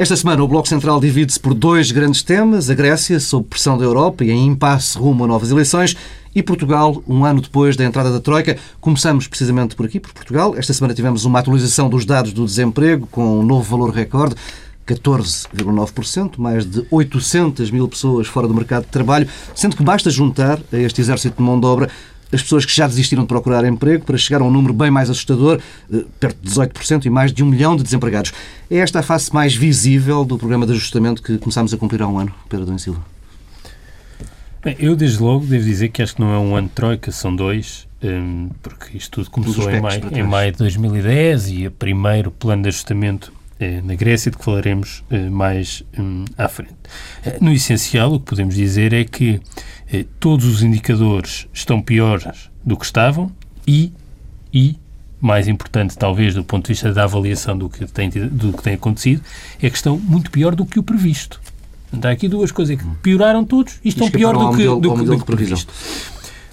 Esta 0.00 0.16
semana 0.16 0.42
o 0.42 0.48
Bloco 0.48 0.66
Central 0.66 0.98
divide-se 0.98 1.38
por 1.38 1.52
dois 1.52 1.92
grandes 1.92 2.22
temas: 2.22 2.70
a 2.70 2.74
Grécia, 2.74 3.20
sob 3.20 3.46
pressão 3.46 3.76
da 3.76 3.84
Europa 3.84 4.24
e 4.24 4.30
em 4.30 4.46
impasse 4.46 4.96
rumo 4.96 5.24
a 5.24 5.26
novas 5.26 5.50
eleições, 5.50 5.94
e 6.34 6.42
Portugal, 6.42 7.02
um 7.06 7.22
ano 7.22 7.42
depois 7.42 7.76
da 7.76 7.84
entrada 7.84 8.10
da 8.10 8.18
Troika. 8.18 8.56
Começamos 8.80 9.28
precisamente 9.28 9.76
por 9.76 9.84
aqui, 9.84 10.00
por 10.00 10.10
Portugal. 10.14 10.54
Esta 10.56 10.72
semana 10.72 10.94
tivemos 10.94 11.26
uma 11.26 11.40
atualização 11.40 11.90
dos 11.90 12.06
dados 12.06 12.32
do 12.32 12.46
desemprego 12.46 13.06
com 13.08 13.40
um 13.40 13.42
novo 13.42 13.70
valor 13.70 13.90
recorde. 13.90 14.36
14,9%, 14.86 16.38
mais 16.38 16.64
de 16.64 16.82
800 16.90 17.70
mil 17.70 17.86
pessoas 17.86 18.26
fora 18.26 18.48
do 18.48 18.54
mercado 18.54 18.86
de 18.86 18.90
trabalho, 18.90 19.28
sendo 19.54 19.76
que 19.76 19.82
basta 19.82 20.08
juntar 20.08 20.58
a 20.72 20.78
este 20.78 21.02
exército 21.02 21.36
de 21.36 21.42
mão 21.42 21.60
de 21.60 21.66
obra 21.66 21.90
as 22.32 22.42
pessoas 22.42 22.64
que 22.64 22.74
já 22.74 22.86
desistiram 22.86 23.22
de 23.22 23.28
procurar 23.28 23.64
emprego 23.64 24.04
para 24.04 24.16
chegar 24.16 24.40
a 24.40 24.44
um 24.44 24.50
número 24.50 24.72
bem 24.72 24.90
mais 24.90 25.10
assustador, 25.10 25.60
eh, 25.92 26.04
perto 26.18 26.38
de 26.42 26.50
18% 26.50 27.04
e 27.06 27.10
mais 27.10 27.32
de 27.32 27.42
um 27.42 27.46
milhão 27.46 27.76
de 27.76 27.82
desempregados. 27.82 28.32
É 28.70 28.76
esta 28.76 29.00
a 29.00 29.02
face 29.02 29.32
mais 29.34 29.54
visível 29.54 30.24
do 30.24 30.38
programa 30.38 30.66
de 30.66 30.72
ajustamento 30.72 31.22
que 31.22 31.38
começámos 31.38 31.74
a 31.74 31.76
cumprir 31.76 32.02
há 32.02 32.08
um 32.08 32.18
ano, 32.18 32.32
Pedro 32.48 32.66
Domingos 32.66 32.82
Silva? 32.82 33.00
Bem, 34.62 34.76
eu 34.78 34.94
desde 34.94 35.22
logo 35.22 35.46
devo 35.46 35.64
dizer 35.64 35.88
que 35.88 36.02
acho 36.02 36.14
que 36.14 36.20
não 36.20 36.32
é 36.34 36.38
um 36.38 36.54
ano 36.54 36.68
de 36.68 36.74
troika, 36.74 37.10
são 37.10 37.34
dois, 37.34 37.88
hum, 38.02 38.50
porque 38.62 38.96
isto 38.96 39.10
tudo 39.10 39.30
começou 39.30 39.70
em 39.70 39.80
maio, 39.80 40.02
em 40.12 40.22
maio 40.22 40.52
de 40.52 40.58
2010 40.58 41.48
e 41.48 41.66
o 41.66 41.70
primeiro 41.70 42.30
plano 42.30 42.62
de 42.62 42.68
ajustamento 42.68 43.32
na 43.82 43.94
Grécia, 43.94 44.30
de 44.30 44.38
que 44.38 44.44
falaremos 44.44 45.04
eh, 45.10 45.28
mais 45.28 45.84
hum, 45.98 46.24
à 46.36 46.48
frente. 46.48 46.74
No 47.40 47.52
essencial, 47.52 48.14
o 48.14 48.18
que 48.18 48.26
podemos 48.26 48.54
dizer 48.54 48.92
é 48.92 49.04
que 49.04 49.40
eh, 49.92 50.06
todos 50.18 50.46
os 50.46 50.62
indicadores 50.62 51.46
estão 51.52 51.82
piores 51.82 52.50
do 52.64 52.76
que 52.76 52.84
estavam 52.84 53.30
e, 53.66 53.92
e 54.52 54.76
mais 55.20 55.46
importante, 55.48 55.96
talvez, 55.98 56.34
do 56.34 56.42
ponto 56.42 56.66
de 56.66 56.72
vista 56.72 56.92
da 56.92 57.04
avaliação 57.04 57.56
do 57.56 57.68
que 57.68 57.84
tem, 57.86 58.08
do 58.08 58.52
que 58.52 58.62
tem 58.62 58.74
acontecido, 58.74 59.22
é 59.60 59.68
que 59.68 59.76
estão 59.76 59.98
muito 59.98 60.30
pior 60.30 60.54
do 60.54 60.64
que 60.64 60.78
o 60.78 60.82
previsto. 60.82 61.40
Há 62.02 62.08
aqui 62.08 62.28
duas 62.28 62.52
coisas 62.52 62.76
que 62.76 62.84
pioraram 63.02 63.44
todos 63.44 63.78
e 63.84 63.88
estão 63.88 64.10
pior 64.10 64.36
do 64.36 64.56
que, 64.56 64.64
do, 64.64 64.80
do, 64.80 65.04
do 65.04 65.18
que 65.18 65.24
previsto. 65.24 65.72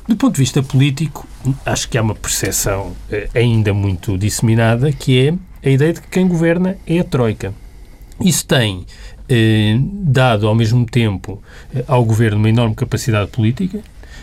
Do 0.07 0.15
ponto 0.15 0.35
de 0.35 0.39
vista 0.39 0.63
político, 0.63 1.27
acho 1.65 1.87
que 1.89 1.97
há 1.97 2.01
uma 2.01 2.15
percepção 2.15 2.95
eh, 3.11 3.29
ainda 3.35 3.73
muito 3.73 4.17
disseminada 4.17 4.91
que 4.91 5.27
é 5.27 5.33
a 5.63 5.69
ideia 5.69 5.93
de 5.93 6.01
que 6.01 6.07
quem 6.07 6.27
governa 6.27 6.77
é 6.85 6.99
a 6.99 7.03
Troika. 7.03 7.53
Isso 8.19 8.45
tem 8.45 8.85
eh, 9.29 9.77
dado 9.81 10.47
ao 10.47 10.55
mesmo 10.55 10.85
tempo 10.85 11.41
eh, 11.73 11.83
ao 11.87 12.03
governo 12.03 12.37
uma 12.37 12.49
enorme 12.49 12.75
capacidade 12.75 13.29
política 13.29 13.79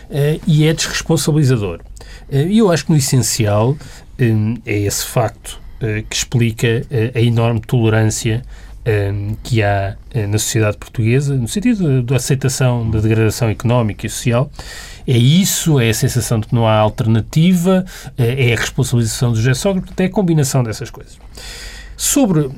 eh, 0.09 0.39
e 0.45 0.65
é 0.65 0.73
desresponsabilizador. 0.73 1.81
Eh, 2.29 2.47
e 2.47 2.57
eu 2.59 2.71
acho 2.71 2.85
que 2.85 2.91
no 2.91 2.97
essencial 2.97 3.77
eh, 4.17 4.33
é 4.65 4.79
esse 4.79 5.05
facto 5.05 5.59
eh, 5.79 6.03
que 6.09 6.15
explica 6.15 6.85
a 7.13 7.19
enorme 7.19 7.61
tolerância 7.61 8.41
que 9.41 9.63
há 9.63 9.95
na 10.29 10.37
sociedade 10.37 10.77
portuguesa, 10.77 11.33
no 11.35 11.47
sentido 11.47 12.03
da 12.03 12.17
aceitação 12.17 12.87
da 12.87 12.99
degradação 12.99 13.49
económica 13.49 14.05
e 14.05 14.09
social. 14.11 14.51
É 15.07 15.17
isso, 15.17 15.79
é 15.79 15.89
a 15.89 15.93
sensação 15.93 16.39
de 16.39 16.47
que 16.47 16.55
não 16.55 16.67
há 16.67 16.77
alternativa, 16.77 17.85
é 18.17 18.53
a 18.53 18.59
responsabilização 18.59 19.31
do 19.31 19.37
José 19.37 19.53
Sócrates, 19.53 19.93
é 19.97 20.05
a 20.05 20.09
combinação 20.09 20.63
dessas 20.63 20.89
coisas. 20.89 21.17
Sobre 21.95 22.49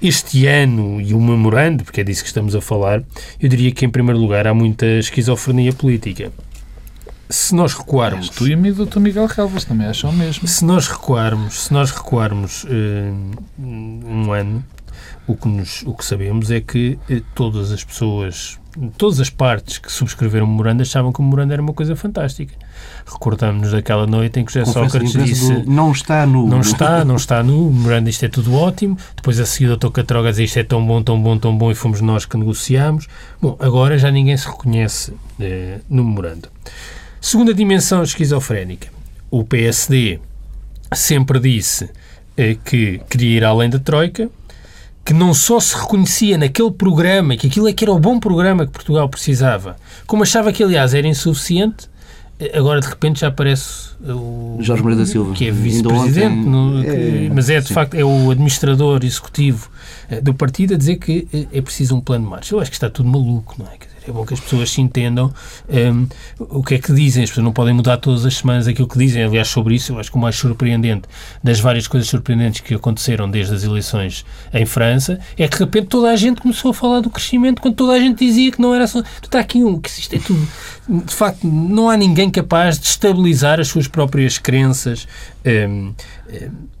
este 0.00 0.46
ano 0.46 1.00
e 1.00 1.14
o 1.14 1.20
memorando, 1.20 1.84
porque 1.84 2.00
é 2.00 2.04
disso 2.04 2.22
que 2.22 2.28
estamos 2.28 2.54
a 2.54 2.60
falar, 2.60 3.02
eu 3.40 3.48
diria 3.48 3.72
que, 3.72 3.84
em 3.84 3.90
primeiro 3.90 4.20
lugar, 4.20 4.46
há 4.46 4.54
muita 4.54 4.86
esquizofrenia 4.86 5.72
política. 5.72 6.30
Se 7.28 7.54
nós 7.54 7.74
recuarmos... 7.74 8.28
Tu 8.30 8.48
e 8.48 8.54
o 8.54 8.86
Dr. 8.86 9.00
Miguel 9.00 9.26
Relvas 9.26 9.64
também 9.64 9.86
acham 9.86 10.12
mesmo. 10.12 10.48
Se 10.48 10.64
nós 10.64 10.88
recuarmos, 10.88 11.64
se 11.64 11.72
nós 11.72 11.90
recuarmos 11.90 12.64
uh, 12.64 12.68
um 13.58 14.32
ano, 14.32 14.64
o 15.28 15.36
que, 15.36 15.46
nos, 15.46 15.82
o 15.82 15.94
que 15.94 16.04
sabemos 16.04 16.50
é 16.50 16.60
que 16.60 16.98
uh, 17.08 17.22
todas 17.34 17.70
as 17.70 17.84
pessoas, 17.84 18.58
todas 18.96 19.20
as 19.20 19.30
partes 19.30 19.78
que 19.78 19.92
subscreveram 19.92 20.46
o 20.46 20.48
memorando 20.48 20.82
achavam 20.82 21.12
que 21.12 21.20
o 21.20 21.22
memorando 21.22 21.52
era 21.52 21.62
uma 21.62 21.74
coisa 21.74 21.94
fantástica 21.94 22.54
Recordamos-nos 23.06 23.72
daquela 23.72 24.06
noite 24.06 24.40
em 24.40 24.44
que 24.44 24.52
José 24.52 24.70
Sócrates 24.70 25.12
disse 25.12 25.52
do, 25.60 25.70
não 25.70 25.92
está 25.92 26.26
nu. 26.26 26.46
Não 26.46 26.60
está, 26.60 27.04
não 27.04 27.16
está 27.16 27.42
nu, 27.42 27.70
Miranda, 27.70 28.10
isto 28.10 28.24
é 28.24 28.28
tudo 28.28 28.54
ótimo. 28.54 28.98
Depois 29.16 29.40
a 29.40 29.46
seguir 29.46 29.70
o 29.70 29.76
Dr. 29.76 29.90
Catroga 29.90 30.30
diz 30.30 30.40
isto 30.40 30.58
é 30.58 30.62
tão 30.62 30.84
bom, 30.86 31.02
tão 31.02 31.20
bom, 31.20 31.38
tão 31.38 31.56
bom 31.56 31.70
e 31.70 31.74
fomos 31.74 32.00
nós 32.00 32.24
que 32.26 32.36
negociámos. 32.36 33.08
Bom, 33.40 33.56
agora 33.60 33.98
já 33.98 34.10
ninguém 34.10 34.36
se 34.36 34.46
reconhece 34.46 35.12
eh, 35.40 35.78
no 35.88 36.04
memorando. 36.04 36.48
Segunda 37.20 37.54
dimensão 37.54 38.02
esquizofrénica. 38.02 38.88
O 39.30 39.42
PSD 39.42 40.20
sempre 40.92 41.40
disse 41.40 41.88
eh, 42.36 42.56
que 42.62 43.00
queria 43.08 43.36
ir 43.38 43.44
além 43.44 43.70
da 43.70 43.78
Troika, 43.78 44.30
que 45.08 45.14
não 45.14 45.32
só 45.32 45.58
se 45.58 45.74
reconhecia 45.74 46.36
naquele 46.36 46.70
programa, 46.70 47.34
que 47.34 47.46
aquilo 47.46 47.66
é 47.66 47.72
que 47.72 47.82
era 47.82 47.90
o 47.90 47.98
bom 47.98 48.20
programa 48.20 48.66
que 48.66 48.72
Portugal 48.72 49.08
precisava, 49.08 49.74
como 50.06 50.22
achava 50.22 50.52
que, 50.52 50.62
aliás, 50.62 50.92
era 50.92 51.08
insuficiente, 51.08 51.88
Agora, 52.54 52.80
de 52.80 52.86
repente, 52.86 53.18
já 53.18 53.26
aparece 53.26 53.88
o... 54.00 54.58
Jorge 54.60 54.80
Moreira 54.80 55.04
da 55.04 55.10
Silva. 55.10 55.34
Que 55.34 55.48
é 55.48 55.50
vice-presidente, 55.50 56.48
é, 56.86 57.28
mas 57.34 57.50
é, 57.50 57.58
de 57.60 57.66
sim. 57.66 57.74
facto, 57.74 57.94
é 57.94 58.04
o 58.04 58.30
administrador 58.30 59.00
executivo 59.02 59.68
eh, 60.08 60.20
do 60.20 60.32
partido 60.32 60.74
a 60.74 60.76
dizer 60.76 60.98
que 60.98 61.26
eh, 61.32 61.46
é 61.52 61.60
preciso 61.60 61.96
um 61.96 62.00
plano 62.00 62.26
de 62.26 62.30
marcha. 62.30 62.54
Eu 62.54 62.60
acho 62.60 62.70
que 62.70 62.76
está 62.76 62.88
tudo 62.88 63.08
maluco, 63.08 63.56
não 63.58 63.66
é? 63.66 63.76
É 64.08 64.12
bom 64.12 64.24
que 64.24 64.32
as 64.32 64.40
pessoas 64.40 64.70
se 64.70 64.80
entendam 64.80 65.30
um, 65.68 66.06
o 66.38 66.62
que 66.62 66.76
é 66.76 66.78
que 66.78 66.94
dizem. 66.94 67.24
As 67.24 67.28
pessoas 67.28 67.44
não 67.44 67.52
podem 67.52 67.74
mudar 67.74 67.98
todas 67.98 68.24
as 68.24 68.38
semanas 68.38 68.66
aquilo 68.66 68.88
que 68.88 68.96
dizem. 68.96 69.22
Aliás, 69.22 69.48
sobre 69.48 69.74
isso, 69.74 69.92
eu 69.92 69.98
acho 69.98 70.10
que 70.10 70.16
o 70.16 70.20
mais 70.20 70.34
surpreendente 70.34 71.06
das 71.44 71.60
várias 71.60 71.86
coisas 71.86 72.08
surpreendentes 72.08 72.62
que 72.62 72.74
aconteceram 72.74 73.30
desde 73.30 73.54
as 73.54 73.64
eleições 73.64 74.24
em 74.54 74.64
França 74.64 75.20
é 75.36 75.46
que, 75.46 75.58
de 75.58 75.64
repente, 75.64 75.88
toda 75.88 76.10
a 76.10 76.16
gente 76.16 76.40
começou 76.40 76.70
a 76.70 76.74
falar 76.74 77.00
do 77.00 77.10
crescimento 77.10 77.60
quando 77.60 77.74
toda 77.74 77.92
a 77.92 77.98
gente 77.98 78.24
dizia 78.24 78.50
que 78.50 78.62
não 78.62 78.74
era 78.74 78.86
só. 78.86 79.02
Está 79.22 79.40
aqui 79.40 79.62
um. 79.62 79.78
que 79.78 79.90
isto 79.90 80.14
é 80.14 80.18
tudo. 80.18 80.48
De 80.88 81.14
facto, 81.14 81.46
não 81.46 81.90
há 81.90 81.96
ninguém 81.96 82.30
capaz 82.30 82.78
de 82.78 82.86
estabilizar 82.86 83.60
as 83.60 83.68
suas 83.68 83.86
próprias 83.86 84.38
crenças. 84.38 85.06
Um, 85.44 85.92
um, 86.30 86.77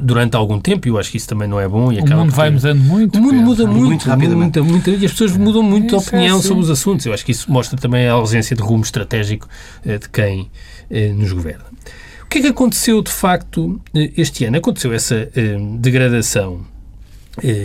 durante 0.00 0.36
algum 0.36 0.60
tempo, 0.60 0.86
e 0.86 0.90
eu 0.90 0.98
acho 0.98 1.10
que 1.10 1.16
isso 1.16 1.28
também 1.28 1.48
não 1.48 1.58
é 1.58 1.66
bom. 1.66 1.92
E 1.92 2.00
o 2.00 2.16
mundo 2.16 2.32
vai 2.32 2.50
mudando 2.50 2.80
muito. 2.80 3.18
O 3.18 3.22
mundo 3.22 3.34
muda 3.34 3.66
muito, 3.66 3.84
muito 3.84 4.08
rapidamente. 4.08 4.60
Muito, 4.60 4.88
muito, 4.88 4.90
e 4.90 5.04
as 5.04 5.12
pessoas 5.12 5.36
mudam 5.36 5.62
muito 5.62 5.96
isso 5.96 5.96
a 5.96 5.98
opinião 5.98 6.38
é 6.38 6.42
sobre 6.42 6.62
os 6.62 6.70
assuntos. 6.70 7.06
Eu 7.06 7.12
acho 7.12 7.24
que 7.24 7.32
isso 7.32 7.50
mostra 7.50 7.78
também 7.78 8.06
a 8.06 8.12
ausência 8.12 8.54
de 8.54 8.62
rumo 8.62 8.82
estratégico 8.82 9.48
eh, 9.84 9.98
de 9.98 10.08
quem 10.08 10.50
eh, 10.90 11.08
nos 11.08 11.32
governa. 11.32 11.64
O 12.22 12.26
que 12.26 12.38
é 12.38 12.40
que 12.42 12.46
aconteceu, 12.46 13.02
de 13.02 13.10
facto, 13.10 13.80
eh, 13.94 14.12
este 14.16 14.44
ano? 14.44 14.56
Aconteceu 14.56 14.92
essa 14.92 15.28
degradação 15.78 16.60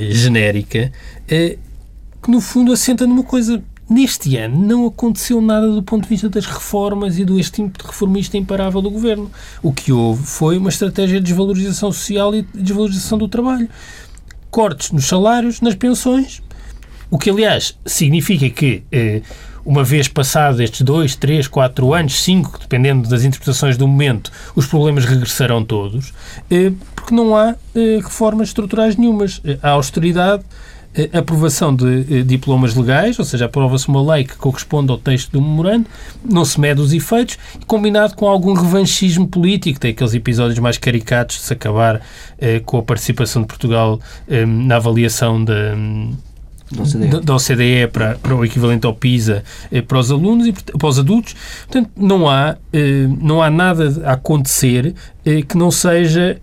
genérica 0.09 0.91
que, 1.28 2.31
no 2.31 2.41
fundo, 2.41 2.72
assenta 2.72 3.05
numa 3.05 3.23
coisa 3.23 3.61
Neste 3.90 4.36
ano 4.36 4.58
não 4.58 4.86
aconteceu 4.86 5.40
nada 5.40 5.72
do 5.72 5.81
ponto 5.81 6.03
de 6.03 6.09
vista 6.09 6.28
das 6.28 6.46
reformas 6.46 7.18
e 7.18 7.24
do 7.24 7.40
instinto 7.40 7.86
reformista 7.86 8.38
imparável 8.38 8.81
do 8.81 8.92
governo. 8.92 9.31
O 9.64 9.72
que 9.72 9.94
houve 9.94 10.24
foi 10.25 10.58
uma 10.58 10.70
estratégia 10.70 11.20
de 11.20 11.28
desvalorização 11.28 11.92
social 11.92 12.36
e 12.36 12.42
desvalorização 12.53 13.18
do 13.18 13.30
trabalho. 13.30 13.70
Cortes 14.52 14.92
nos 14.92 15.06
salários, 15.06 15.62
nas 15.62 15.76
pensões, 15.76 16.42
o 17.09 17.18
que, 17.18 17.30
aliás, 17.30 17.78
significa 17.86 18.50
que, 18.50 18.84
eh, 18.92 19.22
uma 19.66 19.84
vez 19.84 20.09
passados 20.09 20.59
estes 20.59 20.81
dois, 20.81 21.16
três, 21.16 21.47
quatro 21.47 21.94
anos, 21.94 22.22
cinco, 22.22 22.59
dependendo 22.59 23.08
das 23.08 23.24
interpretações 23.24 23.78
do 23.78 23.88
momento, 23.88 24.31
os 24.56 24.66
problemas 24.66 25.06
regressarão 25.06 25.64
todos, 25.64 26.14
eh, 26.52 26.74
porque 26.94 27.16
não 27.16 27.36
há 27.36 27.56
eh, 27.74 28.00
reformas 28.03 28.50
estruturais 28.50 28.97
nenhumas. 28.97 29.42
A 29.62 29.70
austeridade 29.70 30.44
aprovação 31.14 31.76
de 31.76 32.20
eh, 32.20 32.23
diplomas 32.23 32.76
legais, 32.76 33.17
ou 33.20 33.26
seja, 33.26 33.46
aprova-se 33.46 33.88
uma 33.88 34.14
lei 34.14 34.23
que 34.23 34.35
corresponde 34.35 34.91
ao 34.91 34.97
texto 34.97 35.32
do 35.32 35.41
memorando, 35.41 35.85
não 36.23 36.44
se 36.44 36.59
mede 36.59 36.82
os 36.82 36.94
efeitos, 36.94 37.38
combinado 37.66 38.16
com 38.16 38.28
algum 38.28 38.53
revanchismo 38.53 39.28
político, 39.28 39.79
tem 39.79 39.91
aqueles 39.91 40.14
episódios 40.14 40.59
mais 40.59 40.78
caricatos 40.78 41.38
de 41.38 41.44
se 41.44 41.53
acabar 41.53 42.02
eh, 42.40 42.59
com 42.66 42.78
a 42.78 42.84
participação 42.84 43.41
de 43.41 43.47
Portugal 43.47 43.99
eh, 44.28 44.46
na 44.46 44.78
avaliação 44.78 45.44
da 45.44 45.76
da 46.72 46.84
OCDE, 46.84 47.26
da 47.26 47.35
OCDE 47.35 47.88
para, 47.91 48.16
para, 48.16 48.35
o 48.35 48.44
equivalente 48.44 48.85
ao 48.85 48.94
PISA 48.94 49.44
eh, 49.72 49.82
para 49.82 49.99
os 49.99 50.11
alunos 50.11 50.47
e 50.47 50.53
para 50.53 50.88
os 50.88 50.99
adultos. 50.99 51.35
Portanto, 51.66 51.90
não 51.96 52.29
há, 52.29 52.58
eh, 52.73 53.08
não 53.22 53.41
há 53.41 53.49
nada 53.49 54.02
a 54.05 54.14
acontecer 54.14 54.94
eh, 55.26 55.41
que 55.41 55.58
não 55.58 55.72
seja 55.72 56.41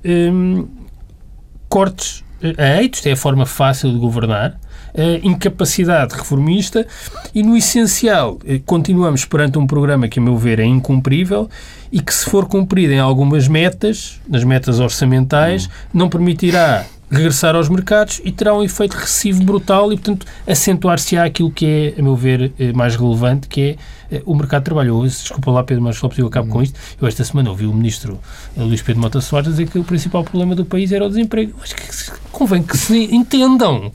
cortes 1.68 2.23
a 2.58 2.80
eitos, 2.80 3.04
é 3.06 3.12
a 3.12 3.16
forma 3.16 3.46
fácil 3.46 3.92
de 3.92 3.98
governar, 3.98 4.58
a 4.96 5.26
incapacidade 5.26 6.14
reformista. 6.14 6.86
E, 7.34 7.42
no 7.42 7.56
essencial, 7.56 8.38
eh, 8.46 8.60
continuamos 8.64 9.24
perante 9.24 9.58
um 9.58 9.66
programa 9.66 10.08
que, 10.08 10.18
a 10.18 10.22
meu 10.22 10.36
ver, 10.36 10.60
é 10.60 10.64
incumprível 10.64 11.48
e 11.90 12.00
que, 12.00 12.14
se 12.14 12.28
for 12.30 12.46
cumprido 12.46 12.92
em 12.92 13.00
algumas 13.00 13.48
metas, 13.48 14.20
nas 14.28 14.44
metas 14.44 14.78
orçamentais, 14.80 15.68
não 15.92 16.08
permitirá 16.08 16.84
regressar 17.14 17.54
aos 17.54 17.68
mercados 17.68 18.20
e 18.24 18.32
terá 18.32 18.54
um 18.54 18.62
efeito 18.62 18.94
recessivo 18.94 19.42
brutal 19.44 19.92
e, 19.92 19.96
portanto, 19.96 20.26
acentuar-se-á 20.46 21.24
aquilo 21.24 21.50
que 21.50 21.66
é, 21.96 22.00
a 22.00 22.02
meu 22.02 22.16
ver, 22.16 22.52
eh, 22.58 22.72
mais 22.72 22.96
relevante, 22.96 23.48
que 23.48 23.60
é 23.60 24.16
eh, 24.16 24.22
o 24.26 24.34
mercado 24.34 24.62
de 24.62 24.64
trabalho. 24.66 25.00
Eu, 25.00 25.02
desculpa 25.02 25.50
lá, 25.50 25.62
Pedro, 25.62 25.82
mas 25.82 25.96
só 25.96 26.08
possível 26.08 26.28
acabo 26.28 26.48
com 26.48 26.62
isto. 26.62 26.78
Eu 27.00 27.06
esta 27.06 27.24
semana 27.24 27.50
ouvi 27.50 27.66
o 27.66 27.72
ministro 27.72 28.18
eh, 28.56 28.62
Luís 28.62 28.82
Pedro 28.82 29.00
Mota 29.00 29.20
Soares 29.20 29.50
dizer 29.50 29.68
que 29.68 29.78
o 29.78 29.84
principal 29.84 30.24
problema 30.24 30.54
do 30.54 30.64
país 30.64 30.92
era 30.92 31.04
o 31.04 31.08
desemprego. 31.08 31.54
Acho 31.62 31.74
que 31.74 32.12
convém 32.32 32.62
que 32.62 32.76
se 32.76 33.14
entendam. 33.14 33.92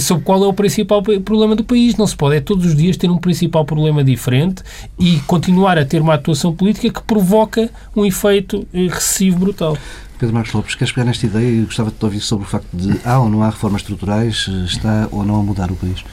sobre 0.00 0.22
qual 0.22 0.44
é 0.44 0.46
o 0.46 0.52
principal 0.52 1.02
problema 1.02 1.56
do 1.56 1.64
país. 1.64 1.96
Não 1.96 2.06
se 2.06 2.16
pode 2.16 2.36
é 2.36 2.40
todos 2.40 2.66
os 2.66 2.76
dias 2.76 2.96
ter 2.96 3.10
um 3.10 3.18
principal 3.18 3.64
problema 3.64 4.04
diferente 4.04 4.62
e 4.98 5.18
continuar 5.26 5.78
a 5.78 5.84
ter 5.84 6.00
uma 6.00 6.14
atuação 6.14 6.54
política 6.54 7.00
que 7.00 7.06
provoca 7.06 7.70
um 7.96 8.04
efeito 8.04 8.66
recessivo 8.72 9.38
brutal. 9.38 9.76
Pedro 10.22 10.36
Marcos 10.36 10.52
Lopes, 10.52 10.76
queres 10.76 10.92
pegar 10.92 11.06
nesta 11.06 11.26
ideia 11.26 11.50
e 11.50 11.64
gostava 11.64 11.90
de 11.90 11.96
te 11.96 12.04
ouvir 12.04 12.20
sobre 12.20 12.46
o 12.46 12.48
facto 12.48 12.68
de 12.72 13.00
há 13.04 13.18
ou 13.18 13.28
não 13.28 13.42
há 13.42 13.50
reformas 13.50 13.82
estruturais, 13.82 14.46
está 14.66 15.08
ou 15.10 15.24
não 15.24 15.40
a 15.40 15.42
mudar 15.42 15.68
o 15.72 15.74
país? 15.74 16.04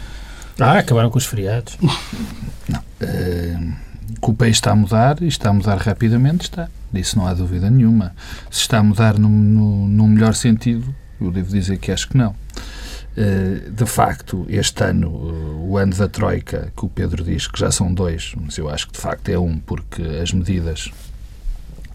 Ah, 0.59 0.79
acabaram 0.79 1.11
com 1.11 1.19
os 1.19 1.27
feriados. 1.27 1.77
Não. 2.67 2.79
Uh, 2.79 3.73
que 4.19 4.29
o 4.31 4.33
país 4.33 4.57
está 4.57 4.71
a 4.71 4.75
mudar 4.75 5.21
e 5.21 5.27
está 5.27 5.51
a 5.51 5.53
mudar 5.53 5.77
rapidamente, 5.77 6.45
está. 6.45 6.69
Disso 6.91 7.19
não 7.19 7.27
há 7.27 7.35
dúvida 7.35 7.69
nenhuma. 7.69 8.15
Se 8.49 8.61
está 8.61 8.79
a 8.79 8.83
mudar 8.83 9.19
no, 9.19 9.29
no, 9.29 9.87
no 9.87 10.07
melhor 10.07 10.33
sentido, 10.33 10.91
eu 11.21 11.29
devo 11.29 11.51
dizer 11.51 11.77
que 11.77 11.91
acho 11.91 12.09
que 12.09 12.17
não. 12.17 12.31
Uh, 13.15 13.69
de 13.69 13.85
facto, 13.85 14.43
este 14.49 14.85
ano, 14.85 15.09
uh, 15.09 15.69
o 15.69 15.77
ano 15.77 15.93
da 15.93 16.07
Troika, 16.07 16.73
que 16.75 16.83
o 16.83 16.89
Pedro 16.89 17.23
diz 17.23 17.45
que 17.45 17.59
já 17.59 17.69
são 17.69 17.93
dois, 17.93 18.33
mas 18.41 18.57
eu 18.57 18.69
acho 18.69 18.87
que 18.87 18.93
de 18.93 18.99
facto 18.99 19.29
é 19.29 19.37
um, 19.37 19.59
porque 19.59 20.01
as 20.01 20.33
medidas 20.33 20.91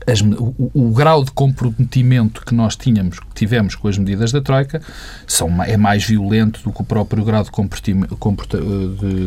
as, 0.07 0.21
o, 0.21 0.71
o, 0.75 0.91
grau 0.91 1.25
de 1.25 1.31
comprometimento 1.31 2.45
que 2.45 2.55
nós 2.55 2.77
tínhamos, 2.77 3.19
que 3.19 3.35
tivemos 3.35 3.75
com 3.75 3.89
as 3.89 3.99
medidas 3.99 4.33
da 4.33 4.41
Troika 4.41 4.81
são, 5.27 5.63
é 5.63 5.77
mais 5.77 6.05
violento 6.05 6.63
do 6.63 6.73
que 6.73 6.83
o 6.83 6.85
próprio 6.85 7.25
grau 7.25 7.43
de 7.43 7.51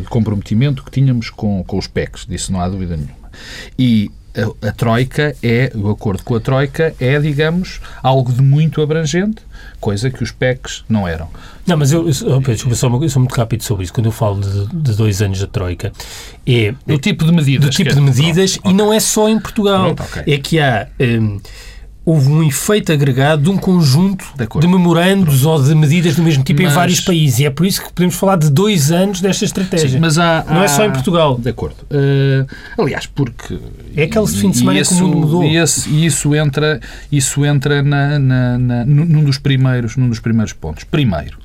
comprometimento 0.09 0.83
que 0.83 0.91
tínhamos 0.91 1.29
com, 1.29 1.63
com 1.63 1.77
os 1.77 1.88
PECs, 1.88 2.25
disso 2.25 2.51
não 2.51 2.62
há 2.62 2.69
dúvida 2.69 2.95
nenhuma. 2.95 3.15
E 3.77 4.12
a, 4.35 4.68
a, 4.68 4.71
Troika 4.71 5.35
é, 5.41 5.71
o 5.75 5.89
acordo 5.89 6.24
com 6.24 6.35
a 6.35 6.39
Troika 6.39 6.94
é, 7.00 7.19
digamos, 7.19 7.81
algo 8.03 8.31
de 8.31 8.41
muito 8.41 8.81
abrangente, 8.81 9.41
coisa 9.79 10.09
que 10.09 10.24
os 10.24 10.31
PECs 10.31 10.83
não 10.88 11.07
eram. 11.07 11.29
Não, 11.65 11.77
mas 11.77 11.91
eu, 11.91 12.01
eu, 12.06 12.39
desculpa, 12.41 12.75
só 12.75 12.88
uma, 12.88 13.03
eu 13.03 13.09
sou 13.09 13.21
muito 13.21 13.35
rápido 13.35 13.63
sobre 13.63 13.83
isso. 13.83 13.94
Quando 13.94 14.06
eu 14.07 14.12
falo 14.12 14.39
de, 14.41 14.68
de 14.68 14.95
dois 14.95 15.21
anos 15.21 15.39
da 15.39 15.47
Troika, 15.47 15.91
é. 16.45 16.74
Do 16.85 16.97
tipo 16.97 17.25
de 17.25 17.31
medidas. 17.31 17.65
Do 17.65 17.71
tipo 17.71 17.94
de 17.94 18.01
medidas, 18.01 18.57
pronto, 18.57 18.65
e 18.65 18.74
okay. 18.74 18.85
não 18.85 18.94
é 18.94 19.00
só 19.00 19.27
em 19.29 19.39
Portugal. 19.39 19.95
Pronto, 19.95 20.03
okay. 20.03 20.33
É 20.33 20.38
que 20.38 20.59
há. 20.59 20.88
Um, 21.00 21.39
houve 22.07 22.30
um 22.30 22.42
efeito 22.42 22.89
agregado 22.94 23.44
de 23.44 23.50
um 23.50 23.57
conjunto 23.57 24.24
de, 24.38 24.62
de 24.62 24.65
memorandos 24.65 25.42
Pronto. 25.42 25.59
ou 25.59 25.62
de 25.62 25.75
medidas 25.75 26.15
do 26.15 26.24
mesmo 26.24 26.42
tipo 26.42 26.62
mas, 26.62 26.71
em 26.71 26.74
vários 26.74 27.01
países. 27.01 27.39
E 27.39 27.45
é 27.45 27.50
por 27.50 27.65
isso 27.65 27.83
que 27.83 27.92
podemos 27.92 28.15
falar 28.15 28.38
de 28.38 28.50
dois 28.50 28.94
anos 28.94 29.19
desta 29.19 29.44
estratégia. 29.44 29.89
Sim, 29.89 30.00
mas 30.00 30.18
há, 30.18 30.45
Não 30.48 30.62
há, 30.62 30.63
é 30.63 30.68
só 30.69 30.86
em 30.86 30.92
Portugal. 30.92 31.38
De 31.38 31.50
acordo. 31.50 31.75
Uh, 31.92 32.48
aliás, 32.81 33.07
porque... 33.07 33.59
É 33.94 34.04
aquele 34.04 34.25
fim 34.27 34.51
de 34.51 34.59
semana 34.59 34.80
isso, 34.80 34.95
que 34.95 35.01
o 35.01 35.06
mundo 35.06 35.18
mudou. 35.18 35.44
E 35.44 35.57
esse, 35.57 36.06
isso 36.06 36.33
entra, 36.33 36.80
isso 37.12 37.44
entra 37.44 37.83
na, 37.83 38.18
na, 38.18 38.57
na, 38.57 38.86
num, 38.86 39.25
dos 39.25 39.38
primeiros, 39.38 39.98
num 39.98 40.07
dos 40.07 40.21
primeiros 40.21 40.54
pontos. 40.54 40.86
Primeiro, 40.86 41.38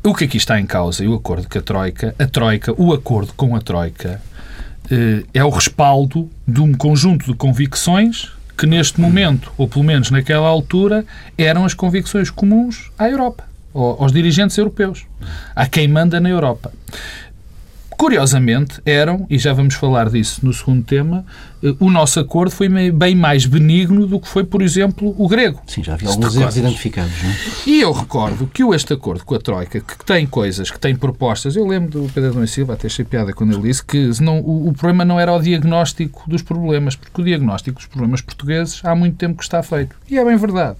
o 0.00 0.14
que 0.14 0.26
aqui 0.26 0.36
está 0.36 0.60
em 0.60 0.64
causa 0.64 1.04
e 1.04 1.08
o 1.08 1.14
acordo 1.14 1.48
com 1.48 1.58
a 1.58 1.62
Troika, 1.62 2.14
a 2.16 2.26
Troika, 2.28 2.72
o 2.80 2.92
acordo 2.92 3.32
com 3.32 3.56
a 3.56 3.60
Troika, 3.60 4.22
uh, 4.92 5.26
é 5.34 5.42
o 5.42 5.50
respaldo 5.50 6.30
de 6.46 6.60
um 6.60 6.72
conjunto 6.72 7.26
de 7.26 7.34
convicções 7.34 8.30
que 8.60 8.66
neste 8.66 9.00
momento, 9.00 9.50
ou 9.56 9.66
pelo 9.66 9.82
menos 9.82 10.10
naquela 10.10 10.46
altura, 10.46 11.06
eram 11.38 11.64
as 11.64 11.72
convicções 11.72 12.28
comuns 12.28 12.92
à 12.98 13.08
Europa, 13.08 13.44
aos 13.72 14.12
dirigentes 14.12 14.58
europeus, 14.58 15.06
a 15.56 15.66
quem 15.66 15.88
manda 15.88 16.20
na 16.20 16.28
Europa. 16.28 16.70
Curiosamente, 18.00 18.80
eram, 18.86 19.26
e 19.28 19.36
já 19.36 19.52
vamos 19.52 19.74
falar 19.74 20.08
disso 20.08 20.40
no 20.42 20.54
segundo 20.54 20.82
tema, 20.82 21.22
eh, 21.62 21.74
o 21.78 21.90
nosso 21.90 22.18
acordo 22.18 22.50
foi 22.50 22.66
bem 22.90 23.14
mais 23.14 23.44
benigno 23.44 24.06
do 24.06 24.18
que 24.18 24.26
foi, 24.26 24.42
por 24.42 24.62
exemplo, 24.62 25.14
o 25.18 25.28
grego. 25.28 25.60
Sim, 25.66 25.84
já 25.84 25.92
havia 25.92 26.08
alguns 26.08 26.34
erros 26.34 26.56
identificados. 26.56 27.12
Não 27.22 27.28
é? 27.28 27.34
E 27.66 27.82
eu 27.82 27.92
recordo 27.92 28.46
que 28.46 28.64
este 28.74 28.94
acordo 28.94 29.22
com 29.22 29.34
a 29.34 29.38
Troika, 29.38 29.80
que 29.80 30.02
tem 30.02 30.26
coisas, 30.26 30.70
que 30.70 30.80
tem 30.80 30.96
propostas, 30.96 31.56
eu 31.56 31.66
lembro 31.66 31.90
do 31.90 32.10
Pedro 32.10 32.30
Adão 32.30 32.46
Silva, 32.46 32.72
até 32.72 32.86
achei 32.86 33.04
piada 33.04 33.34
quando 33.34 33.52
ele 33.52 33.64
disse 33.64 33.84
que 33.84 34.10
não, 34.22 34.40
o, 34.40 34.70
o, 34.70 34.72
problema 34.72 35.04
não 35.04 35.20
era 35.20 35.30
o 35.30 35.38
diagnóstico 35.38 36.22
dos 36.26 36.40
problemas, 36.40 36.96
porque 36.96 37.20
o 37.20 37.24
diagnóstico 37.24 37.76
dos 37.76 37.86
problemas 37.86 38.22
portugueses 38.22 38.80
há 38.82 38.94
muito 38.94 39.18
tempo 39.18 39.36
que 39.36 39.42
está 39.42 39.62
feito. 39.62 39.94
E 40.08 40.18
é 40.18 40.24
bem 40.24 40.38
verdade. 40.38 40.78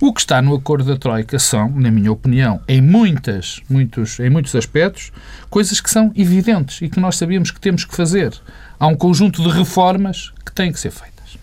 O 0.00 0.12
que 0.12 0.20
está 0.20 0.40
no 0.40 0.54
acordo 0.54 0.84
da 0.84 0.96
Troika 0.96 1.40
são, 1.40 1.68
na 1.70 1.90
minha 1.90 2.12
opinião, 2.12 2.60
em, 2.68 2.80
muitas, 2.80 3.60
muitos, 3.68 4.20
em 4.20 4.30
muitos 4.30 4.54
aspectos, 4.54 5.10
coisas 5.50 5.80
que 5.80 5.90
são 5.90 6.12
evidentes 6.14 6.80
e 6.80 6.88
que 6.88 7.00
nós 7.00 7.16
sabíamos 7.16 7.50
que 7.50 7.60
temos 7.60 7.84
que 7.84 7.96
fazer. 7.96 8.32
Há 8.78 8.86
um 8.86 8.94
conjunto 8.94 9.42
de 9.42 9.48
reformas 9.48 10.32
que 10.46 10.52
têm 10.52 10.70
que 10.70 10.78
ser 10.78 10.92
feitas. 10.92 11.36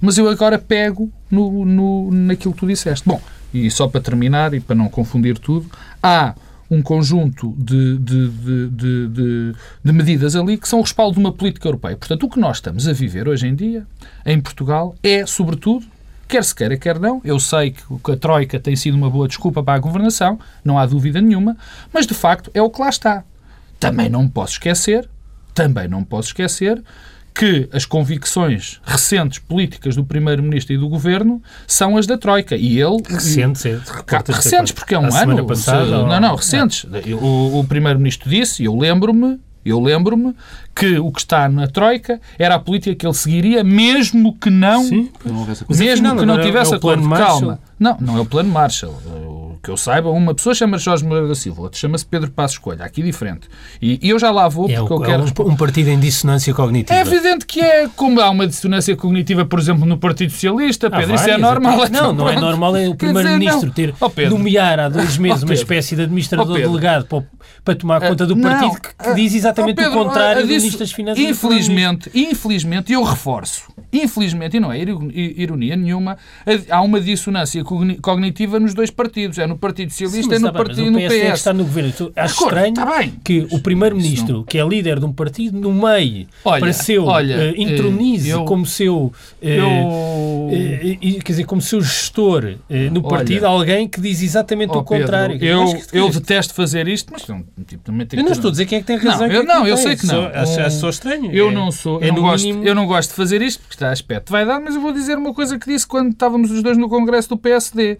Mas 0.00 0.18
eu 0.18 0.28
agora 0.28 0.58
pego 0.58 1.12
no, 1.30 1.64
no, 1.64 2.10
naquilo 2.10 2.52
que 2.52 2.58
tu 2.60 2.66
disseste. 2.66 3.08
Bom, 3.08 3.20
e 3.54 3.70
só 3.70 3.86
para 3.86 4.00
terminar 4.00 4.52
e 4.52 4.58
para 4.58 4.74
não 4.74 4.88
confundir 4.88 5.38
tudo, 5.38 5.70
há 6.02 6.34
um 6.68 6.82
conjunto 6.82 7.54
de, 7.56 7.98
de, 7.98 8.28
de, 8.30 9.54
de, 9.84 9.92
medidas 9.92 10.34
ali 10.34 10.56
que 10.56 10.66
são 10.66 10.80
o 10.80 10.82
respaldo 10.82 11.14
de 11.14 11.20
uma 11.20 11.30
política 11.30 11.68
europeia. 11.68 11.96
Portanto, 11.96 12.24
o 12.24 12.28
que 12.28 12.40
nós 12.40 12.56
estamos 12.56 12.88
a 12.88 12.92
viver 12.92 13.28
hoje 13.28 13.46
em 13.46 13.54
dia, 13.54 13.86
em 14.26 14.40
Portugal, 14.40 14.96
é, 15.04 15.24
sobretudo, 15.24 15.86
quer 16.32 16.44
se 16.44 16.54
queira, 16.54 16.78
quer 16.78 16.98
não. 16.98 17.20
Eu 17.22 17.38
sei 17.38 17.72
que 17.72 18.10
a 18.10 18.16
Troika 18.16 18.58
tem 18.58 18.74
sido 18.74 18.96
uma 18.96 19.10
boa 19.10 19.28
desculpa 19.28 19.62
para 19.62 19.74
a 19.74 19.78
governação, 19.78 20.38
não 20.64 20.78
há 20.78 20.86
dúvida 20.86 21.20
nenhuma, 21.20 21.56
mas 21.92 22.06
de 22.06 22.14
facto 22.14 22.50
é 22.54 22.62
o 22.62 22.70
que 22.70 22.80
lá 22.80 22.88
está. 22.88 23.22
Também 23.78 24.08
não 24.08 24.26
posso 24.26 24.54
esquecer, 24.54 25.08
também 25.52 25.86
não 25.86 26.02
posso 26.02 26.28
esquecer 26.28 26.82
que 27.34 27.68
as 27.72 27.84
convicções 27.84 28.80
recentes 28.82 29.38
políticas 29.40 29.94
do 29.96 30.04
Primeiro-Ministro 30.04 30.74
e 30.74 30.78
do 30.78 30.88
Governo 30.88 31.42
são 31.66 31.98
as 31.98 32.06
da 32.06 32.16
Troika. 32.16 32.56
E 32.56 32.80
ele... 32.80 33.02
Recentes, 33.06 33.66
é, 33.66 33.78
recentes, 34.28 34.72
porque 34.72 34.94
é 34.94 34.98
um 34.98 35.14
ano. 35.14 35.46
Passada, 35.46 35.84
não, 35.86 36.20
não, 36.20 36.34
recentes. 36.34 36.84
O, 37.20 37.60
o 37.60 37.64
Primeiro-Ministro 37.64 38.30
disse, 38.30 38.62
e 38.62 38.66
eu 38.66 38.76
lembro-me, 38.76 39.38
eu 39.64 39.80
lembro-me 39.80 40.34
que 40.74 40.98
o 40.98 41.10
que 41.12 41.20
está 41.20 41.48
na 41.48 41.66
Troika 41.66 42.20
era 42.38 42.56
a 42.56 42.58
política 42.58 42.94
que 42.94 43.06
ele 43.06 43.14
seguiria, 43.14 43.62
mesmo 43.62 44.36
que 44.36 44.50
não, 44.50 44.84
Sim, 44.84 45.10
mesmo 45.68 46.16
que 46.16 46.26
não 46.26 46.40
tivesse 46.40 46.74
é 46.74 46.76
acordo. 46.76 47.08
Calma. 47.08 47.58
Não, 47.78 47.96
não 48.00 48.16
é 48.16 48.20
o 48.20 48.26
plano 48.26 48.50
Marshall 48.50 49.51
que 49.62 49.70
eu 49.70 49.76
saiba, 49.76 50.10
uma 50.10 50.34
pessoa 50.34 50.54
chama-se 50.54 50.84
Jorge 50.84 51.04
Moreira 51.04 51.28
da 51.28 51.34
Silva, 51.36 51.62
outra 51.62 51.78
chama-se 51.78 52.04
Pedro 52.04 52.30
Passos 52.32 52.58
Coelho. 52.58 52.82
Aqui 52.82 53.00
diferente. 53.00 53.48
E, 53.80 53.98
e, 54.02 54.10
eu 54.10 54.18
já 54.18 54.30
lá 54.32 54.48
vou 54.48 54.68
é 54.68 54.76
porque 54.76 54.92
é 54.92 54.96
eu 54.96 55.00
quero... 55.00 55.24
Um, 55.24 55.52
um 55.52 55.56
partido 55.56 55.88
em 55.88 56.00
dissonância 56.00 56.52
cognitiva. 56.52 56.98
É 56.98 57.02
evidente 57.02 57.46
que 57.46 57.60
é. 57.60 57.88
Como 57.94 58.20
há 58.20 58.28
uma 58.28 58.46
dissonância 58.46 58.96
cognitiva, 58.96 59.44
por 59.44 59.60
exemplo, 59.60 59.86
no 59.86 59.96
Partido 59.98 60.32
Socialista, 60.32 60.88
ah, 60.88 60.98
Pedro, 60.98 61.14
isso 61.14 61.30
é 61.30 61.38
normal. 61.38 61.88
Não, 61.90 62.12
não 62.12 62.28
é 62.28 62.40
normal 62.40 62.76
é 62.76 62.88
o 62.88 62.96
Primeiro-Ministro 62.96 63.70
ter 63.70 63.94
oh, 64.00 64.10
nomear 64.30 64.80
há 64.80 64.88
dois 64.88 65.16
meses 65.18 65.42
oh, 65.42 65.46
uma 65.46 65.54
espécie 65.54 65.94
de 65.94 66.02
administrador 66.02 66.50
oh, 66.50 66.54
delegado 66.54 67.06
para, 67.06 67.24
para 67.64 67.74
tomar 67.76 68.00
conta 68.00 68.26
do 68.26 68.36
partido 68.36 68.66
não, 68.66 68.74
que, 68.74 68.94
que, 68.94 69.14
diz 69.14 69.34
exatamente 69.34 69.78
oh, 69.78 69.84
Pedro, 69.84 70.00
o 70.00 70.04
contrário 70.04 70.42
do 70.42 70.48
Ministro 70.48 70.78
das 70.80 70.90
Finanças. 70.92 71.22
Infelizmente, 71.22 72.10
infelizmente, 72.12 72.92
eu 72.92 73.02
reforço, 73.04 73.71
infelizmente, 73.92 74.56
e 74.56 74.60
não 74.60 74.72
é 74.72 74.78
ironia 74.80 75.76
nenhuma, 75.76 76.16
há 76.70 76.80
uma 76.80 77.00
dissonância 77.00 77.62
cognitiva 78.00 78.58
nos 78.58 78.74
dois 78.74 78.90
partidos. 78.90 79.38
É 79.38 79.46
no 79.46 79.58
Partido 79.58 79.90
Socialista 79.90 80.36
é 80.36 80.38
no 80.38 80.52
partido 80.52 80.90
no 80.90 80.98
PS. 80.98 81.12
É 81.12 81.26
que 81.26 81.32
está 81.32 81.52
no 81.52 81.64
governo. 81.64 81.92
Acho 82.16 82.44
estranho 82.44 82.74
tá 82.74 83.04
que 83.24 83.46
o 83.50 83.60
primeiro-ministro, 83.60 84.44
que 84.44 84.58
é 84.58 84.66
líder 84.66 84.98
de 84.98 85.04
um 85.04 85.12
partido, 85.12 85.58
no 85.58 85.72
meio, 85.72 86.26
olha, 86.44 86.60
para 86.60 86.72
seu 86.72 87.04
olha, 87.04 87.52
uh, 87.52 87.60
intronize 87.60 88.28
eu, 88.28 88.44
como 88.44 88.64
seu 88.64 88.96
uh, 88.96 89.12
eu, 89.42 89.66
uh, 89.66 91.22
quer 91.22 91.32
dizer, 91.32 91.44
como 91.44 91.60
seu 91.60 91.80
gestor 91.80 92.54
no 92.90 93.02
partido, 93.02 93.44
olha, 93.44 93.52
alguém 93.52 93.88
que 93.88 94.00
diz 94.00 94.22
exatamente 94.22 94.72
oh, 94.74 94.78
o 94.78 94.84
contrário. 94.84 95.38
Pedro, 95.38 95.78
eu, 95.92 96.04
eu 96.04 96.10
detesto 96.10 96.54
fazer 96.54 96.88
isto, 96.88 97.12
mas 97.12 97.22
tipo, 97.22 97.82
também 97.84 98.06
Eu 98.12 98.24
não 98.24 98.32
estou 98.32 98.48
a 98.48 98.52
dizer 98.52 98.66
quem 98.66 98.78
é 98.78 98.80
que 98.80 98.86
tem 98.86 98.96
razão. 98.96 99.28
Não, 99.28 99.34
eu, 99.34 99.44
não, 99.44 99.66
eu 99.66 99.76
sei 99.76 99.96
que 99.96 100.06
não. 100.06 100.26
Acho, 100.26 100.60
acho 100.60 100.78
só 100.78 100.88
estranho. 100.88 101.30
Eu 101.32 101.50
é, 101.50 101.52
não 101.52 101.70
sou, 101.70 102.02
é 102.02 102.08
eu, 102.08 102.14
não 102.14 102.22
gosto, 102.22 102.46
mínimo... 102.46 102.64
eu 102.64 102.74
não 102.74 102.86
gosto 102.86 103.10
de 103.10 103.16
fazer 103.16 103.42
isto, 103.42 103.60
porque 103.60 103.81
está 103.82 103.88
a 103.88 103.92
aspecto 103.92 104.30
vai 104.30 104.46
dar, 104.46 104.60
mas 104.60 104.74
eu 104.74 104.80
vou 104.80 104.92
dizer 104.92 105.18
uma 105.18 105.34
coisa 105.34 105.58
que 105.58 105.66
disse 105.66 105.86
quando 105.86 106.12
estávamos 106.12 106.50
os 106.50 106.62
dois 106.62 106.78
no 106.78 106.88
Congresso 106.88 107.28
do 107.30 107.36
PSD. 107.36 107.98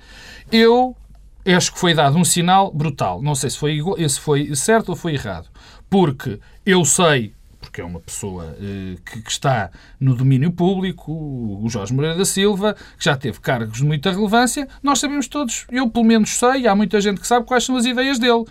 Eu 0.50 0.96
acho 1.44 1.72
que 1.72 1.78
foi 1.78 1.94
dado 1.94 2.16
um 2.16 2.24
sinal 2.24 2.72
brutal. 2.72 3.20
Não 3.20 3.34
sei 3.34 3.50
se 3.50 3.58
foi, 3.58 3.80
se 4.08 4.20
foi 4.20 4.54
certo 4.54 4.90
ou 4.90 4.96
foi 4.96 5.14
errado. 5.14 5.48
Porque 5.90 6.38
eu 6.64 6.84
sei, 6.84 7.34
porque 7.60 7.80
é 7.80 7.84
uma 7.84 8.00
pessoa 8.00 8.56
eh, 8.60 8.96
que, 9.04 9.22
que, 9.22 9.30
está 9.30 9.70
no 9.98 10.14
domínio 10.14 10.52
público, 10.52 11.12
o 11.12 11.68
Jorge 11.68 11.92
Moreira 11.92 12.16
da 12.16 12.24
Silva, 12.24 12.74
que 12.96 13.04
já 13.04 13.16
teve 13.16 13.40
cargos 13.40 13.78
de 13.78 13.84
muita 13.84 14.10
relevância, 14.10 14.68
nós 14.82 15.00
sabemos 15.00 15.26
todos, 15.28 15.66
eu 15.70 15.90
pelo 15.90 16.04
menos 16.04 16.30
sei, 16.30 16.66
há 16.66 16.74
muita 16.74 17.00
gente 17.00 17.20
que 17.20 17.26
sabe 17.26 17.44
quais 17.44 17.64
são 17.64 17.76
as 17.76 17.84
ideias 17.84 18.18
dele, 18.18 18.44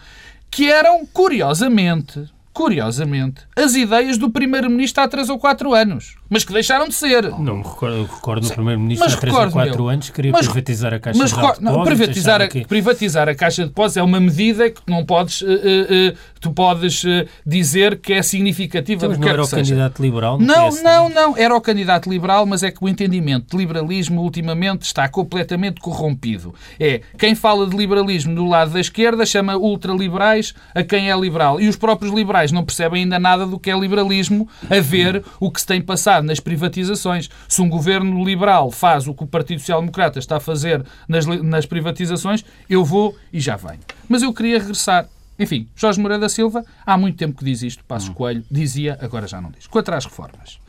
que 0.52 0.70
eram, 0.70 1.06
curiosamente, 1.06 2.30
curiosamente, 2.54 3.48
as 3.56 3.74
ideias 3.74 4.18
do 4.18 4.30
Primeiro-Ministro 4.30 5.04
há 5.04 5.08
três 5.08 5.30
ou 5.30 5.40
quatro 5.40 5.74
anos. 5.74 6.21
Mas 6.32 6.46
que 6.46 6.54
deixaram 6.54 6.88
de 6.88 6.96
ser. 6.96 7.30
Não 7.30 7.58
me 7.58 7.64
recordo, 7.64 8.04
recordo 8.04 8.48
do 8.48 8.54
Primeiro-Ministro 8.54 9.06
há 9.06 9.18
3 9.18 9.36
ou 9.36 9.52
4 9.52 9.88
anos 9.90 10.10
queria 10.12 10.32
mas, 10.32 10.48
privatizar 10.48 10.94
a 10.94 11.00
Caixa 11.00 11.20
mas, 11.20 11.30
de 11.30 11.36
Depósitos. 11.36 11.62
Não, 11.62 11.84
privatizar, 11.84 12.42
a, 12.42 12.48
que... 12.48 12.66
privatizar 12.66 13.28
a 13.28 13.36
Caixa 13.36 13.64
de 13.64 13.68
Depósitos 13.68 13.98
é 13.98 14.02
uma 14.04 14.18
medida 14.18 14.70
que 14.70 14.82
não 14.88 15.06
podes, 15.06 15.42
uh, 15.42 15.46
uh, 15.46 16.18
tu 16.40 16.52
podes 16.54 17.04
uh, 17.04 17.28
dizer 17.46 18.00
que 18.00 18.14
é 18.14 18.24
significativa. 18.24 19.10
Mas 19.10 19.18
não 19.18 19.28
era 19.28 19.42
o 19.42 19.46
seja. 19.46 19.58
candidato 19.58 20.02
liberal? 20.02 20.40
Não, 20.40 20.70
não, 20.82 21.10
não, 21.10 21.38
era 21.38 21.54
o 21.54 21.60
candidato 21.60 22.10
liberal, 22.10 22.46
mas 22.46 22.64
é 22.64 22.72
que 22.72 22.82
o 22.82 22.88
entendimento 22.88 23.52
de 23.52 23.58
liberalismo 23.58 24.22
ultimamente 24.22 24.84
está 24.84 25.10
completamente 25.10 25.82
corrompido. 25.82 26.56
É, 26.80 27.02
quem 27.18 27.36
fala 27.36 27.68
de 27.68 27.76
liberalismo 27.76 28.34
do 28.34 28.46
lado 28.46 28.72
da 28.72 28.80
esquerda 28.80 29.26
chama 29.26 29.58
ultraliberais 29.58 30.54
a 30.74 30.82
quem 30.82 31.12
é 31.12 31.20
liberal. 31.20 31.60
E 31.60 31.68
os 31.68 31.76
próprios 31.76 32.14
liberais 32.14 32.54
não 32.54 32.64
percebem 32.64 33.04
ainda 33.04 33.20
nada 33.20 33.46
do 33.46 33.60
que 33.60 33.70
é 33.70 33.78
liberalismo 33.78 34.48
a 34.70 34.80
ver 34.80 35.26
o 35.38 35.52
que 35.52 35.60
se 35.60 35.68
tem 35.68 35.82
passado 35.82 36.21
nas 36.24 36.40
privatizações. 36.40 37.30
Se 37.48 37.62
um 37.62 37.70
governo 37.70 38.24
liberal 38.24 38.72
faz 38.72 39.08
o 39.08 39.14
que 39.14 39.24
o 39.24 39.28
Partido 39.28 39.60
Social 39.60 39.80
Democrata 39.80 40.20
está 40.20 40.38
a 40.38 40.40
fazer 40.40 40.86
nas, 41.08 41.26
nas 41.26 41.66
privatizações, 41.66 42.44
eu 42.70 42.84
vou 42.84 43.18
e 43.32 43.40
já 43.40 43.56
venho. 43.56 43.80
Mas 44.08 44.22
eu 44.22 44.34
queria 44.34 44.60
regressar. 44.60 45.08
Enfim, 45.40 45.68
Jorge 45.76 46.00
Moreira 46.00 46.22
da 46.22 46.30
Silva, 46.30 46.64
há 46.86 46.98
muito 46.98 47.18
tempo 47.18 47.38
que 47.38 47.46
diz 47.46 47.64
isto, 47.64 47.84
Passos 47.84 48.10
hum. 48.10 48.14
Coelho, 48.14 48.44
dizia, 48.50 48.98
agora 49.02 49.28
já 49.28 49.42
não 49.42 49.50
diz. 49.50 49.66
Quanto 49.68 49.92
às 49.92 50.06
reformas. 50.06 50.60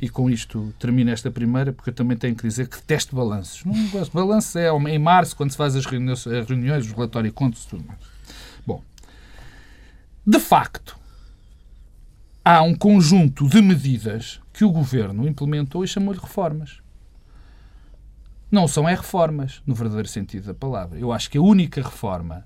E 0.00 0.08
com 0.08 0.30
isto 0.30 0.72
termino 0.78 1.10
esta 1.10 1.30
primeira, 1.30 1.72
porque 1.72 1.90
eu 1.90 1.94
também 1.94 2.16
tenho 2.16 2.34
que 2.34 2.42
dizer 2.42 2.68
que 2.68 2.76
detesto 2.76 3.16
balanços. 3.16 3.64
Não 3.64 3.88
gosto. 3.88 4.12
Balanço 4.12 4.58
é 4.58 4.68
em 4.68 4.98
março, 4.98 5.34
quando 5.34 5.50
se 5.50 5.56
faz 5.56 5.74
as 5.74 5.86
reuniões, 5.86 6.26
as 6.26 6.46
reuniões 6.46 6.86
os 6.86 6.92
relatórios 6.92 7.32
e 7.32 7.34
contos 7.34 7.64
tudo 7.64 7.84
mais. 7.84 7.98
Bom, 8.66 8.82
de 10.26 10.38
facto, 10.38 10.96
há 12.44 12.62
um 12.62 12.74
conjunto 12.74 13.48
de 13.48 13.60
medidas 13.60 14.40
que 14.58 14.64
o 14.64 14.72
governo 14.72 15.24
implementou 15.28 15.84
e 15.84 15.86
chamou-lhe 15.86 16.18
reformas. 16.18 16.80
Não 18.50 18.66
são 18.66 18.88
é 18.88 18.94
reformas, 18.96 19.62
no 19.64 19.72
verdadeiro 19.72 20.08
sentido 20.08 20.48
da 20.48 20.54
palavra. 20.54 20.98
Eu 20.98 21.12
acho 21.12 21.30
que 21.30 21.38
a 21.38 21.40
única 21.40 21.80
reforma, 21.80 22.44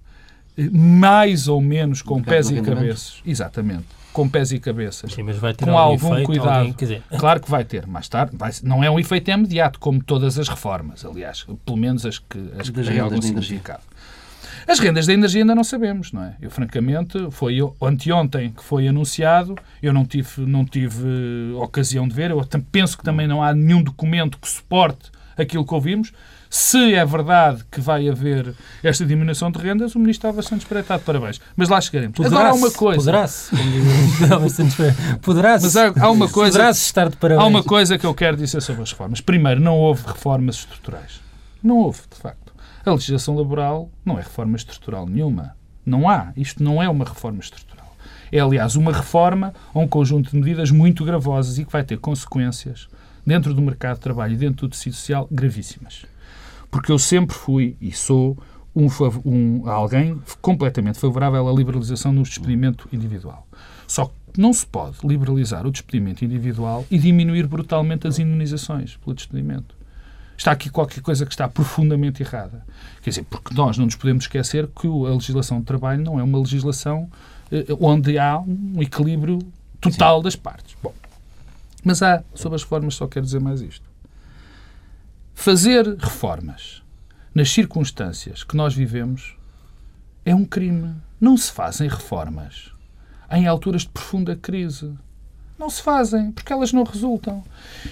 eh, 0.59 0.69
mais 0.69 1.49
ou 1.49 1.59
menos 1.59 2.03
com 2.03 2.23
pés 2.23 2.51
e 2.51 2.61
cabeças, 2.61 3.23
exatamente, 3.25 3.87
com 4.13 4.29
pés 4.29 4.53
e 4.53 4.61
cabeças, 4.61 5.11
Sim, 5.11 5.23
mas 5.23 5.39
vai 5.39 5.55
ter 5.55 5.65
com 5.65 5.79
algum 5.79 6.13
efeito, 6.13 6.27
cuidado. 6.27 6.59
Alguém, 6.59 6.75
dizer... 6.79 7.03
Claro 7.19 7.41
que 7.41 7.51
vai 7.51 7.65
ter, 7.65 7.87
mais 7.87 8.11
tarde. 8.11 8.37
Vai, 8.37 8.53
não 8.63 8.85
é 8.85 8.91
um 8.91 9.01
efeito 9.01 9.31
imediato, 9.31 9.81
como 9.81 10.05
todas 10.05 10.39
as 10.39 10.49
reformas, 10.49 11.07
aliás, 11.07 11.47
pelo 11.65 11.79
menos 11.79 12.05
as 12.05 12.19
que, 12.19 12.53
as 12.59 12.69
que 12.69 12.83
têm 12.83 13.01
algum 13.01 13.23
significado. 13.23 13.85
As 14.67 14.79
rendas 14.79 15.07
da 15.07 15.13
energia 15.13 15.43
ainda 15.43 15.55
não 15.55 15.65
sabemos, 15.65 16.13
não 16.13 16.25
é? 16.25 16.37
Eu, 16.41 16.51
francamente, 16.51 17.29
foi 17.31 17.59
anteontem 17.81 18.51
que 18.51 18.63
foi 18.63 18.89
anunciado, 18.89 19.57
eu 19.83 19.93
não 19.93 20.05
tive, 20.05 20.43
não 20.43 20.65
tive 20.65 21.53
ocasião 21.57 22.07
de 22.07 22.15
ver, 22.15 22.31
eu 22.31 22.47
penso 22.71 22.97
que 22.97 23.05
também 23.05 23.27
não 23.27 23.43
há 23.43 23.53
nenhum 23.53 23.83
documento 23.83 24.39
que 24.39 24.49
suporte 24.49 25.11
aquilo 25.37 25.65
que 25.65 25.75
ouvimos. 25.75 26.13
Se 26.49 26.95
é 26.95 27.03
verdade 27.03 27.65
que 27.71 27.81
vai 27.81 28.07
haver 28.11 28.55
esta 28.83 29.07
diminuição 29.07 29.51
de 29.51 29.59
rendas, 29.59 29.95
o 29.95 29.99
Ministro 29.99 30.29
estava 30.29 30.37
bastante 30.37 30.61
espreitado. 30.61 31.03
Parabéns. 31.03 31.41
Mas 31.57 31.71
lá 31.71 31.81
chegaremos. 31.81 32.15
Poderá 32.15 32.37
Agora 32.37 32.51
há 32.51 32.55
uma 32.55 32.71
coisa. 32.71 32.99
Poderá-se. 32.99 33.57
Poderá-se. 35.23 35.65
Mas 35.65 35.77
há, 35.79 35.93
há 35.99 36.11
uma 36.11 36.29
coisa. 36.29 36.53
Poderá-se 36.53 36.85
estar 36.85 37.09
de 37.09 37.17
parabéns. 37.17 37.43
Há 37.43 37.49
uma 37.49 37.63
coisa 37.63 37.97
que 37.97 38.05
eu 38.05 38.13
quero 38.13 38.37
dizer 38.37 38.61
sobre 38.61 38.83
as 38.83 38.91
reformas. 38.91 39.23
Primeiro, 39.23 39.63
não 39.63 39.79
houve 39.79 40.07
reformas 40.07 40.57
estruturais. 40.57 41.23
Não 41.63 41.79
houve, 41.79 42.01
de 42.13 42.21
facto. 42.21 42.42
A 42.85 42.91
legislação 42.91 43.37
laboral 43.37 43.91
não 44.05 44.19
é 44.19 44.23
reforma 44.23 44.57
estrutural 44.57 45.07
nenhuma. 45.07 45.57
Não 45.87 46.09
há. 46.09 46.33
Isto 46.37 46.65
não 46.65 46.83
é 46.83 46.89
uma 46.89 47.05
reforma 47.05 47.39
estrutural. 47.39 47.97
É, 48.31 48.41
aliás, 48.41 48.75
uma 48.75 48.93
reforma 48.93 49.55
a 49.73 49.79
um 49.79 49.87
conjunto 49.87 50.31
de 50.31 50.37
medidas 50.37 50.73
muito 50.73 51.05
gravosas 51.05 51.59
e 51.59 51.65
que 51.65 51.71
vai 51.71 51.85
ter 51.85 51.99
consequências 51.99 52.89
dentro 53.25 53.55
do 53.55 53.63
mercado 53.63 53.97
de 53.97 54.03
trabalho 54.03 54.35
e 54.35 54.37
dentro 54.37 54.67
do 54.67 54.71
tecido 54.71 54.97
social 54.97 55.29
gravíssimas. 55.31 56.05
Porque 56.73 56.91
eu 56.91 56.99
sempre 56.99 57.37
fui 57.37 57.77
e 57.81 57.93
sou 57.93 58.37
um, 58.75 58.89
um, 59.25 59.71
alguém 59.71 60.21
completamente 60.41 60.99
favorável 60.99 61.49
à 61.49 61.53
liberalização 61.53 62.13
no 62.13 62.25
despedimento 62.25 62.89
individual. 62.93 63.47
Só 63.87 64.07
que 64.07 64.41
não 64.41 64.53
se 64.53 64.67
pode 64.67 64.97
liberalizar 65.05 65.67
o 65.67 65.71
despedimento 65.71 66.25
individual 66.25 66.85
e 66.91 66.99
diminuir 66.99 67.47
brutalmente 67.47 68.09
as 68.09 68.19
indenizações 68.19 68.97
pelo 68.97 69.15
despedimento 69.15 69.82
está 70.43 70.53
aqui 70.53 70.69
qualquer 70.69 71.01
coisa 71.01 71.25
que 71.25 71.33
está 71.33 71.49
profundamente 71.49 72.23
errada. 72.23 72.65
Quer 73.01 73.11
dizer, 73.11 73.25
porque 73.25 73.55
nós 73.55 73.79
não 73.79 73.85
nos 73.85 73.95
podemos 73.95 74.25
esquecer 74.25 74.69
que 74.69 74.87
a 74.87 75.11
legislação 75.11 75.61
de 75.61 75.65
trabalho 75.65 76.03
não 76.03 76.19
é 76.19 76.23
uma 76.23 76.39
legislação 76.39 77.09
eh, 77.51 77.65
onde 77.81 78.19
há 78.19 78.39
um 78.41 78.83
equilíbrio 78.83 79.39
total 79.81 80.19
Sim. 80.19 80.25
das 80.25 80.37
partes. 80.37 80.77
Bom, 80.83 80.93
mas 81.85 82.03
há, 82.03 82.25
sobre 82.35 82.57
as 82.57 82.63
reformas, 82.63 82.95
só 82.97 83.07
quero 83.07 83.25
dizer 83.25 83.41
mais 83.41 83.61
isto. 83.61 83.85
Fazer 85.35 85.87
reformas 85.97 86.83
nas 87.35 87.51
circunstâncias 87.51 88.43
que 88.45 88.57
nós 88.57 88.75
vivemos 88.75 89.37
é 90.25 90.35
um 90.35 90.45
crime. 90.45 90.95
Não 91.21 91.37
se 91.37 91.53
fazem 91.53 91.89
reformas 91.89 92.73
em 93.31 93.47
alturas 93.47 93.83
de 93.83 93.89
profunda 93.89 94.35
crise. 94.37 94.93
Não 95.63 95.71
se 95.71 95.81
fazem, 95.81 96.33
porque 96.33 96.53
elas 96.53 96.73
não 96.73 96.83
resultam. 96.83 97.41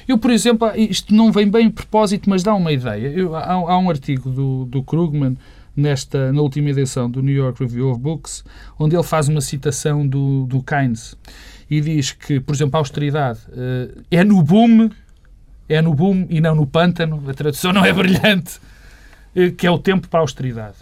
Eu, 0.08 0.18
por 0.18 0.32
exemplo, 0.32 0.68
isto 0.74 1.14
não 1.14 1.30
vem 1.30 1.48
bem 1.48 1.68
a 1.68 1.70
propósito, 1.70 2.28
mas 2.28 2.42
dá 2.42 2.52
uma 2.52 2.72
ideia. 2.72 3.06
Eu, 3.06 3.36
há, 3.36 3.44
há, 3.52 3.78
um 3.78 3.88
artigo 3.88 4.28
do, 4.28 4.64
do 4.64 4.82
Krugman, 4.82 5.38
nesta, 5.76 6.32
na 6.32 6.42
última 6.42 6.70
edição 6.70 7.08
do 7.08 7.22
New 7.22 7.32
York 7.32 7.62
Review 7.62 7.88
of 7.92 8.00
Books, 8.00 8.44
onde 8.76 8.96
ele 8.96 9.04
faz 9.04 9.28
uma 9.28 9.40
citação 9.40 10.04
do, 10.04 10.46
do 10.46 10.60
Keynes 10.64 11.16
e 11.70 11.80
diz 11.80 12.10
que, 12.10 12.40
por 12.40 12.56
exemplo, 12.56 12.76
a 12.76 12.80
austeridade 12.80 13.38
uh, 13.50 14.02
é 14.10 14.24
no 14.24 14.42
boom, 14.42 14.90
é 15.68 15.80
no 15.80 15.94
boom 15.94 16.26
e 16.28 16.40
não 16.40 16.56
no 16.56 16.66
pântano, 16.66 17.22
a 17.30 17.32
tradução 17.32 17.72
não 17.72 17.84
é 17.84 17.92
brilhante, 17.94 18.58
uh, 19.36 19.52
que 19.52 19.64
é 19.64 19.70
o 19.70 19.78
tempo 19.78 20.08
para 20.08 20.18
a 20.18 20.22
austeridade. 20.22 20.78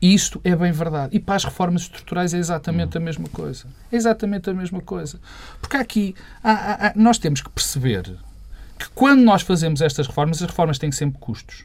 Isto 0.00 0.40
é 0.44 0.54
bem 0.54 0.72
verdade. 0.72 1.16
E 1.16 1.20
para 1.20 1.36
as 1.36 1.44
reformas 1.44 1.82
estruturais 1.82 2.34
é 2.34 2.38
exatamente 2.38 2.96
a 2.96 3.00
mesma 3.00 3.28
coisa. 3.28 3.66
É 3.90 3.96
exatamente 3.96 4.50
a 4.50 4.54
mesma 4.54 4.80
coisa. 4.80 5.18
Porque 5.60 5.76
aqui 5.76 6.14
há, 6.44 6.88
há, 6.88 6.92
nós 6.94 7.18
temos 7.18 7.40
que 7.40 7.48
perceber 7.48 8.14
que 8.78 8.88
quando 8.94 9.22
nós 9.22 9.42
fazemos 9.42 9.80
estas 9.80 10.06
reformas, 10.06 10.42
as 10.42 10.48
reformas 10.48 10.78
têm 10.78 10.92
sempre 10.92 11.18
custos. 11.18 11.64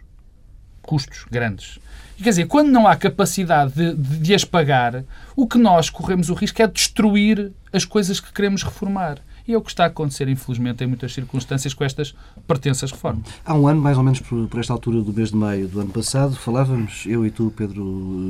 Custos 0.82 1.26
grandes. 1.30 1.78
E, 2.18 2.24
quer 2.24 2.30
dizer, 2.30 2.48
quando 2.48 2.70
não 2.70 2.88
há 2.88 2.96
capacidade 2.96 3.74
de, 3.74 3.94
de, 3.94 4.18
de 4.20 4.34
as 4.34 4.46
pagar, 4.46 5.04
o 5.36 5.46
que 5.46 5.58
nós 5.58 5.90
corremos 5.90 6.30
o 6.30 6.34
risco 6.34 6.62
é 6.62 6.68
destruir 6.68 7.52
as 7.74 7.84
coisas 7.84 8.20
que 8.20 8.32
queremos 8.32 8.64
reformar. 8.64 9.20
E 9.48 9.54
é 9.54 9.58
o 9.58 9.62
que 9.62 9.70
está 9.70 9.86
a 9.86 9.88
acontecer, 9.88 10.28
infelizmente, 10.28 10.84
em 10.84 10.88
muitas 10.88 11.14
circunstâncias 11.14 11.74
com 11.74 11.84
estas 11.84 12.14
pertenças 12.48 12.92
reformas. 12.92 13.24
Há 13.46 13.54
um 13.54 13.68
ano, 13.68 13.82
mais 13.82 13.98
ou 13.98 14.04
menos 14.04 14.20
por, 14.20 14.48
por, 14.48 14.60
esta 14.60 14.74
altura 14.74 15.02
do 15.02 15.14
mês 15.14 15.30
de 15.30 15.36
maio 15.36 15.68
do 15.68 15.80
ano 15.80 15.90
passado, 15.90 16.36
falávamos, 16.36 17.04
eu 17.06 17.26
e 17.26 17.32
tu, 17.32 17.52
Pedro 17.56 17.84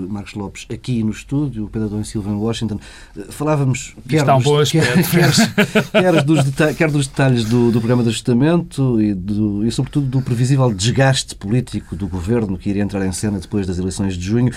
Marcos 0.10 0.34
Lopes, 0.34 0.66
aqui 0.72 1.04
no 1.04 1.12
estúdio, 1.12 1.66
o 1.66 1.70
Pedro 1.70 1.88
Adão 1.88 2.04
Silva 2.04 2.30
em 2.30 2.36
Washington, 2.36 2.80
eh, 3.18 3.26
falávamos 3.30 3.96
quer, 4.08 4.26
dos, 4.26 4.46
um 4.46 4.64
quer, 4.66 5.04
quer, 5.92 5.92
quer, 5.92 6.24
dos 6.24 6.44
detalhes, 6.44 6.78
quer 6.78 6.92
dos 6.92 7.08
detalhes 7.08 7.46
do, 7.46 7.72
do 7.72 7.80
programa 7.80 8.04
de 8.04 8.10
ajustamento 8.10 9.02
e, 9.02 9.14
do, 9.14 9.66
e, 9.66 9.72
sobretudo, 9.72 10.08
do 10.08 10.22
previsível 10.22 10.72
desgaste 10.74 11.36
político 11.36 11.96
do 11.96 12.08
governo 12.08 12.58
que 12.58 12.70
iria 12.70 12.84
entrar 12.84 13.06
em 13.06 13.12
cena 13.12 13.40
depois 13.40 13.68
das 13.68 13.78
eleições 13.78 14.16
de 14.16 14.24
junho. 14.24 14.52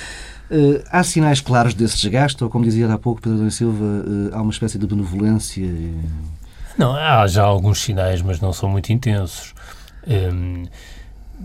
Uh, 0.51 0.85
há 0.91 1.03
sinais 1.03 1.41
claros 1.41 1.73
desse 1.73 1.97
desgaste, 1.97 2.45
ou 2.45 2.51
como 2.51 2.65
dizia 2.65 2.93
há 2.93 2.99
pouco 2.99 3.21
Pedro 3.21 3.39
Adão 3.39 3.51
Silva, 3.51 3.85
uh, 3.85 4.31
há 4.35 4.43
uma 4.43 4.51
espécie 4.51 4.79
de 4.79 4.87
benevolência? 4.87 5.63
E... 5.63 5.95
Não, 6.77 6.95
há 6.95 7.27
já 7.27 7.43
alguns 7.43 7.81
sinais, 7.81 8.21
mas 8.23 8.41
não 8.41 8.53
são 8.53 8.69
muito 8.69 8.93
intensos. 8.93 9.55
Um, 10.07 10.65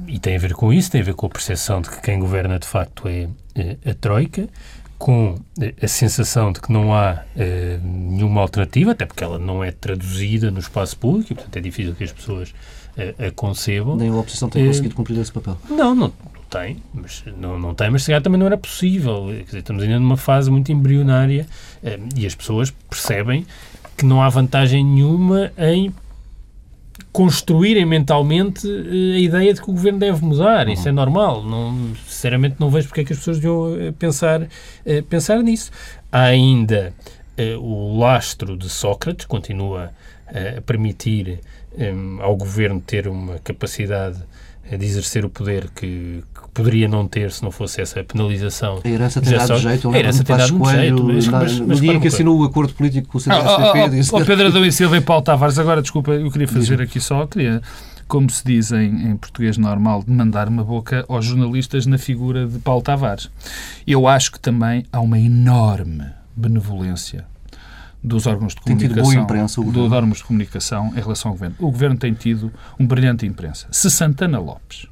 e 0.08 0.20
tem 0.20 0.36
a 0.36 0.40
ver 0.40 0.54
com 0.54 0.72
isso, 0.72 0.92
tem 0.92 1.02
a 1.02 1.04
ver 1.04 1.14
com 1.14 1.26
a 1.26 1.30
percepção 1.30 1.82
de 1.82 1.90
que 1.90 2.02
quem 2.02 2.20
governa 2.20 2.60
de 2.60 2.68
facto 2.68 3.08
é, 3.08 3.28
é 3.56 3.92
a 3.92 3.94
Troika, 3.94 4.48
com 4.98 5.36
a 5.82 5.88
sensação 5.88 6.52
de 6.52 6.60
que 6.60 6.72
não 6.72 6.94
há 6.94 7.24
uh, 7.36 7.88
nenhuma 7.88 8.42
alternativa, 8.42 8.92
até 8.92 9.06
porque 9.06 9.24
ela 9.24 9.40
não 9.40 9.64
é 9.64 9.72
traduzida 9.72 10.52
no 10.52 10.60
espaço 10.60 10.98
público, 10.98 11.32
e 11.32 11.36
portanto 11.36 11.56
é 11.56 11.62
difícil 11.62 11.96
que 11.96 12.04
as 12.04 12.12
pessoas 12.12 12.50
uh, 12.50 13.28
a 13.28 13.32
concebam. 13.32 13.96
Nem 13.96 14.10
a 14.10 14.16
oposição 14.16 14.50
tem 14.50 14.66
conseguido 14.66 14.96
cumprir 14.96 15.18
esse 15.20 15.32
papel. 15.32 15.58
Não, 15.70 15.96
não, 15.96 16.12
tem, 16.50 16.84
mas 16.94 17.24
não, 17.38 17.58
não 17.58 17.74
tem, 17.74 17.90
mas 17.90 18.04
se 18.04 18.20
também 18.20 18.40
não 18.40 18.46
era 18.46 18.58
possível. 18.58 19.28
Quer 19.28 19.44
dizer, 19.44 19.60
estamos 19.60 19.84
ainda 19.84 20.00
numa 20.00 20.18
fase 20.18 20.52
muito 20.52 20.72
embrionária 20.72 21.48
e 22.16 22.26
as 22.26 22.36
pessoas 22.36 22.72
percebem 22.90 23.46
que 24.00 24.06
não 24.06 24.22
há 24.22 24.30
vantagem 24.30 24.82
nenhuma 24.82 25.52
em 25.58 25.94
construírem 27.12 27.86
mentalmente 27.86 28.66
eh, 28.66 29.18
a 29.18 29.20
ideia 29.20 29.54
de 29.54 29.62
que 29.62 29.70
o 29.70 29.74
governo 29.74 30.00
deve 30.00 30.24
mudar. 30.24 30.68
Uhum. 30.68 30.74
Isso 30.74 30.88
é 30.88 30.92
normal. 30.92 31.44
Não, 31.44 31.94
sinceramente, 32.08 32.56
não 32.60 32.70
vejo 32.70 32.88
porque 32.88 33.02
é 33.02 33.04
que 33.04 33.12
as 33.12 33.20
pessoas 33.20 33.38
deviam 33.38 33.76
eh, 33.78 33.92
pensar, 33.92 34.48
eh, 34.86 35.02
pensar 35.02 35.44
nisso. 35.44 35.70
Há 36.10 36.24
ainda 36.24 36.94
o 37.62 37.98
lastro 37.98 38.58
de 38.58 38.68
Sócrates, 38.68 39.26
continua 39.26 39.94
a 40.28 40.60
permitir 40.60 41.40
ao 42.20 42.36
governo 42.36 42.82
ter 42.82 43.08
uma 43.08 43.40
capacidade 43.40 44.18
de 44.70 44.86
exercer 44.86 45.24
o 45.24 45.30
poder 45.30 45.70
que, 45.70 46.22
que 46.50 46.54
poderia 46.56 46.88
não 46.88 47.08
ter 47.08 47.32
se 47.32 47.44
não 47.44 47.52
fosse 47.52 47.82
essa 47.82 48.04
penalização. 48.04 48.82
A 48.84 48.88
herança 48.88 49.22
tem 49.22 49.38
dado 49.38 49.58
jeito. 49.58 49.92
A 49.92 49.98
herança 49.98 50.24
tem 50.24 50.36
dado 50.36 50.54
muito 50.54 50.72
jeito. 50.72 51.04
Mas, 51.04 51.28
mas, 51.28 51.60
mas, 51.60 51.60
no 51.60 51.76
dia 51.76 51.94
em 51.94 52.00
que 52.00 52.08
assinou 52.08 52.40
o 52.40 52.44
acordo 52.44 52.74
político 52.74 53.08
com 53.08 53.18
o 53.18 53.22
CDS-PP... 53.22 53.52
Oh, 53.54 54.16
oh, 54.16 54.18
oh, 54.18 54.22
oh, 54.22 54.26
Pedro 54.26 54.48
Adão 54.48 54.66
e 54.66 54.72
Silva 54.72 54.98
e 54.98 55.02
Paulo 55.02 55.24
Tavares, 55.24 55.58
agora, 55.60 55.82
desculpa, 55.82 56.12
eu 56.12 56.30
queria 56.32 56.48
fazer 56.48 56.82
aqui 56.82 57.00
só, 57.00 57.26
queria 57.26 57.62
como 58.08 58.28
se 58.28 58.44
diz 58.44 58.72
em, 58.72 59.12
em, 59.12 59.16
português 59.16 59.56
normal, 59.56 60.04
de 60.04 60.12
mandar 60.12 60.50
uma 60.50 60.64
boca 60.64 61.06
aos 61.08 61.26
jornalistas 61.26 61.86
na 61.86 62.00
figura 62.00 62.48
de 62.48 62.58
Paulo 62.58 62.82
Tavares. 62.82 63.30
Eu 63.86 64.08
acho 64.08 64.32
que 64.32 64.40
também 64.40 64.84
há 64.92 65.00
uma 65.00 65.20
enorme 65.20 66.06
benevolência 66.36 67.26
dos 68.04 68.26
órgãos 68.26 68.56
de 68.56 68.62
comunicação, 68.62 69.14
imprensa, 69.14 69.62
dos 69.62 69.92
órgãos 69.92 70.18
de 70.18 70.24
comunicação 70.24 70.88
em 70.96 71.00
relação 71.00 71.30
ao 71.30 71.36
governo. 71.36 71.56
O 71.60 71.70
governo 71.70 71.98
tem 71.98 72.14
tido 72.14 72.52
um 72.80 72.88
brilhante 72.88 73.26
imprensa. 73.28 73.68
Se 73.72 73.92
Santana 73.92 74.40
Lopes, 74.40 74.88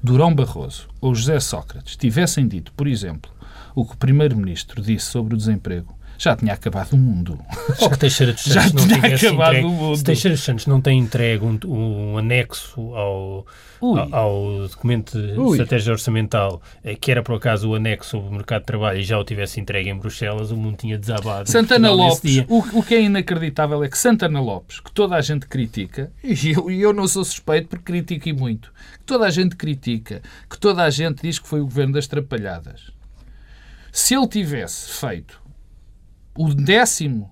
Durão 0.00 0.32
Barroso 0.32 0.88
ou 1.00 1.12
José 1.12 1.40
Sócrates 1.40 1.96
tivessem 1.96 2.46
dito, 2.46 2.72
por 2.72 2.86
exemplo, 2.86 3.32
o 3.74 3.84
que 3.84 3.94
o 3.94 3.98
primeiro-ministro 3.98 4.80
disse 4.80 5.06
sobre 5.06 5.34
o 5.34 5.36
desemprego 5.36 5.97
já 6.18 6.36
tinha 6.36 6.52
acabado 6.52 6.94
o 6.94 6.96
mundo. 6.96 7.38
Ou 7.80 7.90
que 7.90 7.98
Teixeira 7.98 8.32
dos 8.32 8.42
Santos 8.42 8.54
já 8.54 8.68
não 8.74 8.86
tinha 8.86 9.14
acabado 9.14 9.56
entregue, 9.56 9.66
o 9.66 9.70
mundo. 9.70 9.96
Se 9.96 10.04
Teixeira 10.04 10.36
dos 10.36 10.44
Santos 10.44 10.66
não 10.66 10.80
tem 10.80 10.98
entregue 10.98 11.44
um, 11.44 11.58
um 11.64 12.18
anexo 12.18 12.80
ao, 12.94 13.46
ao, 13.80 14.14
ao, 14.14 14.68
documento 14.68 15.16
de 15.16 15.38
Ui. 15.38 15.52
estratégia 15.52 15.92
orçamental, 15.92 16.60
eh, 16.82 16.96
que 16.96 17.12
era 17.12 17.22
por 17.22 17.36
acaso 17.36 17.70
o 17.70 17.74
anexo 17.76 18.10
sobre 18.10 18.28
o 18.28 18.32
mercado 18.32 18.62
de 18.62 18.66
trabalho, 18.66 18.98
e 18.98 19.04
já 19.04 19.16
o 19.16 19.24
tivesse 19.24 19.60
entregue 19.60 19.90
em 19.90 19.96
Bruxelas, 19.96 20.50
o 20.50 20.56
mundo 20.56 20.76
tinha 20.76 20.98
desabado. 20.98 21.48
Santana 21.48 21.92
Lopes, 21.92 22.44
o, 22.48 22.78
o, 22.78 22.82
que 22.82 22.96
é 22.96 23.02
inacreditável 23.02 23.84
é 23.84 23.88
que 23.88 23.96
Santana 23.96 24.40
Lopes, 24.40 24.80
que 24.80 24.90
toda 24.90 25.14
a 25.14 25.20
gente 25.20 25.46
critica, 25.46 26.10
e 26.24 26.50
eu, 26.50 26.68
eu 26.68 26.92
não 26.92 27.06
sou 27.06 27.24
suspeito 27.24 27.68
porque 27.68 27.92
critico 27.92 28.28
e 28.28 28.32
muito, 28.32 28.72
que 28.98 29.04
toda 29.06 29.24
a 29.24 29.30
gente 29.30 29.54
critica, 29.54 30.20
que 30.50 30.58
toda 30.58 30.82
a 30.82 30.90
gente 30.90 31.22
diz 31.22 31.38
que 31.38 31.46
foi 31.46 31.60
o 31.60 31.64
governo 31.64 31.94
das 31.94 32.08
trapalhadas. 32.08 32.90
Se 33.92 34.14
ele 34.14 34.28
tivesse 34.28 34.90
feito 35.00 35.47
o 36.38 36.54
décimo 36.54 37.30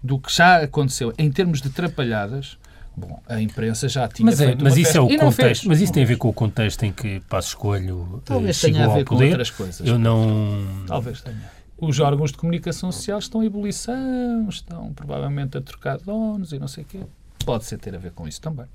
do 0.00 0.16
que 0.16 0.32
já 0.32 0.62
aconteceu 0.62 1.12
em 1.18 1.28
termos 1.28 1.60
de 1.60 1.70
trapalhadas, 1.70 2.56
bom, 2.96 3.20
a 3.26 3.40
imprensa 3.40 3.88
já 3.88 4.06
tinha 4.06 4.26
mas 4.26 4.40
é, 4.40 4.46
feito 4.46 4.62
mas 4.62 4.76
isso 4.76 4.84
festa. 4.84 4.98
é 4.98 5.00
o 5.00 5.18
contexto, 5.18 5.68
mas 5.68 5.80
isso 5.80 5.92
tem 5.92 6.04
a 6.04 6.06
ver 6.06 6.16
com 6.16 6.28
o 6.28 6.32
contexto 6.32 6.84
em 6.84 6.92
que 6.92 7.20
Passo 7.28 7.48
Escolho 7.48 8.22
Talvez 8.24 8.56
chegou 8.56 8.78
tenha 8.78 8.90
a 8.90 8.94
ver 8.94 9.04
com 9.04 9.16
outras 9.16 9.50
coisas. 9.50 9.84
Eu 9.84 9.98
não... 9.98 10.84
Talvez 10.86 11.20
tenha. 11.20 11.58
Os 11.76 11.98
órgãos 11.98 12.30
de 12.30 12.38
comunicação 12.38 12.92
social 12.92 13.18
estão 13.18 13.42
em 13.42 13.46
ebulição, 13.46 14.48
estão 14.48 14.92
provavelmente 14.92 15.58
a 15.58 15.60
trocar 15.60 15.98
donos 15.98 16.52
e 16.52 16.58
não 16.60 16.68
sei 16.68 16.84
o 16.84 16.86
quê. 16.86 17.00
Pode 17.44 17.64
ser 17.64 17.78
ter 17.78 17.94
a 17.94 17.98
ver 17.98 18.12
com 18.12 18.26
isso 18.28 18.40
também. 18.40 18.66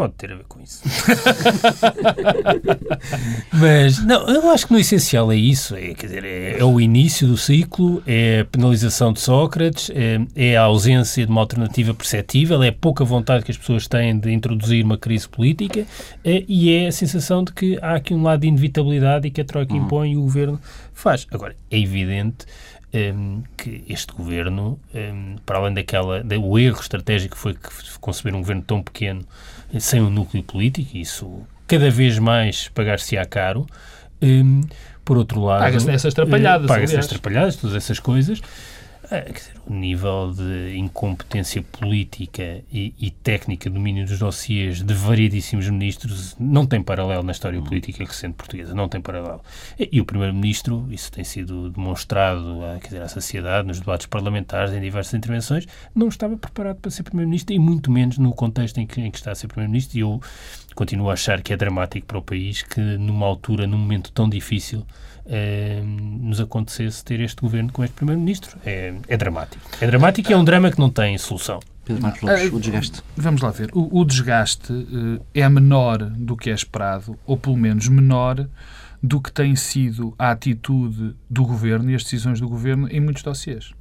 Pode 0.00 0.14
ter 0.14 0.32
a 0.32 0.36
ver 0.36 0.44
com 0.48 0.62
isso. 0.62 0.82
Mas, 3.52 4.02
não, 4.02 4.26
eu 4.30 4.48
acho 4.48 4.66
que 4.66 4.72
no 4.72 4.78
essencial 4.78 5.30
é 5.30 5.36
isso. 5.36 5.76
É, 5.76 5.92
quer 5.92 6.06
dizer, 6.06 6.24
é, 6.24 6.58
é 6.58 6.64
o 6.64 6.80
início 6.80 7.28
do 7.28 7.36
ciclo, 7.36 8.02
é 8.06 8.40
a 8.40 8.44
penalização 8.46 9.12
de 9.12 9.20
Sócrates, 9.20 9.90
é, 9.90 10.18
é, 10.34 10.56
a 10.56 10.62
ausência 10.62 11.26
de 11.26 11.30
uma 11.30 11.42
alternativa 11.42 11.92
perceptível, 11.92 12.62
é 12.62 12.68
a 12.68 12.72
pouca 12.72 13.04
vontade 13.04 13.44
que 13.44 13.50
as 13.50 13.58
pessoas 13.58 13.86
têm 13.86 14.18
de 14.18 14.32
introduzir 14.32 14.82
uma 14.82 14.96
crise 14.96 15.28
política 15.28 15.84
é, 16.24 16.44
e 16.48 16.72
é 16.72 16.86
a 16.86 16.92
sensação 16.92 17.44
de 17.44 17.52
que 17.52 17.78
há 17.82 17.96
aqui 17.96 18.14
um 18.14 18.22
lado 18.22 18.40
de 18.40 18.48
inevitabilidade 18.48 19.28
e 19.28 19.30
que 19.30 19.42
a 19.42 19.44
Troika 19.44 19.74
uhum. 19.74 19.84
impõe 19.84 20.12
e 20.12 20.16
o 20.16 20.22
Governo 20.22 20.58
faz. 20.94 21.26
Agora, 21.30 21.54
é 21.70 21.78
evidente 21.78 22.46
um, 22.92 23.42
que 23.56 23.84
este 23.88 24.12
governo, 24.12 24.78
um, 24.94 25.36
para 25.46 25.58
além 25.58 25.74
daquela, 25.74 26.22
do 26.22 26.58
erro 26.58 26.80
estratégico 26.80 27.34
que 27.34 27.40
foi 27.40 27.56
conceber 28.00 28.34
um 28.34 28.40
governo 28.40 28.62
tão 28.62 28.82
pequeno 28.82 29.22
sem 29.78 30.00
um 30.00 30.10
núcleo 30.10 30.42
político, 30.42 30.96
isso 30.96 31.42
cada 31.66 31.90
vez 31.90 32.18
mais 32.18 32.68
pagar-se-á 32.68 33.24
caro. 33.24 33.66
Um, 34.20 34.62
por 35.04 35.16
outro 35.16 35.40
lado... 35.40 35.60
Paga-se 35.60 35.86
nessas 35.86 36.12
atrapalhadas, 36.12 36.66
Paga-se 36.66 36.94
nessas 36.94 37.10
atrapalhadas, 37.10 37.56
todas 37.56 37.76
essas 37.76 37.98
coisas. 37.98 38.40
Ah, 39.12 39.22
quer 39.22 39.32
dizer, 39.32 39.54
o 39.66 39.74
nível 39.74 40.32
de 40.32 40.76
incompetência 40.76 41.60
política 41.62 42.62
e, 42.72 42.94
e, 42.96 43.10
técnica, 43.10 43.68
domínio 43.68 44.06
dos 44.06 44.20
dossiês 44.20 44.84
de 44.84 44.94
variedíssimos 44.94 45.68
ministros 45.68 46.36
não 46.38 46.64
tem 46.64 46.80
paralelo 46.80 47.24
na 47.24 47.32
história 47.32 47.60
política 47.60 48.04
recente 48.04 48.34
portuguesa, 48.34 48.72
não 48.72 48.88
tem 48.88 49.00
paralelo. 49.00 49.40
E, 49.76 49.88
e 49.90 50.00
o 50.00 50.04
Primeiro-Ministro, 50.04 50.86
isso 50.92 51.10
tem 51.10 51.24
sido 51.24 51.70
demonstrado 51.70 52.64
a, 52.64 52.78
quer 52.78 52.86
dizer, 52.86 53.02
à 53.02 53.08
sociedade, 53.08 53.66
nos 53.66 53.80
debates 53.80 54.06
parlamentares, 54.06 54.72
em 54.72 54.80
diversas 54.80 55.14
intervenções, 55.14 55.66
não 55.92 56.06
estava 56.06 56.36
preparado 56.36 56.76
para 56.76 56.92
ser 56.92 57.02
Primeiro-Ministro 57.02 57.52
e 57.52 57.58
muito 57.58 57.90
menos 57.90 58.16
no 58.16 58.32
contexto 58.32 58.78
em 58.78 58.86
que, 58.86 59.00
em 59.00 59.10
que 59.10 59.18
está 59.18 59.32
a 59.32 59.34
ser 59.34 59.48
Primeiro-Ministro 59.48 59.98
e 59.98 60.02
eu 60.02 60.20
continuo 60.76 61.10
a 61.10 61.14
achar 61.14 61.42
que 61.42 61.52
é 61.52 61.56
dramático 61.56 62.06
para 62.06 62.18
o 62.18 62.22
país 62.22 62.62
que 62.62 62.80
numa 62.80 63.26
altura, 63.26 63.66
num 63.66 63.76
momento 63.76 64.12
tão 64.12 64.28
difícil, 64.28 64.86
nos 65.84 66.40
acontecesse 66.40 67.04
ter 67.04 67.20
este 67.20 67.40
governo 67.40 67.72
com 67.72 67.84
este 67.84 67.94
primeiro-ministro. 67.94 68.58
É, 68.64 68.94
é 69.08 69.16
dramático. 69.16 69.62
É 69.80 69.86
dramático 69.86 70.30
e 70.30 70.34
é 70.34 70.36
um 70.36 70.44
drama 70.44 70.70
que 70.70 70.78
não 70.78 70.90
tem 70.90 71.16
solução. 71.18 71.60
Pedro 71.84 72.02
Marcos 72.02 72.22
Lopes, 72.22 72.52
o 72.52 72.60
desgaste. 72.60 73.02
Vamos 73.16 73.40
lá 73.40 73.50
ver. 73.50 73.70
O, 73.72 74.00
o 74.00 74.04
desgaste 74.04 74.72
uh, 74.72 75.24
é 75.34 75.48
menor 75.48 75.98
do 75.98 76.36
que 76.36 76.50
é 76.50 76.54
esperado, 76.54 77.18
ou 77.26 77.36
pelo 77.36 77.56
menos 77.56 77.88
menor 77.88 78.46
do 79.02 79.20
que 79.20 79.32
tem 79.32 79.56
sido 79.56 80.14
a 80.18 80.30
atitude 80.30 81.16
do 81.28 81.44
governo 81.44 81.90
e 81.90 81.94
as 81.94 82.04
decisões 82.04 82.38
do 82.40 82.48
governo 82.48 82.88
em 82.90 83.00
muitos 83.00 83.22
dossiês. 83.22 83.72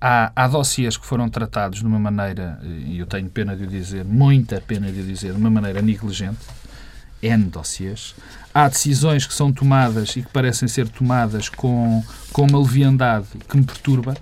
Há, 0.00 0.32
há 0.34 0.48
dossiês 0.48 0.96
que 0.96 1.06
foram 1.06 1.28
tratados 1.28 1.80
de 1.80 1.86
uma 1.86 1.98
maneira, 1.98 2.58
e 2.64 2.98
eu 2.98 3.06
tenho 3.06 3.28
pena 3.28 3.54
de 3.54 3.64
o 3.64 3.66
dizer, 3.66 4.04
muita 4.04 4.60
pena 4.60 4.90
de 4.90 5.00
o 5.00 5.04
dizer, 5.04 5.32
de 5.32 5.38
uma 5.38 5.50
maneira 5.50 5.80
negligente, 5.82 6.38
N 7.22 7.44
dossiês. 7.44 8.14
Há 8.52 8.68
decisões 8.68 9.26
que 9.26 9.34
são 9.34 9.52
tomadas 9.52 10.16
e 10.16 10.22
que 10.22 10.28
parecem 10.28 10.68
ser 10.68 10.88
tomadas 10.88 11.48
com, 11.48 12.02
com 12.32 12.46
uma 12.46 12.58
leviandade 12.58 13.26
que 13.48 13.56
me 13.56 13.64
perturba. 13.64 14.16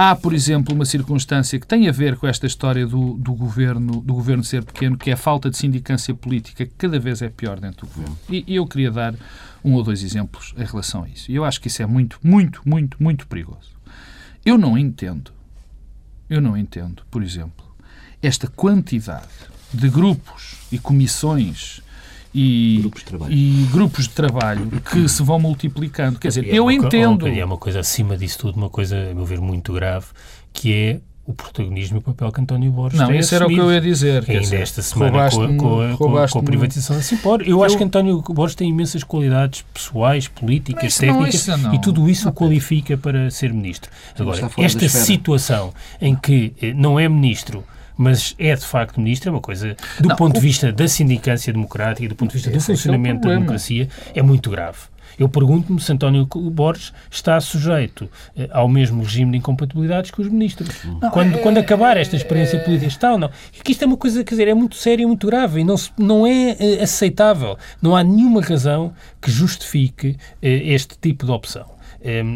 Há, 0.00 0.14
por 0.14 0.32
exemplo, 0.32 0.72
uma 0.72 0.84
circunstância 0.84 1.58
que 1.58 1.66
tem 1.66 1.88
a 1.88 1.92
ver 1.92 2.16
com 2.16 2.26
esta 2.26 2.46
história 2.46 2.86
do, 2.86 3.14
do, 3.14 3.34
governo, 3.34 4.00
do 4.00 4.14
governo 4.14 4.44
ser 4.44 4.64
pequeno, 4.64 4.96
que 4.96 5.10
é 5.10 5.14
a 5.14 5.16
falta 5.16 5.50
de 5.50 5.56
sindicância 5.56 6.14
política, 6.14 6.64
que 6.64 6.72
cada 6.78 7.00
vez 7.00 7.20
é 7.20 7.28
pior 7.28 7.58
dentro 7.58 7.84
do 7.84 7.92
governo. 7.92 8.18
E, 8.30 8.44
e 8.46 8.54
eu 8.54 8.64
queria 8.64 8.92
dar 8.92 9.14
um 9.64 9.74
ou 9.74 9.82
dois 9.82 10.04
exemplos 10.04 10.54
em 10.56 10.64
relação 10.64 11.02
a 11.02 11.08
isso. 11.08 11.30
E 11.30 11.34
eu 11.34 11.44
acho 11.44 11.60
que 11.60 11.66
isso 11.66 11.82
é 11.82 11.86
muito, 11.86 12.20
muito, 12.22 12.62
muito, 12.64 13.02
muito 13.02 13.26
perigoso. 13.26 13.76
Eu 14.46 14.56
não 14.56 14.78
entendo, 14.78 15.32
eu 16.30 16.40
não 16.40 16.56
entendo, 16.56 17.02
por 17.10 17.22
exemplo, 17.22 17.66
esta 18.22 18.46
quantidade 18.46 19.26
de 19.74 19.88
grupos 19.88 20.54
e 20.70 20.78
comissões 20.78 21.82
e 22.34 22.78
grupos, 22.80 23.04
e 23.30 23.66
grupos 23.72 24.04
de 24.04 24.10
trabalho 24.10 24.70
que 24.90 25.08
se 25.08 25.22
vão 25.22 25.38
multiplicando. 25.38 26.18
Quer 26.18 26.28
dizer, 26.28 26.48
é 26.48 26.54
eu 26.54 26.70
entendo. 26.70 27.28
E 27.28 27.40
é 27.40 27.44
uma 27.44 27.56
coisa 27.56 27.80
acima 27.80 28.16
disso 28.16 28.38
tudo, 28.38 28.56
uma 28.56 28.70
coisa, 28.70 29.10
a 29.10 29.14
meu 29.14 29.24
ver, 29.24 29.40
muito 29.40 29.72
grave, 29.72 30.06
que 30.52 30.72
é 30.72 31.00
o 31.28 31.34
protagonismo 31.34 31.98
e 31.98 32.00
o 32.00 32.00
papel 32.00 32.32
que 32.32 32.40
António 32.40 32.72
Borges 32.72 32.98
Não, 32.98 33.08
tem 33.08 33.18
isso 33.18 33.34
era 33.34 33.44
o 33.44 33.48
que 33.48 33.58
eu 33.58 33.70
ia 33.70 33.82
dizer. 33.82 34.24
Ainda 34.26 34.40
dizer, 34.40 34.62
esta 34.62 34.80
semana 34.80 35.30
com 35.30 35.42
a, 35.42 35.46
com, 35.46 35.80
a, 35.82 35.96
com, 35.96 36.16
a, 36.16 36.28
com 36.28 36.38
a 36.38 36.42
privatização 36.42 36.96
da 36.96 37.02
Simpor. 37.02 37.42
Eu, 37.42 37.48
eu, 37.48 37.64
acho 37.64 37.76
que 37.76 37.84
António 37.84 38.22
Borges 38.22 38.54
tem 38.54 38.70
imensas 38.70 39.04
qualidades 39.04 39.62
pessoais, 39.74 40.26
políticas, 40.26 40.96
técnicas 40.96 41.46
não, 41.46 41.74
e 41.74 41.80
tudo 41.82 42.08
isso 42.08 42.30
o 42.30 42.32
qualifica 42.32 42.96
para 42.96 43.30
ser 43.30 43.52
ministro. 43.52 43.90
Agora, 44.18 44.50
esta 44.56 44.88
situação 44.88 45.74
em 46.00 46.16
que 46.16 46.54
eh, 46.62 46.72
não 46.72 46.98
é 46.98 47.06
ministro 47.10 47.62
mas 47.98 48.36
é 48.38 48.54
de 48.54 48.64
facto 48.64 49.00
ministro, 49.00 49.28
é 49.28 49.32
uma 49.32 49.40
coisa, 49.40 49.76
do 50.00 50.08
não, 50.08 50.16
ponto 50.16 50.36
o... 50.36 50.40
de 50.40 50.40
vista 50.40 50.72
da 50.72 50.86
sindicância 50.86 51.52
democrática 51.52 52.08
do 52.08 52.14
ponto 52.14 52.30
de 52.30 52.36
vista 52.36 52.50
do 52.50 52.56
é 52.56 52.60
funcionamento 52.60 53.26
é 53.26 53.30
da 53.30 53.34
democracia, 53.34 53.88
é 54.14 54.22
muito 54.22 54.48
grave. 54.48 54.78
Eu 55.18 55.28
pergunto-me 55.28 55.80
se 55.80 55.92
António 55.92 56.26
Borges 56.26 56.92
está 57.10 57.40
sujeito 57.40 58.08
eh, 58.36 58.48
ao 58.52 58.68
mesmo 58.68 59.02
regime 59.02 59.32
de 59.32 59.38
incompatibilidades 59.38 60.10
que 60.10 60.20
os 60.20 60.28
ministros. 60.28 60.84
Não, 60.84 61.10
quando, 61.10 61.34
é, 61.34 61.38
quando 61.38 61.58
acabar 61.58 61.96
esta 61.96 62.14
experiência 62.14 62.56
é, 62.56 62.60
política, 62.60 62.86
está 62.86 63.12
ou 63.12 63.18
não? 63.18 63.30
Porque 63.54 63.72
isto 63.72 63.82
é 63.82 63.86
uma 63.86 63.96
coisa, 63.96 64.22
quer 64.22 64.30
dizer, 64.30 64.48
é 64.48 64.54
muito 64.54 64.76
séria 64.76 65.02
e 65.02 65.06
muito 65.06 65.26
grave 65.26 65.60
e 65.60 65.64
não, 65.64 65.76
se, 65.76 65.90
não 65.98 66.26
é 66.26 66.56
eh, 66.58 66.82
aceitável. 66.82 67.58
Não 67.82 67.96
há 67.96 68.04
nenhuma 68.04 68.40
razão 68.40 68.92
que 69.20 69.30
justifique 69.30 70.16
eh, 70.40 70.72
este 70.72 70.96
tipo 70.98 71.26
de 71.26 71.32
opção 71.32 71.78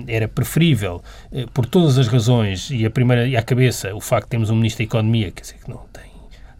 era 0.09 0.27
preferível, 0.27 1.01
por 1.55 1.65
todas 1.65 1.97
as 1.97 2.09
razões, 2.09 2.69
e 2.69 2.85
a 2.85 2.91
primeira 2.91 3.29
e 3.29 3.37
à 3.37 3.43
cabeça, 3.43 3.95
o 3.95 4.01
facto 4.01 4.25
de 4.25 4.31
termos 4.31 4.51
um 4.51 4.57
Ministro 4.57 4.79
da 4.79 4.85
Economia, 4.85 5.31
quer 5.31 5.43
dizer, 5.43 5.59
que 5.63 5.71
não 5.71 5.83
tem 5.93 6.12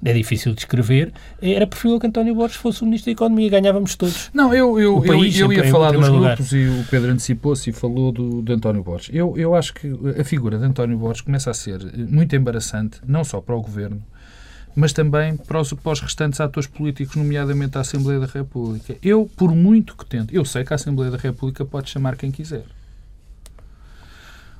é 0.05 0.13
difícil 0.13 0.53
de 0.53 0.61
escrever, 0.61 1.13
era 1.41 1.67
preferível 1.67 2.01
que 2.01 2.07
António 2.09 2.35
Borges 2.35 2.57
fosse 2.57 2.83
o 2.83 2.85
Ministro 2.85 3.07
da 3.07 3.13
Economia, 3.13 3.49
ganhávamos 3.49 3.95
todos. 3.95 4.31
Não, 4.35 4.53
eu, 4.53 4.79
eu, 4.81 5.01
país, 5.01 5.39
eu, 5.39 5.53
eu 5.53 5.65
ia 5.65 5.71
falar 5.71 5.93
dos 5.93 6.09
grupos 6.09 6.53
lugar. 6.53 6.61
e 6.61 6.81
o 6.81 6.85
Pedro 6.91 7.13
antecipou-se 7.13 7.71
e 7.71 7.73
falou 7.73 8.11
do, 8.11 8.43
de 8.43 8.53
António 8.53 8.83
Borges. 8.83 9.11
Eu, 9.15 9.39
eu 9.39 9.55
acho 9.55 9.73
que 9.73 9.93
a 10.19 10.25
figura 10.25 10.59
de 10.59 10.65
António 10.65 10.99
Borges 10.99 11.21
começa 11.21 11.51
a 11.51 11.55
ser 11.55 11.81
muito 12.09 12.35
embaraçante, 12.35 12.99
não 13.07 13.23
só 13.23 13.41
para 13.41 13.55
o 13.55 13.63
Governo, 13.63 14.03
mas 14.75 14.93
também 14.93 15.37
para 15.37 15.61
os, 15.61 15.73
para 15.73 15.93
os 15.93 16.01
restantes 16.01 16.41
atores 16.41 16.69
políticos, 16.69 17.15
nomeadamente 17.15 17.79
a 17.79 17.83
Assembleia 17.83 18.19
da 18.19 18.27
República. 18.27 18.97
Eu, 19.03 19.31
por 19.37 19.55
muito 19.55 19.97
que 19.97 20.05
tento, 20.05 20.35
eu 20.35 20.45
sei 20.45 20.65
que 20.65 20.73
a 20.73 20.77
Assembleia 20.77 21.13
da 21.13 21.19
República 21.19 21.65
pode 21.65 21.91
chamar 21.91 22.17
quem 22.17 22.31
quiser. 22.33 22.65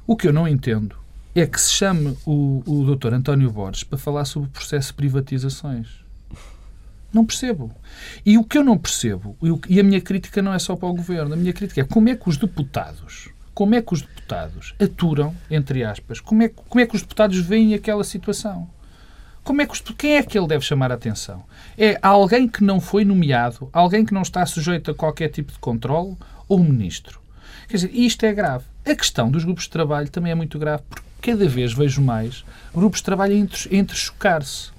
O 0.07 0.17
que 0.17 0.29
eu 0.29 0.33
não 0.33 0.47
entendo 0.47 1.02
é 1.35 1.47
que 1.47 1.61
se 1.61 1.73
chame 1.73 2.17
o, 2.27 2.63
o 2.67 2.85
doutor 2.85 3.15
António 3.15 3.51
Borges 3.51 3.85
para 3.85 3.99
falar 3.99 4.25
sobre 4.25 4.49
o 4.49 4.53
processo 4.53 4.89
de 4.89 4.95
privatizações. 4.95 5.89
Não 7.13 7.27
percebo. 7.27 7.71
E 8.25 8.39
o 8.39 8.45
que 8.45 8.57
eu 8.57 8.65
não 8.65 8.79
percebo, 8.79 9.37
e 9.69 9.79
a 9.79 9.83
minha 9.83 10.01
crítica 10.01 10.41
não 10.41 10.53
é 10.53 10.59
só 10.59 10.75
para 10.77 10.89
o 10.89 10.95
governo, 10.95 11.35
a 11.35 11.37
minha 11.37 11.53
crítica 11.53 11.81
é 11.81 11.85
como 11.85 12.09
é 12.09 12.17
que 12.17 12.29
os 12.29 12.37
deputados, 12.37 13.29
como 13.55 13.75
é 13.75 13.83
que 13.83 13.93
os 13.93 14.01
deputados 14.01 14.75
aturam, 14.81 15.35
entre 15.51 15.85
aspas, 15.85 16.21
como 16.21 16.43
é, 16.43 16.49
como 16.49 16.81
é 16.81 16.87
que 16.87 16.97
os 16.97 17.03
deputados 17.03 17.39
veem 17.39 17.75
aquela 17.75 18.05
situação? 18.05 18.69
Como 19.45 19.61
é 19.61 19.67
que, 19.67 19.95
quem 19.95 20.17
é 20.17 20.23
que 20.23 20.39
ele 20.39 20.47
deve 20.47 20.65
chamar 20.65 20.93
a 20.93 20.95
atenção? 20.95 21.45
É 21.77 21.99
alguém 22.01 22.49
que 22.49 22.63
não 22.63 22.81
foi 22.81 23.05
nomeado, 23.05 23.69
alguém 23.73 24.05
que 24.05 24.15
não 24.15 24.23
está 24.23 24.47
sujeito 24.47 24.91
a 24.91 24.95
qualquer 24.95 25.29
tipo 25.29 25.53
de 25.53 25.59
controle 25.59 26.17
ou 26.49 26.61
um 26.61 26.65
ministro? 26.65 27.21
Quer 27.69 27.77
dizer, 27.77 27.91
isto 27.93 28.25
é 28.25 28.33
grave. 28.33 28.65
A 28.87 28.95
questão 28.95 29.31
dos 29.31 29.45
grupos 29.45 29.65
de 29.65 29.71
trabalho 29.71 30.09
também 30.09 30.31
é 30.31 30.35
muito 30.35 30.59
grave, 30.59 30.85
porque 30.89 31.12
cada 31.23 31.49
vez 31.49 31.73
vejo 31.73 32.03
mais 32.03 32.45
grupos 32.75 32.99
de 32.99 33.05
trabalho 33.05 33.35
entre, 33.35 33.75
entre 33.75 33.97
chocar-se. 33.97 34.71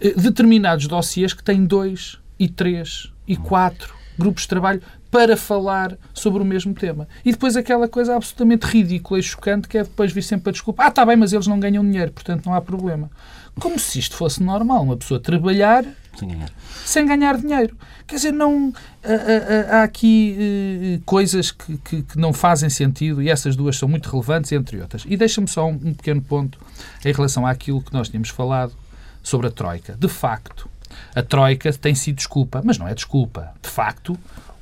Eh, 0.00 0.14
determinados 0.16 0.86
dossiês 0.88 1.34
que 1.34 1.44
têm 1.44 1.64
dois 1.64 2.18
e 2.38 2.48
três 2.48 3.12
e 3.28 3.36
quatro 3.36 3.94
grupos 4.18 4.42
de 4.42 4.48
trabalho 4.48 4.82
para 5.16 5.34
falar 5.34 5.96
sobre 6.12 6.42
o 6.42 6.44
mesmo 6.44 6.74
tema. 6.74 7.08
E 7.24 7.32
depois 7.32 7.56
aquela 7.56 7.88
coisa 7.88 8.14
absolutamente 8.14 8.66
ridícula 8.66 9.18
e 9.18 9.22
chocante 9.22 9.66
que 9.66 9.78
é 9.78 9.82
depois 9.82 10.12
vir 10.12 10.20
sempre 10.20 10.50
a 10.50 10.52
desculpa. 10.52 10.84
Ah, 10.84 10.88
está 10.88 11.06
bem, 11.06 11.16
mas 11.16 11.32
eles 11.32 11.46
não 11.46 11.58
ganham 11.58 11.82
dinheiro, 11.82 12.12
portanto 12.12 12.44
não 12.44 12.52
há 12.52 12.60
problema. 12.60 13.10
Como 13.58 13.78
se 13.78 13.98
isto 13.98 14.14
fosse 14.14 14.42
normal, 14.42 14.82
uma 14.82 14.94
pessoa 14.94 15.18
trabalhar 15.18 15.86
sem 16.18 16.28
ganhar, 16.28 16.50
sem 16.84 17.06
ganhar 17.06 17.38
dinheiro. 17.38 17.74
Quer 18.06 18.16
dizer, 18.16 18.32
não, 18.32 18.74
há, 19.02 19.78
há 19.78 19.82
aqui 19.84 20.98
uh, 20.98 21.04
coisas 21.06 21.50
que, 21.50 21.78
que, 21.78 22.02
que, 22.02 22.18
não 22.18 22.34
fazem 22.34 22.68
sentido 22.68 23.22
e 23.22 23.30
essas 23.30 23.56
duas 23.56 23.78
são 23.78 23.88
muito 23.88 24.10
relevantes, 24.10 24.52
entre 24.52 24.78
outras. 24.82 25.04
E 25.06 25.16
deixa-me 25.16 25.48
só 25.48 25.66
um, 25.66 25.80
um 25.82 25.94
pequeno 25.94 26.20
ponto 26.20 26.58
em 27.02 27.12
relação 27.12 27.46
àquilo 27.46 27.80
que 27.80 27.92
nós 27.94 28.10
tínhamos 28.10 28.28
falado 28.28 28.74
sobre 29.22 29.46
a 29.46 29.50
Troika. 29.50 29.96
De 29.98 30.08
facto, 30.08 30.68
a 31.14 31.22
Troika 31.22 31.72
tem 31.72 31.94
sido 31.94 32.16
desculpa, 32.16 32.60
mas 32.62 32.76
não 32.76 32.86
é 32.86 32.94
desculpa. 32.94 33.54
De 33.62 33.68
facto, 33.70 34.18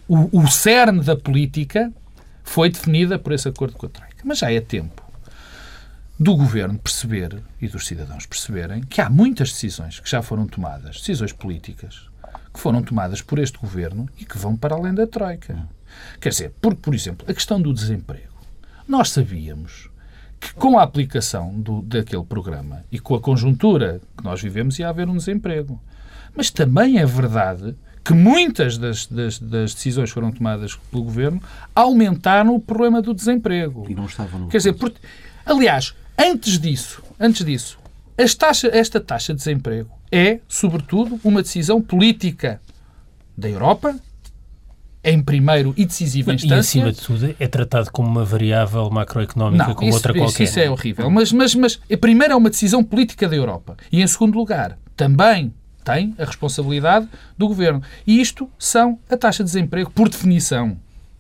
o, 0.08 0.40
o 0.40 0.46
cerne 0.48 1.02
da 1.02 1.16
política 1.16 1.92
foi 2.42 2.70
definida 2.70 3.18
por 3.18 3.32
esse 3.32 3.48
acordo 3.48 3.76
com 3.76 3.86
a 3.86 3.88
Troika. 3.88 4.22
Mas 4.24 4.38
já 4.38 4.52
é 4.52 4.60
tempo 4.60 5.02
do 6.18 6.36
governo 6.36 6.78
perceber 6.78 7.42
e 7.60 7.66
dos 7.66 7.86
cidadãos 7.86 8.24
perceberem 8.24 8.82
que 8.82 9.00
há 9.00 9.10
muitas 9.10 9.50
decisões 9.50 9.98
que 9.98 10.08
já 10.08 10.22
foram 10.22 10.46
tomadas, 10.46 10.98
decisões 10.98 11.32
políticas, 11.32 12.08
que 12.52 12.60
foram 12.60 12.82
tomadas 12.82 13.20
por 13.20 13.38
este 13.38 13.58
governo 13.58 14.08
e 14.16 14.24
que 14.24 14.38
vão 14.38 14.56
para 14.56 14.76
além 14.76 14.94
da 14.94 15.06
Troika. 15.06 15.68
Quer 16.20 16.28
dizer, 16.28 16.52
porque, 16.60 16.80
por 16.80 16.94
exemplo, 16.94 17.26
a 17.28 17.34
questão 17.34 17.60
do 17.60 17.72
desemprego. 17.72 18.32
Nós 18.86 19.10
sabíamos 19.10 19.90
que 20.38 20.52
com 20.54 20.78
a 20.78 20.82
aplicação 20.82 21.58
do, 21.60 21.82
daquele 21.82 22.24
programa 22.24 22.84
e 22.92 22.98
com 22.98 23.14
a 23.14 23.20
conjuntura 23.20 24.00
que 24.16 24.22
nós 24.22 24.40
vivemos 24.40 24.78
ia 24.78 24.88
haver 24.88 25.08
um 25.08 25.16
desemprego. 25.16 25.80
Mas 26.36 26.50
também 26.50 26.98
é 26.98 27.06
verdade 27.06 27.74
que 28.04 28.12
muitas 28.12 28.76
das, 28.76 29.06
das, 29.06 29.38
das, 29.38 29.74
decisões 29.74 30.10
foram 30.10 30.30
tomadas 30.30 30.76
pelo 30.90 31.02
governo 31.02 31.42
aumentaram 31.74 32.54
o 32.54 32.60
problema 32.60 33.00
do 33.00 33.14
desemprego. 33.14 33.86
E 33.88 33.94
não 33.94 34.04
estavam 34.04 34.40
no. 34.40 34.48
Quer 34.48 34.58
dizer, 34.58 34.74
por, 34.74 34.92
aliás, 35.46 35.94
antes 36.18 36.58
disso, 36.58 37.02
antes 37.18 37.44
disso, 37.44 37.78
taxa, 38.38 38.68
esta 38.72 39.00
taxa 39.00 39.32
de 39.32 39.38
desemprego 39.38 39.88
é, 40.12 40.38
sobretudo, 40.46 41.18
uma 41.24 41.42
decisão 41.42 41.80
política 41.80 42.60
da 43.36 43.48
Europa, 43.48 43.96
em 45.02 45.20
primeiro 45.22 45.74
e 45.76 45.84
decisiva 45.84 46.32
instância. 46.32 46.78
E, 46.78 46.82
acima 46.82 46.92
de 46.92 47.00
tudo, 47.00 47.34
é 47.38 47.48
tratado 47.48 47.90
como 47.90 48.08
uma 48.08 48.24
variável 48.24 48.88
macroeconómica 48.90 49.66
não, 49.66 49.74
como 49.74 49.88
isso, 49.88 49.96
outra 49.96 50.12
isso, 50.12 50.20
qualquer. 50.20 50.44
Isso 50.44 50.60
é 50.60 50.70
horrível. 50.70 51.10
Mas, 51.10 51.32
mas, 51.32 51.54
mas, 51.54 51.80
primeiro, 52.00 52.32
é 52.32 52.36
uma 52.36 52.48
decisão 52.48 52.84
política 52.84 53.28
da 53.28 53.34
Europa. 53.34 53.76
E, 53.90 54.02
em 54.02 54.06
segundo 54.06 54.36
lugar, 54.36 54.78
também 54.96 55.52
tem 55.84 56.14
a 56.18 56.24
responsabilidade 56.24 57.08
do 57.36 57.46
governo. 57.46 57.82
E 58.06 58.20
isto 58.20 58.50
são 58.58 58.98
a 59.08 59.16
taxa 59.16 59.44
de 59.44 59.50
desemprego, 59.50 59.90
por 59.90 60.08
definição. 60.08 60.76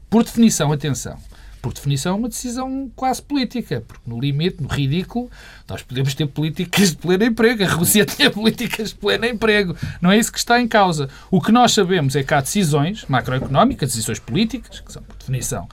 Por 0.08 0.24
definição, 0.24 0.72
atenção 0.72 1.18
por 1.64 1.72
definição, 1.72 2.18
uma 2.18 2.28
decisão 2.28 2.90
quase 2.94 3.22
política, 3.22 3.82
porque 3.88 4.02
no 4.06 4.20
limite, 4.20 4.62
no 4.62 4.68
ridículo, 4.68 5.30
nós 5.66 5.82
podemos 5.82 6.14
ter 6.14 6.26
políticas 6.26 6.90
de 6.90 6.96
pleno 6.96 7.24
emprego. 7.24 7.64
A 7.64 7.68
Rússia 7.68 8.04
tinha 8.04 8.30
políticas 8.30 8.90
de 8.90 8.96
pleno 8.96 9.24
emprego. 9.24 9.74
Não 9.98 10.12
é 10.12 10.18
isso 10.18 10.30
que 10.30 10.38
está 10.38 10.60
em 10.60 10.68
causa. 10.68 11.08
O 11.30 11.40
que 11.40 11.50
nós 11.50 11.72
sabemos 11.72 12.14
é 12.14 12.22
que 12.22 12.34
há 12.34 12.42
decisões 12.42 13.06
macroeconómicas, 13.08 13.88
decisões 13.88 14.18
políticas, 14.18 14.80
que 14.80 14.92
são, 14.92 15.02
por 15.02 15.16
definição, 15.16 15.66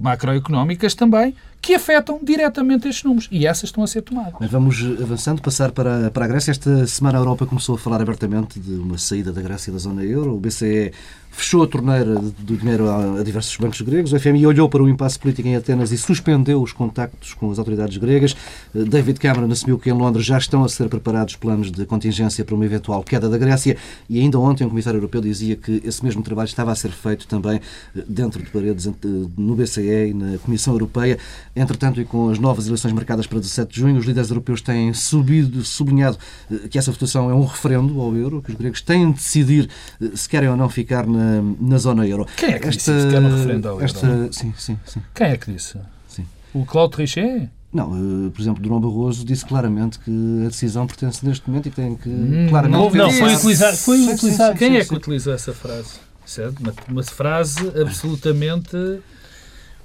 macroeconómicas 0.00 0.94
também, 0.94 1.34
que 1.60 1.74
afetam 1.74 2.18
diretamente 2.22 2.88
estes 2.88 3.04
números. 3.04 3.28
E 3.30 3.46
essas 3.46 3.64
estão 3.64 3.82
a 3.82 3.86
ser 3.86 4.02
tomadas. 4.02 4.34
Mas 4.40 4.50
vamos 4.50 4.82
avançando, 5.00 5.42
passar 5.42 5.72
para, 5.72 6.10
para 6.10 6.24
a 6.24 6.28
Grécia. 6.28 6.50
Esta 6.50 6.86
semana 6.86 7.18
a 7.18 7.20
Europa 7.20 7.46
começou 7.46 7.74
a 7.74 7.78
falar 7.78 8.00
abertamente 8.00 8.58
de 8.58 8.74
uma 8.74 8.98
saída 8.98 9.32
da 9.32 9.42
Grécia 9.42 9.72
da 9.72 9.78
zona 9.78 10.04
euro. 10.04 10.34
O 10.34 10.40
BCE 10.40 10.92
fechou 11.38 11.62
a 11.62 11.66
torneira 11.68 12.16
do 12.16 12.56
dinheiro 12.56 12.90
a, 12.90 13.22
diversos 13.22 13.56
bancos 13.56 13.80
gregos. 13.80 14.12
O 14.12 14.18
FMI 14.18 14.44
olhou 14.44 14.68
para 14.68 14.82
o 14.82 14.88
impasse 14.88 15.16
político 15.18 15.46
em 15.46 15.54
Atenas 15.54 15.92
e 15.92 15.96
suspendeu 15.96 16.60
os 16.60 16.72
contactos 16.72 17.32
com 17.32 17.50
as 17.50 17.60
autoridades 17.60 17.96
gregas. 17.96 18.36
Eh, 18.74 18.82
David 18.82 19.20
Cameron 19.20 19.50
assumiu 19.52 19.78
que 19.78 19.88
em 19.88 19.92
Londres 19.92 20.26
já 20.26 20.36
estão 20.36 20.64
a 20.64 20.68
ser 20.68 20.88
preparados 20.88 21.36
planos 21.36 21.70
de 21.70 21.86
contingência 21.86 22.44
para 22.44 22.56
uma 22.56 22.64
eventual 22.64 23.04
queda 23.04 23.28
da 23.28 23.38
Grécia 23.38 23.76
e 24.10 24.18
ainda 24.18 24.38
ontem 24.38 24.64
o 24.64 24.68
Comissário 24.68 24.98
Europeu 24.98 25.20
dizia 25.20 25.54
que 25.54 25.80
esse 25.84 26.04
mesmo 26.04 26.22
trabalho 26.22 26.48
estava 26.48 26.72
a 26.72 26.74
ser 26.74 26.90
feito 26.90 27.28
também 27.28 27.60
eh, 27.96 28.02
dentro 28.08 28.42
de 28.42 28.50
paredes 28.50 28.90
no 29.36 29.54
BCE 29.54 30.08
e 30.08 30.14
na 30.14 30.38
Comissão 30.38 30.74
Europeia. 30.74 31.18
Entretanto, 31.54 32.00
e 32.00 32.04
com 32.04 32.30
as 32.30 32.40
novas 32.40 32.66
eleições 32.66 32.92
marcadas 32.92 33.28
para 33.28 33.38
17 33.38 33.72
de 33.72 33.80
junho, 33.80 33.98
os 33.98 34.06
líderes 34.06 34.30
europeus 34.30 34.60
têm 34.60 34.92
subido, 34.92 35.64
sublinhado 35.64 36.18
eh, 36.50 36.66
que 36.68 36.78
essa 36.78 36.90
votação 36.90 37.30
é 37.30 37.34
um 37.34 37.44
referendo 37.44 38.00
ao 38.00 38.16
euro, 38.16 38.42
que 38.42 38.50
os 38.50 38.56
gregos 38.56 38.80
têm 38.80 39.12
de 39.12 39.18
decidir 39.18 39.68
se 40.14 40.28
querem 40.28 40.48
ou 40.48 40.56
não 40.56 40.68
ficar 40.68 41.06
na 41.06 41.27
na, 41.60 41.78
zona 41.78 42.06
euro. 42.06 42.26
Quem 42.36 42.50
é 42.50 42.58
que 42.58 42.68
esta, 42.68 42.70
disse 42.70 42.90
isso, 42.90 43.08
que 43.08 43.16
era 43.16 43.24
um 43.24 43.36
referendo 43.36 43.68
ao 43.68 43.82
esta, 43.82 44.06
euro? 44.06 44.32
Sim, 44.32 44.52
sim, 44.56 44.78
sim. 44.84 45.02
Quem 45.14 45.26
é 45.28 45.36
que 45.36 45.52
disse? 45.52 45.78
Sim. 46.08 46.26
O 46.54 46.64
Claude 46.64 46.92
Trichet? 46.92 47.50
Não, 47.72 47.92
uh, 47.92 48.30
por 48.30 48.40
exemplo, 48.40 48.62
Durão 48.62 48.80
Barroso 48.80 49.24
disse 49.24 49.44
claramente 49.44 49.98
que 49.98 50.10
a 50.44 50.48
decisão 50.48 50.86
pertence 50.86 51.24
neste 51.26 51.48
momento 51.48 51.66
e 51.66 51.70
tem 51.70 51.94
que 51.94 52.08
hum, 52.08 52.46
claramente... 52.48 52.96
Não, 52.96 53.06
não 53.06 53.12
foi 53.12 53.34
utilizado. 53.34 53.76
Foi 53.76 54.14
utilizado. 54.14 54.58
Quem 54.58 54.76
é 54.76 54.84
que 54.84 54.94
utilizou 54.94 55.34
essa 55.34 55.52
frase? 55.52 56.00
Certo? 56.24 56.60
Uma, 56.60 56.74
uma 56.88 57.02
frase 57.02 57.60
absolutamente 57.80 58.76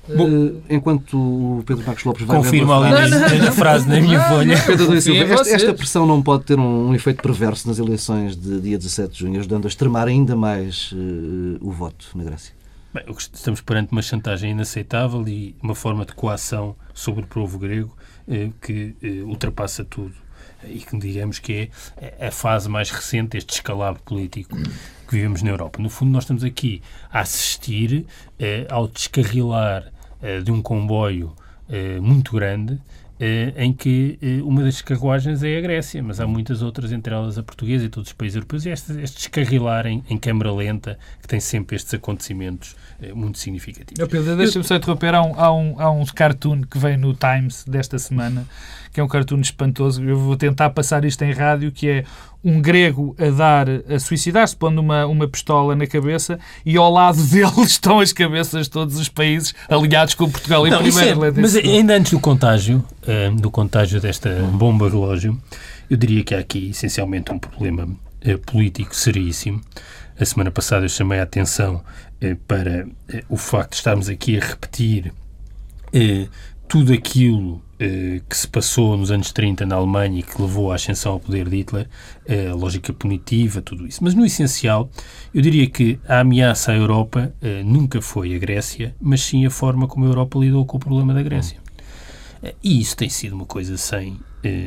Bom, 0.07 0.27
uh, 0.27 0.63
enquanto 0.69 1.17
o 1.17 1.63
Pedro 1.65 1.85
Marcos 1.85 2.03
Lopes 2.03 2.25
vai 2.25 2.37
confirma 2.37 2.77
ali 2.77 3.47
a 3.47 3.51
frase 3.53 3.87
na 3.87 4.01
minha 4.01 4.21
folha. 4.27 4.61
Pedro 4.65 5.01
Silva, 5.01 5.33
esta, 5.33 5.49
esta, 5.49 5.73
pressão 5.73 6.05
não 6.05 6.21
pode 6.21 6.43
ter 6.43 6.59
um, 6.59 6.89
um, 6.89 6.95
efeito 6.95 7.23
perverso 7.23 7.67
nas 7.69 7.79
eleições 7.79 8.35
de 8.35 8.59
dia 8.59 8.77
17 8.77 9.13
de 9.13 9.19
junho, 9.19 9.39
ajudando 9.39 9.63
a 9.65 9.67
extremar 9.69 10.07
ainda 10.07 10.35
mais 10.35 10.91
uh, 10.91 11.57
o 11.61 11.71
voto 11.71 12.09
na 12.15 12.25
Grécia? 12.25 12.53
Bem, 12.93 13.05
estamos 13.09 13.61
perante 13.61 13.93
uma 13.93 14.01
chantagem 14.01 14.51
inaceitável 14.51 15.25
e 15.25 15.55
uma 15.63 15.73
forma 15.73 16.05
de 16.05 16.13
coação 16.13 16.75
sobre 16.93 17.23
o 17.23 17.27
povo 17.27 17.57
grego 17.57 17.95
uh, 18.27 18.53
que 18.61 18.95
ultrapassa 19.25 19.85
tudo 19.85 20.13
e 20.65 20.79
que 20.79 20.97
digamos 20.97 21.39
que 21.39 21.69
é 21.97 22.27
a 22.27 22.31
fase 22.31 22.69
mais 22.69 22.89
recente 22.89 23.31
deste 23.31 23.53
escalado 23.53 23.99
político 24.01 24.57
que 25.13 25.17
vivemos 25.17 25.43
na 25.43 25.51
Europa. 25.51 25.79
No 25.81 25.89
fundo, 25.89 26.11
nós 26.11 26.23
estamos 26.23 26.43
aqui 26.43 26.81
a 27.11 27.19
assistir 27.19 28.05
eh, 28.39 28.65
ao 28.69 28.87
descarrilar 28.87 29.91
eh, 30.21 30.39
de 30.41 30.51
um 30.51 30.59
comboio 30.59 31.35
eh, 31.69 31.99
muito 31.99 32.33
grande 32.33 32.79
eh, 33.19 33.53
em 33.55 33.71
que 33.71 34.17
eh, 34.21 34.41
uma 34.41 34.63
das 34.63 34.81
carruagens 34.81 35.43
é 35.43 35.55
a 35.55 35.61
Grécia, 35.61 36.01
mas 36.01 36.19
há 36.19 36.25
muitas 36.25 36.63
outras, 36.63 36.91
entre 36.91 37.13
elas 37.13 37.37
a 37.37 37.43
portuguesa 37.43 37.85
e 37.85 37.89
todos 37.89 38.09
os 38.09 38.13
países 38.13 38.35
europeus, 38.37 38.65
e 38.65 38.69
este, 38.69 38.99
este 39.01 39.17
descarrilar 39.17 39.85
em, 39.85 40.03
em 40.09 40.17
câmara 40.17 40.51
lenta, 40.51 40.97
que 41.21 41.27
tem 41.27 41.39
sempre 41.39 41.75
estes 41.75 41.93
acontecimentos 41.93 42.75
eh, 42.99 43.13
muito 43.13 43.37
significativos. 43.37 44.09
Pedro, 44.09 44.35
deixa-me 44.35 44.65
só 44.65 44.75
interromper, 44.75 45.13
há 45.13 45.21
um, 45.21 45.39
há, 45.39 45.53
um, 45.53 45.79
há 45.79 45.91
um 45.91 46.03
cartoon 46.05 46.63
que 46.63 46.79
vem 46.79 46.97
no 46.97 47.13
Times 47.13 47.63
desta 47.65 47.99
semana, 47.99 48.47
que 48.93 48.99
é 48.99 49.03
um 49.03 49.07
cartoon 49.07 49.41
espantoso, 49.41 50.03
eu 50.03 50.17
vou 50.17 50.37
tentar 50.37 50.69
passar 50.69 51.03
isto 51.03 51.23
em 51.23 51.33
rádio, 51.33 51.71
que 51.71 51.89
é 51.89 52.05
um 52.43 52.61
grego 52.61 53.15
a 53.17 53.29
dar 53.31 53.67
a 53.89 53.99
suicidar-se, 53.99 54.55
pondo 54.55 54.81
uma, 54.81 55.05
uma 55.07 55.27
pistola 55.27 55.75
na 55.75 55.87
cabeça, 55.87 56.37
e 56.63 56.77
ao 56.77 56.91
lado 56.91 57.21
dele 57.25 57.61
estão 57.63 57.99
as 57.99 58.13
cabeças 58.13 58.65
de 58.65 58.69
todos 58.69 58.99
os 58.99 59.09
países 59.09 59.55
alinhados 59.67 60.13
com 60.13 60.29
Portugal 60.29 60.67
em 60.67 60.69
Não, 60.69 60.83
primeiro. 60.83 61.25
É, 61.25 61.31
mas 61.31 61.55
ainda 61.55 61.95
antes 61.95 62.11
do 62.11 62.19
contágio, 62.19 62.83
uh, 63.03 63.35
do 63.35 63.49
contágio 63.49 63.99
desta 63.99 64.29
bomba 64.53 64.87
relógio, 64.87 65.41
eu 65.89 65.97
diria 65.97 66.23
que 66.23 66.35
há 66.35 66.39
aqui 66.39 66.69
essencialmente 66.69 67.31
um 67.31 67.39
problema 67.39 67.85
uh, 67.85 68.39
político 68.45 68.95
seríssimo. 68.95 69.59
A 70.19 70.23
semana 70.23 70.51
passada 70.51 70.85
eu 70.85 70.89
chamei 70.89 71.19
a 71.19 71.23
atenção 71.23 71.77
uh, 72.21 72.35
para 72.47 72.85
o 73.27 73.37
facto 73.37 73.71
de 73.71 73.77
estarmos 73.77 74.07
aqui 74.07 74.37
a 74.37 74.45
repetir 74.45 75.11
tudo 76.67 76.93
aquilo 76.93 77.61
eh, 77.79 78.21
que 78.29 78.37
se 78.37 78.47
passou 78.47 78.95
nos 78.95 79.11
anos 79.11 79.33
30 79.33 79.65
na 79.65 79.75
Alemanha 79.75 80.19
e 80.19 80.23
que 80.23 80.41
levou 80.41 80.71
à 80.71 80.75
ascensão 80.75 81.11
ao 81.11 81.19
poder 81.19 81.49
de 81.49 81.57
Hitler, 81.57 81.89
eh, 82.25 82.47
a 82.47 82.55
lógica 82.55 82.93
punitiva, 82.93 83.61
tudo 83.61 83.85
isso. 83.85 84.01
Mas 84.01 84.13
no 84.13 84.25
essencial, 84.25 84.89
eu 85.33 85.41
diria 85.41 85.69
que 85.69 85.99
a 86.07 86.21
ameaça 86.21 86.71
à 86.71 86.75
Europa 86.75 87.33
eh, 87.41 87.61
nunca 87.63 88.01
foi 88.01 88.33
a 88.35 88.37
Grécia, 88.37 88.95
mas 89.01 89.21
sim 89.21 89.45
a 89.45 89.49
forma 89.49 89.85
como 89.85 90.05
a 90.05 90.07
Europa 90.07 90.39
lidou 90.39 90.65
com 90.65 90.77
o 90.77 90.79
problema 90.79 91.13
da 91.13 91.21
Grécia. 91.21 91.57
E 92.63 92.79
isso 92.79 92.95
tem 92.95 93.09
sido 93.09 93.33
uma 93.33 93.45
coisa 93.45 93.77
sem 93.77 94.19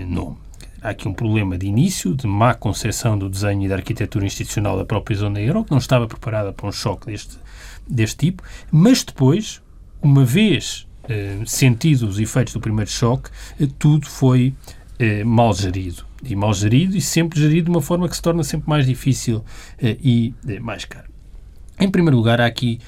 nome. 0.09 0.37
há 0.81 0.91
aqui 0.91 1.07
um 1.09 1.13
problema 1.13 1.59
de 1.59 1.67
início, 1.67 2.15
de 2.15 2.27
má 2.27 2.55
concepção 2.55 3.19
do 3.19 3.29
desenho 3.29 3.65
e 3.65 3.69
da 3.69 3.75
arquitetura 3.75 4.25
institucional 4.25 4.79
da 4.79 4.85
própria 4.85 5.17
zona 5.17 5.41
euro, 5.41 5.65
que 5.65 5.71
não 5.71 5.79
estava 5.79 6.07
preparada 6.07 6.53
para 6.53 6.67
um 6.67 6.73
choque 6.73 7.07
deste, 7.07 7.39
deste 7.87 8.17
tipo, 8.17 8.43
mas 8.71 9.05
depois, 9.05 9.61
uma 10.03 10.25
vez 10.25 10.86
eh, 11.09 11.39
sentidos 11.47 12.03
os 12.03 12.19
efeitos 12.19 12.55
do 12.55 12.61
primeiro 12.61 12.91
choque, 12.91 13.31
eh, 13.61 13.69
tudo 13.79 14.07
foi 14.07 14.55
eh, 14.99 15.25
mal 15.25 15.53
gerido. 15.55 16.05
E 16.25 16.35
mal 16.35 16.53
gerido 16.53 16.97
e 16.97 17.01
sempre 17.01 17.41
gerido 17.41 17.67
de 17.67 17.71
uma 17.71 17.83
forma 17.83 18.09
que 18.09 18.17
se 18.17 18.23
torna 18.23 18.43
sempre 18.43 18.69
mais 18.69 18.87
difícil 18.87 19.45
e 19.81 20.35
mais 20.61 20.85
caro. 20.85 21.09
Em 21.79 21.91
primeiro 21.91 22.17
lugar, 22.17 22.41
há 22.41 22.47
aqui 22.47 22.81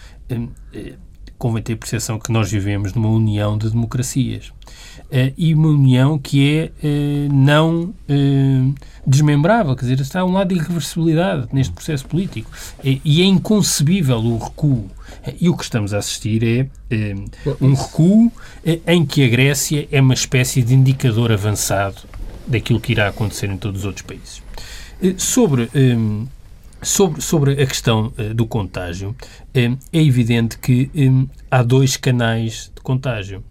convém 1.39 1.63
ter 1.63 1.77
percepção 1.77 2.19
que 2.19 2.33
nós 2.33 2.51
vivemos 2.51 2.93
numa 2.95 3.09
união 3.09 3.57
de 3.57 3.71
democracias. 3.71 4.53
Uh, 5.11 5.33
e 5.39 5.55
uma 5.55 5.69
união 5.69 6.19
que 6.19 6.55
é 6.55 6.87
uh, 6.87 7.33
não 7.33 7.85
uh, 7.85 8.75
desmembrável, 9.07 9.75
quer 9.75 9.87
dizer, 9.87 10.01
está 10.01 10.21
a 10.21 10.25
um 10.27 10.33
lado 10.33 10.49
de 10.49 10.61
irreversibilidade 10.61 11.49
neste 11.51 11.73
processo 11.73 12.05
político. 12.05 12.51
e 12.85 13.23
é 13.23 13.25
inconcebível 13.25 14.19
o 14.19 14.37
recuo. 14.37 14.91
e 15.41 15.49
o 15.49 15.57
que 15.57 15.63
estamos 15.63 15.95
a 15.95 15.99
assistir 15.99 16.45
é 16.45 17.15
um 17.59 17.73
recuo 17.73 18.31
em 18.87 19.07
que 19.07 19.25
a 19.25 19.29
Grécia 19.29 19.89
é 19.91 19.99
uma 19.99 20.13
espécie 20.13 20.63
de 20.63 20.75
indicador 20.75 21.33
avançado 21.33 22.03
daquilo 22.47 22.79
que 22.79 22.93
irá 22.93 23.09
acontecer 23.09 23.49
em 23.49 23.57
todos 23.57 23.81
os 23.81 23.87
outros 23.87 24.05
países. 24.05 24.43
sobre. 25.17 25.71
Sobre, 26.81 27.21
sobre 27.21 27.61
a 27.61 27.67
questão 27.67 28.13
do 28.37 28.47
contágio, 28.47 29.13
é 29.53 29.77
evidente 29.93 30.57
que 30.59 30.89
há 31.51 31.61
dois 31.61 31.97
canais 31.97 32.71
de 32.73 32.81
contágio. 32.81 33.43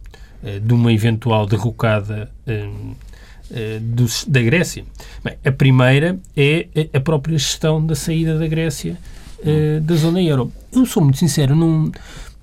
Uh, 0.43 0.59
de 0.59 0.73
uma 0.73 0.93
eventual 0.93 1.47
derrocada 1.47 2.31
um, 2.47 2.93
dos, 3.81 4.25
da 4.25 4.41
Grécia. 4.41 4.83
Bem, 5.23 5.35
a 5.43 5.51
primeira 5.51 6.19
é 6.35 6.67
a 6.93 6.99
própria 6.99 7.37
gestão 7.37 7.85
da 7.85 7.95
saída 7.95 8.37
da 8.37 8.45
Grécia 8.45 8.97
da 9.83 9.95
zona 9.95 10.21
euro. 10.21 10.51
Eu 10.73 10.85
sou 10.85 11.01
muito 11.01 11.17
sincero, 11.17 11.55
não 11.55 11.89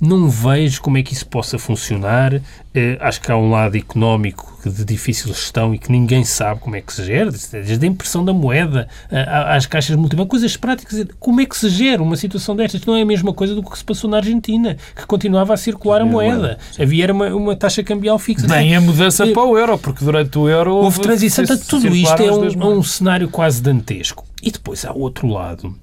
não 0.00 0.28
vejo 0.28 0.82
como 0.82 0.98
é 0.98 1.02
que 1.02 1.12
isso 1.12 1.26
possa 1.26 1.58
funcionar. 1.58 2.40
Eh, 2.74 2.98
acho 3.00 3.20
que 3.20 3.30
há 3.30 3.36
um 3.36 3.50
lado 3.50 3.76
económico 3.76 4.58
de 4.68 4.84
difícil 4.84 5.28
gestão 5.28 5.74
e 5.74 5.78
que 5.78 5.90
ninguém 5.90 6.24
sabe 6.24 6.60
como 6.60 6.74
é 6.76 6.80
que 6.80 6.92
se 6.92 7.04
gera, 7.04 7.30
desde 7.30 7.84
a 7.84 7.88
impressão 7.88 8.24
da 8.24 8.32
moeda 8.32 8.88
às 9.10 9.66
caixas 9.66 9.96
multibanco, 9.96 10.30
coisas 10.30 10.56
práticas. 10.56 11.06
Como 11.20 11.40
é 11.40 11.46
que 11.46 11.56
se 11.56 11.68
gera 11.68 12.02
uma 12.02 12.16
situação 12.16 12.56
destas? 12.56 12.84
Não 12.84 12.96
é 12.96 13.02
a 13.02 13.06
mesma 13.06 13.32
coisa 13.32 13.54
do 13.54 13.62
que 13.62 13.76
se 13.78 13.84
passou 13.84 14.10
na 14.10 14.16
Argentina, 14.16 14.76
que 14.96 15.06
continuava 15.06 15.54
a 15.54 15.56
circular 15.56 16.00
a 16.00 16.04
moeda. 16.04 16.58
Havia 16.78 17.12
uma, 17.12 17.28
uma 17.34 17.56
taxa 17.56 17.82
cambial 17.82 18.18
fixa. 18.18 18.46
Nem 18.46 18.74
a 18.74 18.80
mudança 18.80 19.26
para 19.26 19.44
o 19.44 19.56
euro, 19.56 19.78
porque 19.78 20.04
durante 20.04 20.38
o 20.38 20.48
euro 20.48 20.74
houve, 20.74 20.86
houve 20.86 21.00
transição. 21.00 21.44
Portanto, 21.44 21.68
tudo 21.68 21.94
isto 21.94 22.22
é 22.22 22.32
um, 22.32 22.78
um 22.78 22.82
cenário 22.82 23.28
quase 23.28 23.62
dantesco. 23.62 24.24
E 24.42 24.50
depois 24.50 24.84
há 24.84 24.92
outro 24.92 25.28
lado 25.28 25.74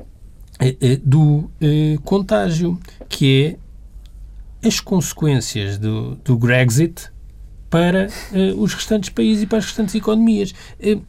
é, 0.60 0.76
é, 0.80 1.00
do 1.04 1.50
é, 1.60 1.98
contágio, 2.04 2.80
que 3.10 3.58
é 3.58 3.71
as 4.64 4.80
consequências 4.80 5.78
do, 5.78 6.16
do 6.16 6.38
Brexit 6.38 7.10
para 7.70 8.08
uh, 8.08 8.62
os 8.62 8.74
restantes 8.74 9.10
países 9.10 9.44
e 9.44 9.46
para 9.48 9.58
as 9.58 9.66
restantes 9.66 9.96
economias. 9.96 10.54
Uh, 10.80 11.02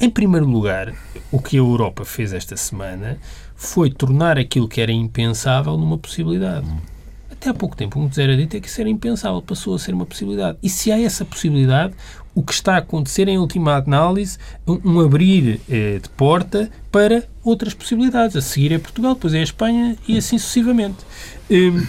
em 0.00 0.08
primeiro 0.08 0.46
lugar, 0.46 0.94
o 1.32 1.42
que 1.42 1.56
a 1.56 1.60
Europa 1.60 2.04
fez 2.04 2.32
esta 2.32 2.56
semana 2.56 3.18
foi 3.56 3.90
tornar 3.90 4.38
aquilo 4.38 4.68
que 4.68 4.80
era 4.80 4.92
impensável 4.92 5.76
numa 5.76 5.98
possibilidade. 5.98 6.66
Até 7.28 7.50
há 7.50 7.54
pouco 7.54 7.76
tempo, 7.76 7.94
como 7.94 8.10
era 8.16 8.36
dito, 8.36 8.56
é 8.56 8.60
que 8.60 8.68
isso 8.68 8.80
era 8.80 8.88
impensável, 8.88 9.42
passou 9.42 9.74
a 9.74 9.78
ser 9.78 9.94
uma 9.94 10.06
possibilidade. 10.06 10.58
E 10.62 10.68
se 10.68 10.92
há 10.92 11.00
essa 11.00 11.24
possibilidade, 11.24 11.94
o 12.34 12.42
que 12.42 12.52
está 12.52 12.74
a 12.74 12.78
acontecer 12.78 13.26
em 13.26 13.38
última 13.38 13.76
análise, 13.76 14.38
um, 14.66 14.80
um 14.84 15.00
abrir 15.00 15.60
eh, 15.68 15.98
de 16.00 16.08
porta 16.10 16.70
para 16.92 17.24
outras 17.42 17.74
possibilidades. 17.74 18.36
A 18.36 18.40
seguir 18.40 18.72
é 18.72 18.78
Portugal, 18.78 19.14
depois 19.14 19.34
é 19.34 19.40
a 19.40 19.42
Espanha 19.42 19.96
e 20.06 20.16
assim 20.16 20.38
sucessivamente. 20.38 20.98
Um, 21.50 21.84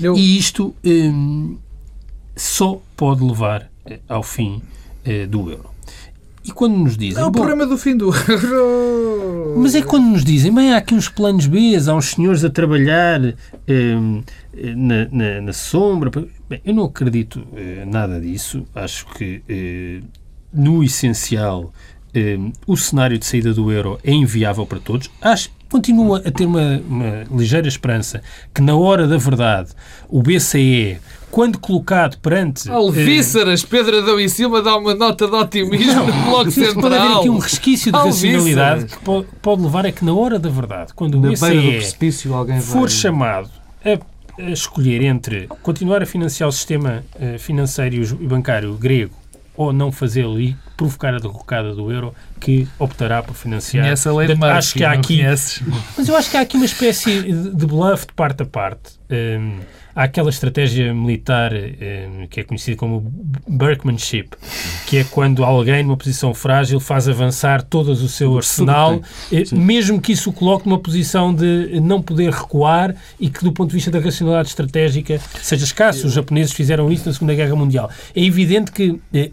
E 0.00 0.38
isto 0.38 0.74
hum, 0.84 1.56
só 2.36 2.80
pode 2.96 3.22
levar 3.22 3.70
eh, 3.86 4.00
ao 4.08 4.22
fim 4.22 4.60
uh, 5.06 5.26
do 5.28 5.50
euro. 5.50 5.70
E 6.44 6.52
quando 6.52 6.76
nos 6.76 6.96
dizem. 6.96 7.22
É 7.22 7.26
o 7.26 7.32
problema 7.32 7.64
do 7.64 7.78
fim 7.78 7.96
do 7.96 8.10
euro. 8.14 9.54
Mas 9.56 9.74
é 9.74 9.80
quando 9.80 10.04
nos 10.04 10.24
dizem, 10.24 10.52
bem, 10.52 10.74
há 10.74 10.76
aqui 10.76 10.94
uns 10.94 11.08
planos 11.08 11.46
B, 11.46 11.74
há 11.76 11.94
uns 11.94 12.10
senhores 12.10 12.44
a 12.44 12.50
trabalhar 12.50 13.20
hum, 13.22 14.22
na, 14.76 15.08
na, 15.10 15.40
na, 15.40 15.52
sombra. 15.52 16.10
Bem, 16.48 16.60
eu 16.64 16.74
não 16.74 16.84
acredito 16.84 17.36
uh, 17.36 17.90
nada 17.90 18.20
disso. 18.20 18.66
Acho 18.74 19.06
que, 19.14 19.42
uh, 19.48 20.06
no 20.52 20.84
essencial, 20.84 21.72
uh, 22.14 22.52
o 22.66 22.76
cenário 22.76 23.18
de 23.18 23.24
saída 23.24 23.54
do 23.54 23.72
euro 23.72 23.98
é 24.04 24.12
inviável 24.12 24.66
para 24.66 24.80
todos. 24.80 25.10
Acho 25.22 25.48
continua 25.70 26.22
a 26.24 26.30
ter 26.30 26.46
uma, 26.46 26.80
uma 26.88 27.24
ligeira 27.30 27.66
esperança 27.66 28.22
que, 28.54 28.60
na 28.60 28.76
hora 28.76 29.06
da 29.06 29.16
verdade, 29.16 29.70
o 30.08 30.22
BCE 30.22 30.98
quando 31.34 31.58
colocado 31.58 32.16
perante... 32.18 32.70
Alvíceras, 32.70 33.64
eh, 33.64 33.66
Pedro 33.68 33.98
Adão 33.98 34.20
e 34.20 34.28
Silva 34.28 34.62
dá 34.62 34.76
uma 34.76 34.94
nota 34.94 35.26
de 35.26 35.34
otimismo 35.34 35.92
não, 35.92 36.06
no 36.06 36.30
Bloco 36.30 36.50
Central. 36.52 36.82
Pode 36.82 36.94
haver 36.94 37.16
aqui 37.16 37.28
um 37.28 37.38
resquício 37.38 37.90
de 37.90 37.98
racionalidade 37.98 38.84
que 38.84 38.98
pode, 38.98 39.26
pode, 39.42 39.62
levar 39.62 39.84
a 39.84 39.90
que, 39.90 40.04
na 40.04 40.14
hora 40.14 40.38
da 40.38 40.48
verdade, 40.48 40.94
quando 40.94 41.18
o 41.18 41.20
BCE 41.20 41.80
for 42.60 42.82
vai... 42.82 42.88
chamado 42.88 43.50
a, 43.84 44.42
a, 44.44 44.50
escolher 44.52 45.02
entre 45.02 45.48
continuar 45.60 46.04
a 46.04 46.06
financiar 46.06 46.48
o 46.48 46.52
sistema 46.52 47.04
uh, 47.16 47.36
financeiro 47.36 47.96
e 47.96 48.26
bancário 48.28 48.72
grego 48.74 49.14
ou 49.56 49.72
não 49.72 49.90
fazê-lo 49.90 50.40
e 50.40 50.56
provocar 50.76 51.14
a 51.14 51.18
derrocada 51.18 51.74
do 51.74 51.90
euro, 51.90 52.14
que 52.40 52.68
optará 52.78 53.22
por 53.22 53.34
financiar. 53.34 53.84
Conhece 53.84 54.08
a 54.08 54.12
lei 54.12 54.26
de 54.26 54.34
Murphy, 54.34 54.52
acho 54.52 54.74
que 54.74 54.84
há 54.84 54.92
aqui, 54.92 55.22
Mas 55.96 56.08
eu 56.08 56.16
acho 56.16 56.30
que 56.30 56.36
há 56.36 56.40
aqui 56.40 56.56
uma 56.56 56.66
espécie 56.66 57.22
de 57.22 57.66
bluff 57.66 58.06
de 58.06 58.12
parte 58.12 58.42
a 58.42 58.46
parte. 58.46 58.92
Um, 59.10 59.60
há 59.94 60.04
aquela 60.04 60.28
estratégia 60.28 60.92
militar 60.92 61.52
um, 61.54 62.26
que 62.26 62.40
é 62.40 62.44
conhecida 62.44 62.76
como 62.76 63.12
Berkmanship, 63.46 64.30
que 64.86 64.98
é 64.98 65.04
quando 65.04 65.44
alguém 65.44 65.82
numa 65.82 65.96
posição 65.96 66.34
frágil 66.34 66.80
faz 66.80 67.08
avançar 67.08 67.62
todo 67.62 67.90
o 67.90 68.08
seu 68.08 68.36
arsenal, 68.36 69.00
eh, 69.30 69.44
mesmo 69.52 70.00
que 70.00 70.12
isso 70.12 70.30
o 70.30 70.32
coloque 70.32 70.68
numa 70.68 70.78
posição 70.78 71.32
de 71.32 71.80
não 71.80 72.02
poder 72.02 72.32
recuar 72.32 72.94
e 73.20 73.30
que, 73.30 73.44
do 73.44 73.52
ponto 73.52 73.68
de 73.68 73.74
vista 73.74 73.90
da 73.90 74.00
racionalidade 74.00 74.48
estratégica, 74.48 75.20
seja 75.40 75.64
escasso. 75.64 76.06
Os 76.06 76.12
japoneses 76.12 76.52
fizeram 76.52 76.90
isso 76.90 77.06
na 77.06 77.12
Segunda 77.12 77.34
Guerra 77.34 77.54
Mundial. 77.54 77.90
É 78.14 78.24
evidente 78.24 78.72
que 78.72 79.00
eh, 79.12 79.30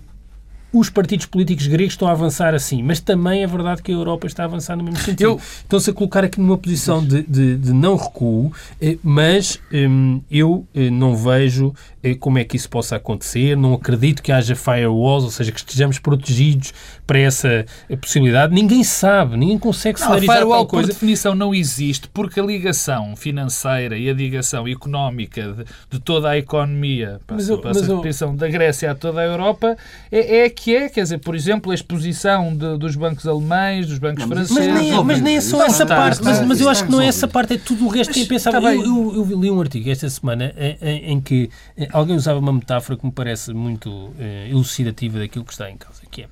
os 0.73 0.89
partidos 0.89 1.25
políticos 1.25 1.67
gregos 1.67 1.93
estão 1.93 2.07
a 2.07 2.11
avançar 2.11 2.53
assim, 2.53 2.81
mas 2.81 2.99
também 2.99 3.43
é 3.43 3.47
verdade 3.47 3.81
que 3.81 3.91
a 3.91 3.95
Europa 3.95 4.27
está 4.27 4.43
a 4.43 4.45
avançar 4.45 4.75
no 4.75 4.83
mesmo 4.83 4.99
sentido. 4.99 5.39
Estão-se 5.63 5.89
a 5.89 5.93
colocar 5.93 6.23
aqui 6.23 6.39
numa 6.39 6.57
posição 6.57 7.05
de, 7.05 7.23
de, 7.23 7.57
de 7.57 7.73
não 7.73 7.95
recuo, 7.95 8.51
eh, 8.79 8.97
mas 9.03 9.59
hum, 9.71 10.21
eu 10.31 10.65
eh, 10.73 10.89
não 10.89 11.15
vejo 11.15 11.73
como 12.19 12.37
é 12.37 12.43
que 12.43 12.55
isso 12.55 12.69
possa 12.69 12.95
acontecer, 12.95 13.55
não 13.55 13.73
acredito 13.73 14.21
que 14.21 14.31
haja 14.31 14.55
firewalls, 14.55 15.23
ou 15.23 15.31
seja, 15.31 15.51
que 15.51 15.59
estejamos 15.59 15.99
protegidos 15.99 16.73
para 17.05 17.19
essa 17.19 17.65
possibilidade. 17.99 18.53
Ninguém 18.53 18.83
sabe, 18.83 19.37
ninguém 19.37 19.57
consegue 19.57 19.99
celarizar 19.99 20.35
não, 20.35 20.41
firewall, 20.41 20.65
coisa. 20.65 20.87
por 20.87 20.93
definição, 20.93 21.35
não 21.35 21.53
existe, 21.53 22.07
porque 22.09 22.39
a 22.39 22.43
ligação 22.43 23.15
financeira 23.15 23.97
e 23.97 24.09
a 24.09 24.13
ligação 24.13 24.67
económica 24.67 25.53
de, 25.53 25.65
de 25.89 25.99
toda 25.99 26.29
a 26.29 26.37
economia, 26.37 27.19
para, 27.27 27.35
mas 27.35 27.49
eu, 27.49 27.57
para 27.57 27.73
mas 27.73 28.21
a 28.21 28.25
da 28.27 28.47
Grécia 28.47 28.91
a 28.91 28.95
toda 28.95 29.21
a 29.21 29.25
Europa, 29.25 29.77
é, 30.11 30.39
é 30.39 30.49
que 30.49 30.75
é, 30.75 30.89
quer 30.89 31.03
dizer, 31.03 31.19
por 31.19 31.35
exemplo, 31.35 31.71
a 31.71 31.75
exposição 31.75 32.55
de, 32.55 32.77
dos 32.77 32.95
bancos 32.95 33.27
alemães, 33.27 33.87
dos 33.87 33.99
bancos 33.99 34.21
não, 34.21 34.35
franceses. 34.35 34.67
Mas 34.67 34.81
nem, 34.81 34.91
é, 34.91 35.03
mas 35.03 35.21
nem 35.21 35.37
é 35.37 35.41
só 35.41 35.63
essa 35.65 35.83
está, 35.83 35.95
parte, 35.95 36.13
está, 36.13 36.29
mas, 36.29 36.47
mas, 36.47 36.61
eu 36.61 36.69
acho 36.69 36.85
que 36.85 36.91
não 36.91 37.01
é 37.01 37.07
essa 37.07 37.27
parte, 37.27 37.53
é 37.53 37.57
tudo 37.57 37.85
o 37.85 37.89
resto 37.89 38.13
que 38.13 38.23
é 38.23 38.25
pensável. 38.25 38.61
Eu, 38.61 39.15
eu, 39.15 39.27
eu, 39.31 39.39
li 39.39 39.51
um 39.51 39.59
artigo 39.59 39.89
esta 39.89 40.09
semana 40.09 40.53
em, 40.57 40.77
em, 40.81 41.11
em, 41.11 41.21
que 41.21 41.49
eh, 41.77 41.87
alguém 41.91 42.15
usava 42.15 42.39
uma 42.39 42.53
metáfora 42.53 42.97
que 42.97 43.05
me 43.05 43.11
parece 43.11 43.53
muito 43.53 44.13
eh, 44.17 44.47
elucidativa 44.49 45.19
daquilo 45.19 45.45
que 45.45 45.51
está 45.51 45.69
em 45.69 45.77
causa, 45.77 46.01
que 46.09 46.23
é, 46.23 46.29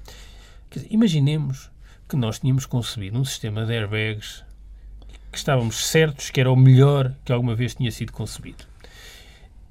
dizer, 0.71 0.87
imaginemos 0.89 1.69
que 2.07 2.15
nós 2.15 2.39
tínhamos 2.39 2.65
concebido 2.65 3.19
um 3.19 3.25
sistema 3.25 3.65
de 3.65 3.73
airbags 3.73 4.43
que 5.31 5.37
estávamos 5.37 5.85
certos 5.87 6.29
que 6.29 6.39
era 6.39 6.51
o 6.51 6.55
melhor 6.55 7.13
que 7.23 7.31
alguma 7.31 7.55
vez 7.55 7.75
tinha 7.75 7.91
sido 7.91 8.11
concebido. 8.11 8.65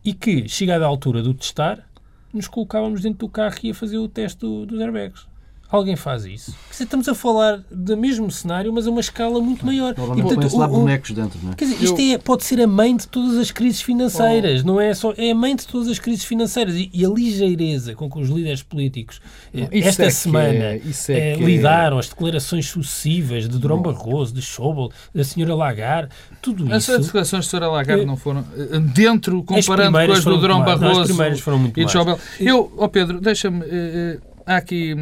E 0.04 0.14
que, 0.14 0.48
chegada 0.48 0.84
à 0.84 0.88
altura 0.88 1.22
do 1.22 1.34
testar, 1.34 1.84
nos 2.32 2.46
colocávamos 2.46 3.02
dentro 3.02 3.26
do 3.26 3.28
carro 3.28 3.56
e 3.62 3.68
ia 3.68 3.74
fazer 3.74 3.98
o 3.98 4.08
teste 4.08 4.40
do, 4.40 4.64
dos 4.64 4.80
airbags. 4.80 5.26
Alguém 5.70 5.96
faz 5.96 6.24
isso. 6.24 6.54
Dizer, 6.70 6.84
estamos 6.84 7.06
a 7.08 7.14
falar 7.14 7.62
do 7.70 7.94
mesmo 7.94 8.30
cenário, 8.30 8.72
mas 8.72 8.86
a 8.86 8.90
uma 8.90 9.00
escala 9.00 9.38
muito 9.38 9.66
maior. 9.66 9.92
E, 9.92 10.22
portanto, 10.22 10.56
lá 10.56 10.66
bonecos 10.66 11.10
dentro, 11.10 11.38
não 11.42 11.52
é? 11.52 11.54
Quer 11.54 11.66
dizer, 11.66 11.84
isto 11.84 12.00
é, 12.00 12.16
pode 12.16 12.44
ser 12.44 12.58
a 12.62 12.66
mãe 12.66 12.96
de 12.96 13.06
todas 13.06 13.36
as 13.36 13.50
crises 13.50 13.82
financeiras, 13.82 14.64
não 14.64 14.80
é 14.80 14.94
só. 14.94 15.12
É 15.18 15.30
a 15.30 15.34
mãe 15.34 15.54
de 15.54 15.66
todas 15.66 15.88
as 15.88 15.98
crises 15.98 16.24
financeiras. 16.24 16.74
E, 16.74 16.90
e 16.90 17.04
a 17.04 17.08
ligeireza 17.10 17.94
com 17.94 18.10
que 18.10 18.18
os 18.18 18.30
líderes 18.30 18.62
políticos 18.62 19.20
eh, 19.52 19.68
esta 19.72 20.04
é 20.04 20.10
semana 20.10 20.48
é, 20.48 20.80
é, 21.08 21.32
é 21.32 21.36
lidaram, 21.36 21.98
as 21.98 22.08
declarações 22.08 22.66
sucessivas 22.66 23.46
de 23.46 23.58
Durão 23.58 23.82
Barroso, 23.82 24.32
de 24.32 24.40
Schauble, 24.40 24.88
da 25.14 25.22
senhora 25.22 25.54
Lagarde, 25.54 26.08
tudo 26.40 26.64
isso. 26.74 26.92
As 26.92 27.04
declarações 27.04 27.44
da 27.44 27.50
senhora 27.50 27.68
Lagarde 27.68 28.06
não 28.06 28.16
foram. 28.16 28.42
Eh, 28.56 28.78
dentro, 28.78 29.42
comparando 29.42 29.92
com 29.92 30.12
as 30.12 30.24
do 30.24 30.38
Durão 30.38 30.64
Barroso. 30.64 30.94
Não, 30.94 31.00
as 31.02 31.08
primeiras 31.08 31.40
foram 31.40 31.58
muito 31.58 31.78
e 31.78 31.84
de 31.84 31.92
Schauble. 31.92 32.16
Eu, 32.40 32.72
ó 32.78 32.86
oh 32.86 32.88
Pedro, 32.88 33.20
deixa-me. 33.20 33.60
Uh, 33.60 34.20
há 34.46 34.56
aqui 34.56 34.96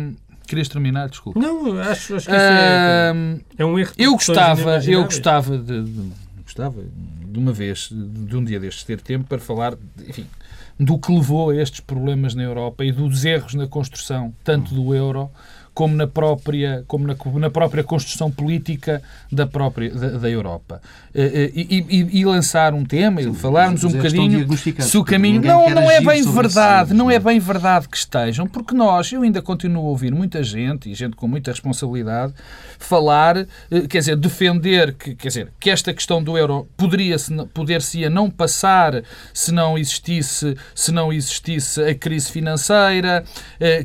Querias 0.46 0.68
terminar? 0.68 1.08
Desculpa. 1.08 1.38
Não, 1.38 1.78
acho, 1.80 2.16
acho 2.16 2.26
que 2.26 2.32
isso 2.32 2.40
é, 2.40 3.12
é 3.58 3.64
um 3.64 3.78
erro. 3.78 3.92
Eu 3.98 4.12
gostava, 4.12 4.78
eu 4.84 5.04
gostava 5.04 5.58
de, 5.58 5.82
de, 5.82 6.12
gostava 6.42 6.82
de 6.82 7.38
uma 7.38 7.52
vez, 7.52 7.90
de 7.90 8.36
um 8.36 8.44
dia 8.44 8.60
destes, 8.60 8.84
ter 8.84 9.00
tempo 9.00 9.26
para 9.28 9.38
falar, 9.38 9.74
enfim, 10.08 10.26
do 10.78 10.98
que 10.98 11.12
levou 11.12 11.50
a 11.50 11.56
estes 11.56 11.80
problemas 11.80 12.34
na 12.34 12.42
Europa 12.42 12.84
e 12.84 12.92
dos 12.92 13.24
erros 13.24 13.54
na 13.54 13.66
construção, 13.66 14.32
tanto 14.44 14.74
do 14.74 14.94
euro 14.94 15.30
como 15.76 15.94
na 15.94 16.06
própria, 16.06 16.84
como 16.88 17.06
na, 17.06 17.14
na 17.38 17.50
própria 17.50 17.84
construção 17.84 18.30
política 18.30 19.02
da 19.30 19.46
própria 19.46 19.90
da, 19.90 20.08
da 20.16 20.30
Europa. 20.30 20.80
Eh, 21.14 21.22
eh, 21.34 21.52
e, 21.54 21.86
e, 21.86 22.20
e, 22.20 22.24
lançar 22.24 22.72
um 22.72 22.82
tema 22.82 23.20
e 23.20 23.30
falarmos 23.34 23.84
um 23.84 23.90
bocadinho 23.90 24.48
se 24.56 24.96
o 24.96 25.04
caminho. 25.04 25.42
Não, 25.42 25.68
não 25.68 25.90
é 25.90 26.00
bem 26.00 26.22
verdade, 26.22 26.94
não 26.94 27.10
é 27.10 27.18
bem 27.18 27.38
verdade 27.38 27.90
que 27.90 27.96
estejam, 27.98 28.46
porque 28.46 28.74
nós, 28.74 29.12
eu 29.12 29.20
ainda 29.20 29.42
continuo 29.42 29.86
a 29.86 29.90
ouvir 29.90 30.14
muita 30.14 30.42
gente, 30.42 30.90
e 30.90 30.94
gente 30.94 31.14
com 31.14 31.28
muita 31.28 31.50
responsabilidade, 31.50 32.32
falar, 32.78 33.36
eh, 33.36 33.46
quer 33.86 33.98
dizer, 33.98 34.16
defender 34.16 34.94
que, 34.94 35.14
quer 35.14 35.28
dizer, 35.28 35.52
que 35.60 35.68
esta 35.68 35.92
questão 35.92 36.22
do 36.22 36.38
euro 36.38 36.66
poderia 36.74 37.16
poder-se 37.52 38.08
não 38.08 38.30
passar 38.30 39.02
se 39.34 39.52
não 39.52 39.76
existisse, 39.76 40.56
se 40.74 40.90
não 40.90 41.12
existisse 41.12 41.82
a 41.82 41.94
crise 41.94 42.32
financeira, 42.32 43.24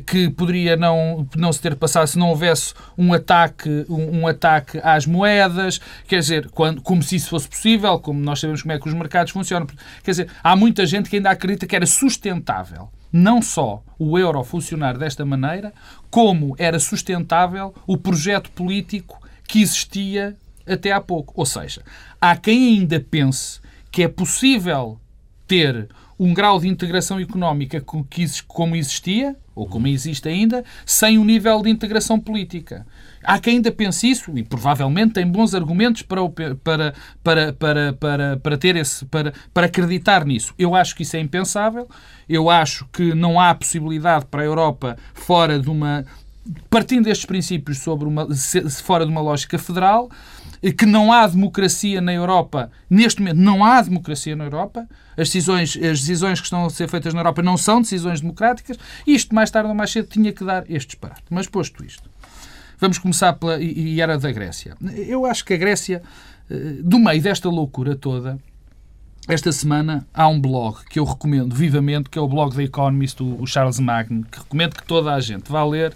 que 0.06 0.30
poderia 0.30 0.74
não, 0.74 1.28
não 1.36 1.52
se 1.52 1.60
ter 1.60 1.76
passado 1.82 2.06
se 2.06 2.16
não 2.16 2.28
houvesse 2.28 2.74
um 2.96 3.12
ataque, 3.12 3.84
um, 3.88 4.20
um, 4.20 4.26
ataque 4.28 4.78
às 4.84 5.04
moedas, 5.04 5.80
quer 6.06 6.20
dizer, 6.20 6.48
quando, 6.50 6.80
como 6.80 7.02
se 7.02 7.16
isso 7.16 7.28
fosse 7.28 7.48
possível, 7.48 7.98
como 7.98 8.20
nós 8.20 8.38
sabemos 8.38 8.62
como 8.62 8.72
é 8.72 8.78
que 8.78 8.88
os 8.88 8.94
mercados 8.94 9.32
funcionam. 9.32 9.66
Quer 10.04 10.12
dizer, 10.12 10.28
há 10.42 10.54
muita 10.54 10.86
gente 10.86 11.10
que 11.10 11.16
ainda 11.16 11.30
acredita 11.30 11.66
que 11.66 11.74
era 11.74 11.86
sustentável 11.86 12.88
não 13.12 13.42
só 13.42 13.82
o 13.98 14.18
euro 14.18 14.42
funcionar 14.42 14.96
desta 14.96 15.24
maneira, 15.24 15.74
como 16.10 16.54
era 16.56 16.78
sustentável 16.78 17.74
o 17.86 17.98
projeto 17.98 18.50
político 18.52 19.20
que 19.46 19.60
existia 19.60 20.34
até 20.66 20.92
há 20.92 21.00
pouco. 21.00 21.34
Ou 21.36 21.44
seja, 21.44 21.82
há 22.18 22.34
quem 22.36 22.78
ainda 22.78 22.98
pense 22.98 23.60
que 23.90 24.02
é 24.02 24.08
possível 24.08 24.98
ter 25.46 25.88
um 26.22 26.32
grau 26.32 26.60
de 26.60 26.68
integração 26.68 27.18
económica 27.18 27.84
como 28.46 28.76
existia, 28.76 29.34
ou 29.56 29.66
como 29.66 29.88
existe 29.88 30.28
ainda, 30.28 30.64
sem 30.86 31.18
um 31.18 31.24
nível 31.24 31.60
de 31.62 31.68
integração 31.68 32.18
política. 32.18 32.86
Há 33.24 33.40
quem 33.40 33.56
ainda 33.56 33.72
pense 33.72 34.08
isso 34.08 34.30
e 34.36 34.44
provavelmente 34.44 35.14
tem 35.14 35.26
bons 35.26 35.52
argumentos 35.52 36.02
para, 36.02 36.20
para, 36.28 36.94
para, 37.24 37.52
para, 37.52 37.92
para, 37.92 38.36
para 38.36 38.56
ter 38.56 38.76
esse 38.76 39.04
para, 39.06 39.32
para 39.52 39.66
acreditar 39.66 40.24
nisso. 40.24 40.54
Eu 40.56 40.76
acho 40.76 40.94
que 40.94 41.02
isso 41.02 41.16
é 41.16 41.20
impensável. 41.20 41.88
Eu 42.28 42.48
acho 42.48 42.86
que 42.92 43.14
não 43.14 43.40
há 43.40 43.52
possibilidade 43.52 44.24
para 44.26 44.42
a 44.42 44.44
Europa 44.44 44.96
fora 45.14 45.58
de 45.58 45.68
uma 45.68 46.04
partindo 46.70 47.04
destes 47.04 47.26
princípios 47.26 47.78
sobre 47.78 48.06
uma 48.08 48.28
fora 48.84 49.04
de 49.04 49.10
uma 49.10 49.20
lógica 49.20 49.58
federal 49.58 50.08
que 50.70 50.86
não 50.86 51.12
há 51.12 51.26
democracia 51.26 52.00
na 52.00 52.12
Europa. 52.12 52.70
Neste 52.88 53.20
momento, 53.20 53.38
não 53.38 53.64
há 53.64 53.82
democracia 53.82 54.36
na 54.36 54.44
Europa. 54.44 54.86
As 55.16 55.28
decisões, 55.28 55.76
as 55.76 56.00
decisões 56.00 56.38
que 56.38 56.46
estão 56.46 56.64
a 56.64 56.70
ser 56.70 56.88
feitas 56.88 57.12
na 57.12 57.20
Europa 57.20 57.42
não 57.42 57.56
são 57.56 57.80
decisões 57.80 58.20
democráticas. 58.20 58.78
E 59.04 59.14
isto, 59.14 59.34
mais 59.34 59.50
tarde 59.50 59.68
ou 59.68 59.74
mais 59.74 59.90
cedo, 59.90 60.06
tinha 60.06 60.32
que 60.32 60.44
dar 60.44 60.64
este 60.70 60.88
disparate. 60.90 61.24
Mas, 61.28 61.48
posto 61.48 61.84
isto, 61.84 62.08
vamos 62.78 62.98
começar 62.98 63.32
pela. 63.32 63.60
E 63.60 64.00
era 64.00 64.16
da 64.16 64.30
Grécia. 64.30 64.76
Eu 64.94 65.26
acho 65.26 65.44
que 65.44 65.54
a 65.54 65.56
Grécia, 65.56 66.00
eh, 66.48 66.76
do 66.80 66.98
meio 66.98 67.20
desta 67.20 67.48
loucura 67.48 67.96
toda, 67.96 68.38
esta 69.28 69.52
semana 69.52 70.06
há 70.12 70.26
um 70.26 70.40
blog 70.40 70.84
que 70.90 70.98
eu 70.98 71.04
recomendo 71.04 71.54
vivamente, 71.54 72.10
que 72.10 72.18
é 72.18 72.22
o 72.22 72.28
blog 72.28 72.56
da 72.56 72.62
Economist, 72.62 73.20
o 73.22 73.46
Charles 73.46 73.78
Magno, 73.78 74.24
que 74.24 74.38
recomendo 74.38 74.74
que 74.74 74.84
toda 74.84 75.14
a 75.14 75.20
gente 75.20 75.50
vá 75.50 75.64
ler 75.64 75.92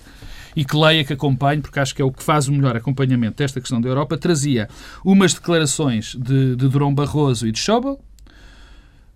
e 0.56 0.64
que 0.64 0.74
leia, 0.74 1.04
que 1.04 1.12
acompanhe, 1.12 1.60
porque 1.60 1.78
acho 1.78 1.94
que 1.94 2.00
é 2.00 2.04
o 2.04 2.10
que 2.10 2.22
faz 2.22 2.48
o 2.48 2.52
melhor 2.52 2.74
acompanhamento 2.74 3.36
desta 3.36 3.60
questão 3.60 3.80
da 3.80 3.88
Europa, 3.88 4.16
trazia 4.16 4.68
umas 5.04 5.34
declarações 5.34 6.14
de, 6.14 6.56
de 6.56 6.68
Durão 6.68 6.94
Barroso 6.94 7.46
e 7.46 7.52
de 7.52 7.58
Schäuble, 7.58 7.98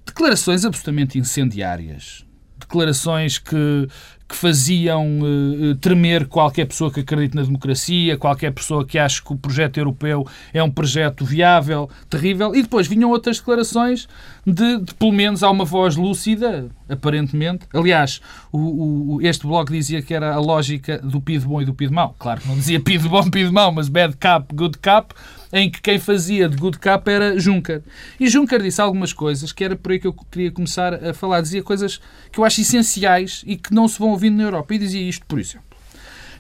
declarações 0.05 0.65
absolutamente 0.67 1.19
incendiárias, 1.19 2.27
declarações 2.71 3.37
que, 3.37 3.89
que 4.29 4.37
faziam 4.37 5.19
uh, 5.21 5.75
tremer 5.81 6.29
qualquer 6.29 6.67
pessoa 6.67 6.91
que 6.91 7.01
acredite 7.01 7.35
na 7.35 7.43
democracia, 7.43 8.17
qualquer 8.17 8.53
pessoa 8.53 8.87
que 8.87 8.97
ache 8.97 9.21
que 9.21 9.33
o 9.33 9.37
projeto 9.37 9.79
europeu 9.79 10.25
é 10.55 10.63
um 10.63 10.71
projeto 10.71 11.25
viável, 11.25 11.91
terrível, 12.09 12.55
e 12.55 12.63
depois 12.63 12.87
vinham 12.87 13.11
outras 13.11 13.39
declarações 13.39 14.09
de, 14.47 14.79
de 14.79 14.95
pelo 14.95 15.13
menos, 15.13 15.43
há 15.43 15.51
uma 15.51 15.65
voz 15.65 15.97
lúcida, 15.97 16.69
aparentemente. 16.89 17.67
Aliás, 17.75 18.21
o, 18.53 19.17
o, 19.17 19.23
este 19.23 19.47
blog 19.47 19.71
dizia 19.71 20.01
que 20.01 20.15
era 20.15 20.33
a 20.33 20.39
lógica 20.39 20.99
do 20.99 21.21
PID 21.21 21.45
bom 21.45 21.61
e 21.61 21.65
do 21.65 21.75
PID 21.75 21.93
mau. 21.93 22.15
Claro 22.19 22.41
que 22.41 22.49
não 22.49 22.55
dizia 22.55 22.81
PID 22.81 23.09
bom, 23.09 23.29
PID 23.29 23.51
mau, 23.51 23.73
mas 23.73 23.89
bad 23.89 24.17
cap, 24.17 24.55
good 24.55 24.79
cap, 24.79 25.13
em 25.53 25.71
que 25.71 25.81
quem 25.81 25.99
fazia 25.99 26.49
de 26.49 26.57
good 26.57 26.79
cap 26.79 27.11
era 27.11 27.39
Juncker. 27.39 27.83
E 28.19 28.29
Juncker 28.29 28.63
disse 28.63 28.81
algumas 28.81 29.13
coisas 29.13 29.53
que 29.53 29.65
era 29.65 29.77
por 29.77 29.93
aí 29.93 29.99
que 29.99 30.07
eu 30.07 30.13
queria 30.13 30.51
começar 30.51 30.95
a 30.95 31.13
falar. 31.13 31.41
Dizia 31.41 31.63
coisas 31.63 32.01
que 32.31 32.39
eu 32.39 32.45
acho 32.45 32.61
essenciais 32.61 33.43
e 33.47 33.57
que 33.57 33.75
não 33.75 33.89
se 33.89 33.99
vão 33.99 34.11
ouvindo 34.11 34.37
na 34.37 34.45
Europa. 34.45 34.75
E 34.75 34.79
dizia 34.79 35.03
isto, 35.03 35.27
por 35.27 35.39
exemplo. 35.39 35.71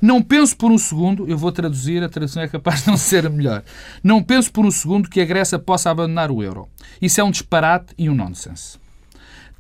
Não 0.01 0.23
penso 0.23 0.57
por 0.57 0.71
um 0.73 0.79
segundo, 0.79 1.29
eu 1.29 1.37
vou 1.37 1.53
traduzir, 1.53 2.03
a 2.03 2.09
tradução 2.09 2.43
é 2.43 2.49
capaz 2.49 2.83
de 2.83 2.89
não 2.89 2.97
ser 2.97 3.29
melhor. 3.29 3.63
Não 4.03 4.23
penso 4.23 4.51
por 4.51 4.65
um 4.65 4.71
segundo 4.71 5.11
que 5.11 5.21
a 5.21 5.25
Grécia 5.27 5.59
possa 5.59 5.91
abandonar 5.91 6.31
o 6.31 6.43
euro. 6.43 6.69
Isso 7.03 7.21
é 7.21 7.25
um 7.25 7.31
disparate 7.31 7.93
e 7.99 8.09
um 8.09 8.15
nonsense. 8.15 8.79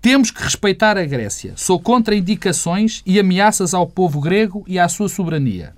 Temos 0.00 0.30
que 0.30 0.42
respeitar 0.42 0.96
a 0.96 1.04
Grécia. 1.04 1.52
Sou 1.56 1.78
contra 1.78 2.14
indicações 2.14 3.02
e 3.04 3.20
ameaças 3.20 3.74
ao 3.74 3.86
povo 3.86 4.18
grego 4.18 4.64
e 4.66 4.78
à 4.78 4.88
sua 4.88 5.10
soberania. 5.10 5.74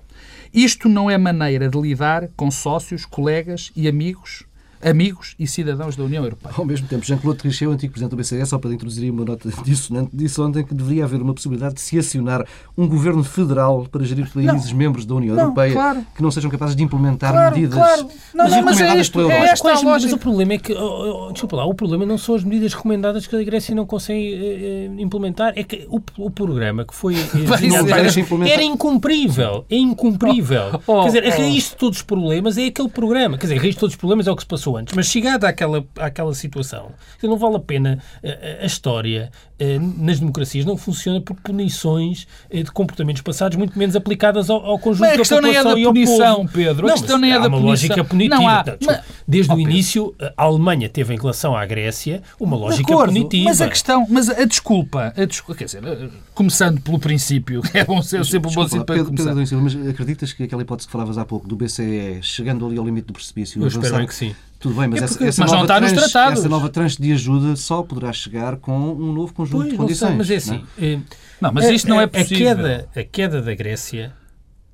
Isto 0.53 0.87
não 0.87 1.09
é 1.09 1.17
maneira 1.17 1.67
de 1.67 1.81
lidar 1.81 2.29
com 2.35 2.51
sócios, 2.51 3.07
colegas 3.07 3.71
e 3.75 3.87
amigos 3.87 4.43
amigos 4.83 5.35
e 5.39 5.47
cidadãos 5.47 5.95
da 5.95 6.03
União 6.03 6.23
Europeia. 6.23 6.53
Ao 6.57 6.65
mesmo 6.65 6.87
tempo, 6.87 7.05
Jean-Claude 7.05 7.39
Trichet, 7.39 7.67
o 7.67 7.71
antigo 7.71 7.93
Presidente 7.93 8.11
do 8.11 8.17
BCE, 8.17 8.45
só 8.45 8.57
para 8.57 8.73
introduzir 8.73 9.09
uma 9.11 9.25
nota 9.25 9.49
dissonante, 9.63 10.09
disse 10.13 10.39
ontem 10.41 10.63
que 10.63 10.73
deveria 10.73 11.05
haver 11.05 11.21
uma 11.21 11.33
possibilidade 11.33 11.75
de 11.75 11.81
se 11.81 11.97
acionar 11.97 12.45
um 12.77 12.87
governo 12.87 13.23
federal 13.23 13.87
para 13.91 14.03
gerir 14.03 14.29
países 14.31 14.71
não, 14.71 14.77
membros 14.77 15.05
da 15.05 15.15
União 15.15 15.35
não, 15.35 15.43
Europeia 15.43 15.73
claro. 15.73 16.05
que 16.15 16.21
não 16.21 16.31
sejam 16.31 16.51
capazes 16.51 16.75
de 16.75 16.83
implementar 16.83 17.31
claro, 17.31 17.55
medidas 17.55 17.77
claro. 17.77 18.07
Não, 18.33 18.49
não, 18.49 18.61
mas 18.63 18.81
é 18.81 18.97
isto, 18.97 19.19
é 19.29 19.37
esta. 19.45 19.83
Mas 19.83 20.11
o 20.11 20.17
problema 20.17 20.53
é 20.53 20.57
que, 20.57 20.73
oh, 20.73 21.27
oh, 21.27 21.31
desculpa 21.31 21.55
lá, 21.55 21.65
o 21.65 21.73
problema 21.73 22.05
não 22.05 22.17
são 22.17 22.35
as 22.35 22.43
medidas 22.43 22.73
recomendadas 22.73 23.25
que 23.27 23.35
a 23.35 23.43
Grécia 23.43 23.75
não 23.75 23.85
consegue 23.85 24.33
eh, 24.33 24.89
eh 24.97 25.01
implementar, 25.01 25.53
é 25.55 25.63
que 25.63 25.87
o, 25.89 26.01
o 26.17 26.29
programa 26.29 26.85
que 26.85 26.93
foi 26.93 27.15
eh, 27.15 27.17
era 28.51 28.63
incumprível, 28.63 29.65
é 29.69 29.75
incumprível. 29.75 30.81
Oh, 30.85 31.01
Quer 31.03 31.07
dizer, 31.07 31.25
a 31.25 31.27
oh. 31.27 31.41
raiz 31.41 31.69
de 31.69 31.75
todos 31.75 31.97
os 31.99 32.03
problemas 32.03 32.57
é 32.57 32.65
aquele 32.65 32.89
programa. 32.89 33.37
Quer 33.37 33.47
dizer, 33.47 33.59
a 33.59 33.61
raiz 33.61 33.75
de 33.75 33.79
todos 33.79 33.93
os 33.93 33.99
problemas 33.99 34.27
é 34.27 34.31
o 34.31 34.35
que 34.35 34.41
se 34.41 34.47
passou 34.47 34.72
antes, 34.75 34.93
mas 34.95 35.07
chegada 35.07 35.47
àquela, 35.47 35.85
àquela 35.97 36.33
situação. 36.33 36.91
Não 37.21 37.37
vale 37.37 37.55
a 37.55 37.59
pena 37.59 37.99
a, 38.23 38.27
eh, 38.27 38.59
a 38.61 38.65
história 38.65 39.31
eh, 39.59 39.79
nas 39.79 40.19
democracias 40.19 40.65
não 40.65 40.75
funciona 40.75 41.21
por 41.21 41.35
punições 41.37 42.27
eh, 42.49 42.63
de 42.63 42.71
comportamentos 42.71 43.21
passados, 43.21 43.57
muito 43.57 43.77
menos 43.79 43.95
aplicadas 43.95 44.49
ao, 44.49 44.65
ao 44.65 44.77
conjunto 44.77 45.01
mas 45.01 45.13
a 45.13 45.17
questão 45.17 45.41
da 45.41 45.47
nem 45.47 45.55
é 45.55 45.63
da 45.63 45.73
punição, 45.73 46.47
Pedro. 46.47 46.87
Não, 46.87 46.93
a 46.93 46.97
questão 46.97 47.17
nem 47.17 47.31
é 47.31 47.33
da 47.35 47.47
uma 47.47 47.49
punição. 47.51 47.69
lógica 47.69 48.03
punitiva. 48.03 48.35
Não 48.35 48.47
há, 48.49 48.65
mas, 48.85 49.01
Desde 49.25 49.51
oh, 49.51 49.55
o 49.55 49.59
início, 49.61 50.15
a 50.35 50.43
Alemanha 50.43 50.89
teve 50.89 51.13
em 51.13 51.17
relação 51.17 51.55
à 51.55 51.65
Grécia 51.65 52.21
uma 52.39 52.57
lógica 52.57 52.91
acordo, 52.91 53.13
punitiva. 53.13 53.45
Mas 53.45 53.61
a 53.61 53.69
questão, 53.69 54.05
mas 54.09 54.29
a 54.29 54.43
desculpa, 54.43 55.13
a 55.15 55.25
desculpa, 55.25 55.57
quer 55.57 55.65
dizer, 55.65 56.11
começando 56.33 56.81
pelo 56.81 56.99
princípio, 56.99 57.61
que 57.61 57.77
é 57.79 57.85
bom 57.85 58.01
ser 58.01 58.25
sempre 58.25 58.49
um 58.49 58.53
bom 58.53 58.63
sítio 58.63 58.83
para 58.83 58.95
Pedro, 58.95 59.11
começar. 59.11 59.35
Pedro, 59.35 59.61
mas 59.61 59.87
acreditas 59.87 60.33
que 60.33 60.43
aquela 60.43 60.61
hipótese 60.61 60.87
que 60.87 60.91
falavas 60.91 61.17
há 61.17 61.23
pouco 61.25 61.47
do 61.47 61.55
BCE 61.55 62.19
chegando 62.21 62.65
ali 62.65 62.77
ao 62.77 62.85
limite 62.85 63.07
do 63.07 63.13
precipício? 63.13 63.61
Eu 63.61 63.67
espero 63.67 64.07
que 64.07 64.15
sim. 64.15 64.35
Tudo 64.63 64.75
bem, 64.79 64.87
mas, 64.87 65.01
é 65.01 65.03
essa, 65.03 65.25
essa, 65.25 65.41
mas 65.41 65.51
nova 65.51 65.67
tranche, 65.67 66.17
essa 66.17 66.47
nova 66.47 66.69
tranche 66.69 67.01
de 67.01 67.11
ajuda 67.11 67.53
só 67.57 67.83
poderá 67.83 68.13
chegar 68.13 68.55
com 68.55 68.93
um 68.93 69.11
novo 69.11 69.33
conjunto 69.33 69.57
pois, 69.57 69.71
de 69.71 69.75
condições. 69.75 70.07
Sei, 70.07 70.17
mas 70.17 70.31
é 70.31 70.35
assim. 70.37 70.65
Não, 70.79 70.87
é? 70.87 71.01
não 71.41 71.53
mas 71.53 71.69
isto 71.69 71.89
não 71.89 71.99
é 71.99 72.07
possível. 72.07 72.49
A 72.49 72.55
queda, 72.55 72.89
a 72.95 73.03
queda 73.03 73.41
da 73.41 73.53
Grécia 73.53 74.15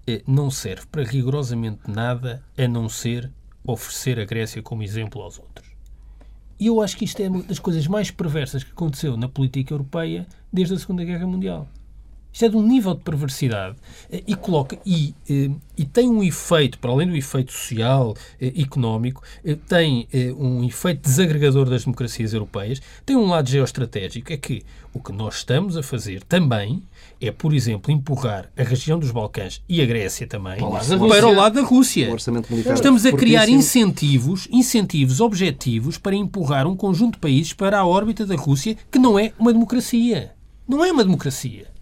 eh, 0.06 0.22
não 0.28 0.52
serve 0.52 0.86
para 0.92 1.02
rigorosamente 1.02 1.90
nada 1.90 2.44
a 2.56 2.68
não 2.68 2.88
ser 2.88 3.32
oferecer 3.66 4.20
a 4.20 4.26
Grécia 4.26 4.62
como 4.62 4.84
exemplo 4.84 5.24
aos 5.24 5.40
outros. 5.40 5.68
E 6.60 6.68
eu 6.68 6.80
acho 6.84 6.96
que 6.96 7.06
isto 7.06 7.20
é 7.20 7.28
uma 7.28 7.42
das 7.42 7.58
coisas 7.58 7.88
mais 7.88 8.12
perversas 8.12 8.64
que 8.64 8.72
aconteceu 8.72 9.18
na 9.18 9.28
política 9.28 9.74
europeia 9.74 10.28
desde 10.54 10.76
a 10.76 10.78
Segunda 10.78 11.04
Guerra 11.04 11.26
Mundial. 11.26 11.68
Isto 12.32 12.46
é 12.46 12.50
de 12.50 12.58
um 12.58 12.62
nível 12.62 12.94
de 12.94 13.02
perversidade 13.02 13.76
eh, 14.12 14.24
e 14.28 14.36
coloca 14.36 14.78
e, 14.86 15.16
eh, 15.30 15.50
e 15.78 15.86
tem 15.86 16.08
um 16.08 16.24
efeito, 16.24 16.78
para 16.78 16.92
além 16.92 17.08
do 17.08 17.16
efeito 17.16 17.52
social, 17.52 18.16
eh, 18.40 18.54
económico, 18.58 19.24
tem 19.68 20.08
um 20.38 20.64
efeito 20.64 21.02
desagregador 21.02 21.70
das 21.70 21.84
democracias 21.84 22.34
europeias, 22.34 22.82
tem 23.06 23.16
um 23.16 23.28
lado 23.28 23.50
geoestratégico, 23.50 24.32
é 24.32 24.38
que 24.38 24.64
o 24.94 25.00
que 25.00 25.12
nós 25.12 25.38
estamos 25.38 25.78
a 25.78 25.84
fazer 25.84 26.24
também 26.24 26.84
é, 27.22 27.32
por 27.32 27.54
exemplo, 27.54 27.92
empurrar 27.92 28.50
a 28.58 28.64
região 28.64 29.00
dos 29.00 29.12
Balcãs 29.12 29.62
e 29.68 29.82
a 29.82 29.86
Grécia 29.86 30.28
também 30.28 30.58
para 30.58 31.28
o 31.28 31.34
lado 31.34 31.56
da 31.56 31.62
Rússia. 31.62 32.10
Estamos 32.74 33.06
a 33.06 33.12
criar 33.12 33.50
incentivos, 33.50 34.48
incentivos 34.52 35.20
objetivos 35.20 35.98
para 35.98 36.16
empurrar 36.16 36.68
um 36.68 36.76
conjunto 36.76 37.14
de 37.14 37.20
países 37.20 37.54
para 37.54 37.80
a 37.80 37.86
órbita 37.86 38.26
da 38.26 38.36
Rússia, 38.36 38.78
que 38.92 39.00
não 39.00 39.18
é 39.18 39.34
uma 39.38 39.52
democracia. 39.52 40.32
Não 40.68 40.86
é 40.86 40.92
uma 40.92 41.04
democracia 41.04 41.79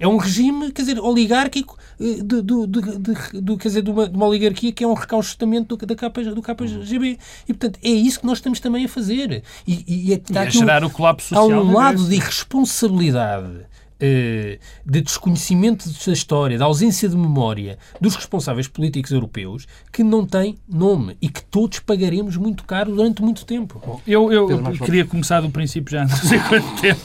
É 0.00 0.08
um 0.08 0.16
regime, 0.16 0.72
quer 0.72 0.80
dizer, 0.80 0.98
oligárquico, 0.98 1.76
eh, 2.00 2.22
de, 2.24 2.42
de, 2.42 2.66
de, 2.66 3.42
de 3.42 3.56
quer 3.58 3.68
dizer, 3.68 3.82
de 3.82 3.90
uma, 3.90 4.08
de 4.08 4.16
uma, 4.16 4.26
oligarquia 4.26 4.72
que 4.72 4.82
é 4.82 4.86
um 4.86 4.94
recauchutamento 4.94 5.76
do, 5.76 5.86
da 5.86 5.94
capa, 5.94 6.22
do 6.24 6.40
KGB. 6.40 7.18
E, 7.46 7.52
portanto, 7.52 7.78
é 7.82 7.90
isso 7.90 8.20
que 8.20 8.26
nós 8.26 8.38
estamos 8.38 8.60
também 8.60 8.86
a 8.86 8.88
fazer. 8.88 9.42
E, 9.66 9.84
e, 9.86 10.12
é, 10.12 10.16
está 10.16 10.44
e 10.44 10.48
a 10.48 10.50
gerar 10.50 10.82
um, 10.82 10.86
o 10.86 10.90
colapso 10.90 11.28
social. 11.28 11.52
Há 11.52 11.62
um 11.62 11.72
lado 11.74 12.08
de 12.08 12.14
irresponsabilidade 12.14 13.70
eh, 14.00 14.58
de 14.86 15.02
desconhecimento 15.02 15.86
da 15.86 16.12
história, 16.14 16.56
da 16.56 16.64
ausência 16.64 17.06
de 17.06 17.14
memória 17.14 17.76
dos 18.00 18.14
responsáveis 18.14 18.66
políticos 18.66 19.12
europeus 19.12 19.66
que 19.92 20.02
não 20.02 20.24
tem 20.24 20.56
nome 20.66 21.18
e 21.20 21.28
que 21.28 21.42
todos 21.44 21.80
pagaremos 21.80 22.38
muito 22.38 22.64
caro 22.64 22.94
durante 22.94 23.20
muito 23.20 23.44
tempo. 23.44 24.00
Eu, 24.06 24.32
eu, 24.32 24.50
eu 24.50 24.72
queria 24.78 25.04
começar 25.04 25.42
do 25.42 25.50
princípio 25.50 25.92
já 25.92 26.06
não 26.06 26.16
sei 26.16 26.38
quanto 26.38 26.80
tempo. 26.80 27.02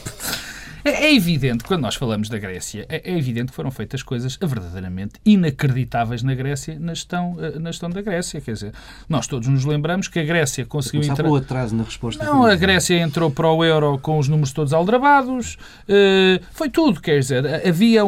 É, 0.86 1.06
é 1.06 1.14
evidente, 1.14 1.64
quando 1.64 1.82
nós 1.82 1.96
falamos 1.96 2.28
da 2.28 2.38
Grécia, 2.38 2.86
é, 2.88 3.10
é, 3.10 3.18
evidente 3.18 3.50
que 3.50 3.56
foram 3.56 3.72
feitas 3.72 4.04
coisas 4.04 4.38
verdadeiramente 4.40 5.14
inacreditáveis 5.24 6.22
na 6.22 6.32
Grécia, 6.32 6.78
na 6.78 6.94
gestão, 6.94 7.36
eh, 7.40 7.58
na 7.58 7.72
gestão 7.72 7.90
da 7.90 8.00
Grécia. 8.00 8.40
Quer 8.40 8.52
dizer, 8.52 8.72
nós 9.08 9.26
todos 9.26 9.48
nos 9.48 9.64
lembramos 9.64 10.06
que 10.06 10.20
a 10.20 10.24
Grécia 10.24 10.64
conseguiu 10.64 11.02
entrar. 11.02 11.26
o 11.26 11.34
atraso 11.34 11.74
na 11.74 11.82
resposta. 11.82 12.24
Não, 12.24 12.46
a 12.46 12.54
Grécia 12.54 12.96
entrou 13.00 13.32
para 13.32 13.50
o 13.50 13.64
euro 13.64 13.98
com 13.98 14.16
os 14.16 14.28
números 14.28 14.52
todos 14.52 14.72
aldrabados. 14.72 15.56
Uh, 15.88 16.40
foi 16.52 16.70
tudo, 16.70 17.00
quer 17.00 17.18
dizer, 17.18 17.66
havia 17.66 18.04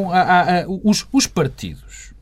os, 0.85 1.05
os 1.12 1.26
partidos 1.26 2.14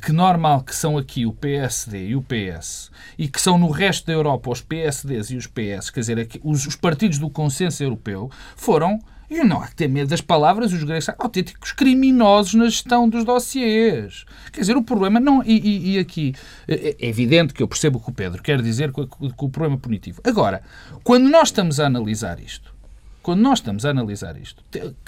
que 0.00 0.12
normal 0.12 0.62
que 0.62 0.76
são 0.76 0.96
aqui 0.96 1.26
o 1.26 1.32
PSD 1.32 2.10
e 2.10 2.16
o 2.16 2.22
PS 2.22 2.88
e 3.18 3.26
que 3.26 3.40
são 3.40 3.58
no 3.58 3.68
resto 3.68 4.06
da 4.06 4.12
Europa 4.12 4.48
os 4.48 4.60
PSDs 4.60 5.30
e 5.30 5.36
os 5.36 5.48
PS, 5.48 5.90
quer 5.90 6.00
dizer, 6.00 6.28
os, 6.44 6.66
os 6.68 6.76
partidos 6.76 7.18
do 7.18 7.28
consenso 7.28 7.82
europeu, 7.82 8.30
foram 8.54 9.00
e 9.30 9.44
não 9.44 9.62
há 9.62 9.68
que 9.68 9.76
ter 9.76 9.88
medo 9.88 10.08
das 10.08 10.20
palavras, 10.20 10.72
os 10.72 10.82
gregos 10.82 11.04
são 11.04 11.14
autênticos 11.18 11.72
criminosos 11.72 12.54
na 12.54 12.64
gestão 12.64 13.08
dos 13.08 13.24
dossiês. 13.24 14.24
Quer 14.52 14.60
dizer, 14.60 14.76
o 14.76 14.82
problema 14.82 15.20
não. 15.20 15.42
E, 15.44 15.58
e, 15.58 15.94
e 15.94 15.98
aqui 15.98 16.34
é, 16.66 16.96
é 16.98 17.08
evidente 17.08 17.52
que 17.52 17.62
eu 17.62 17.68
percebo 17.68 17.98
o 17.98 18.02
que 18.02 18.10
o 18.10 18.14
Pedro 18.14 18.42
quer 18.42 18.62
dizer 18.62 18.90
com, 18.90 19.06
com 19.06 19.46
o 19.46 19.50
problema 19.50 19.78
punitivo. 19.78 20.20
Agora, 20.24 20.62
quando 21.04 21.28
nós 21.28 21.48
estamos 21.48 21.78
a 21.78 21.86
analisar 21.86 22.40
isto, 22.40 22.77
quando 23.22 23.40
nós 23.40 23.58
estamos 23.58 23.84
a 23.84 23.90
analisar 23.90 24.36
isto, 24.36 24.62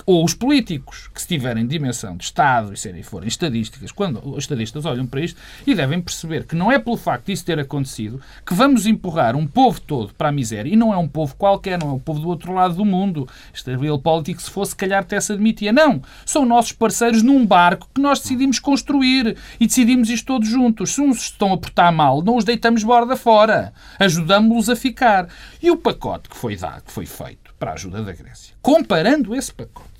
ou 0.05 0.25
os 0.25 0.35
políticos 0.35 1.09
que 1.15 1.21
se 1.21 1.29
tiverem 1.29 1.67
dimensão 1.67 2.17
de 2.17 2.25
Estado 2.25 2.73
e 2.73 2.77
serem, 2.77 3.03
forem 3.03 3.29
estadísticas, 3.29 3.93
quando 3.93 4.21
os 4.29 4.45
estadistas 4.45 4.85
olham 4.85 5.07
para 5.07 5.21
isto 5.21 5.41
e 5.67 5.75
devem 5.75 6.01
perceber 6.01 6.45
que 6.45 6.55
não 6.55 6.71
é 6.71 6.79
pelo 6.79 6.97
facto 6.97 7.27
disso 7.27 7.45
ter 7.45 7.59
acontecido 7.59 8.21
que 8.47 8.55
vamos 8.55 8.87
empurrar 8.87 9.37
um 9.37 9.47
povo 9.47 9.81
todo 9.81 10.15
para 10.15 10.29
a 10.29 10.33
miséria. 10.33 10.71
E 10.71 10.77
não 10.77 10.93
é 10.93 10.97
um 10.97 11.09
povo 11.09 11.35
qualquer, 11.37 11.79
não 11.79 11.91
é 11.91 11.93
o 11.93 12.01
povo 12.01 12.21
do 12.21 12.29
outro 12.29 12.53
lado 12.53 12.75
do 12.75 12.85
mundo. 12.85 13.29
Este 13.55 13.75
real 13.77 13.99
político, 13.99 14.43
se 14.43 14.51
fosse, 14.51 14.77
calhar 14.77 15.01
até 15.01 15.21
se 15.21 15.33
admitia. 15.33 15.73
Não. 15.73 16.03
São 16.25 16.45
nossos 16.45 16.73
parceiros 16.73 17.23
num 17.23 17.47
barco 17.47 17.89
que 17.95 18.01
nós 18.01 18.21
decidimos 18.21 18.59
construir 18.59 19.37
e 19.59 19.67
decidimos 19.67 20.11
isto 20.11 20.27
todos 20.27 20.49
juntos. 20.49 20.95
Se 20.95 21.01
uns 21.01 21.23
estão 21.23 21.53
a 21.53 21.59
portar 21.59 21.93
mal, 21.93 22.23
não 22.23 22.37
os 22.37 22.45
deitamos 22.45 22.85
borda 22.85 23.17
fora. 23.17 23.73
Ajudamos-los 23.99 24.69
a 24.69 24.77
ficar. 24.77 25.29
E 25.63 25.71
o 25.71 25.77
pacote 25.77 26.29
que 26.29 26.37
foi 26.37 26.57
dado, 26.57 26.85
que 26.85 26.93
foi 26.93 27.07
feito, 27.07 27.50
para 27.61 27.73
a 27.73 27.75
ajuda 27.75 28.03
da 28.03 28.13
Grécia. 28.13 28.57
Comparando 28.63 29.37
esse 29.37 29.53
pacote 29.53 29.91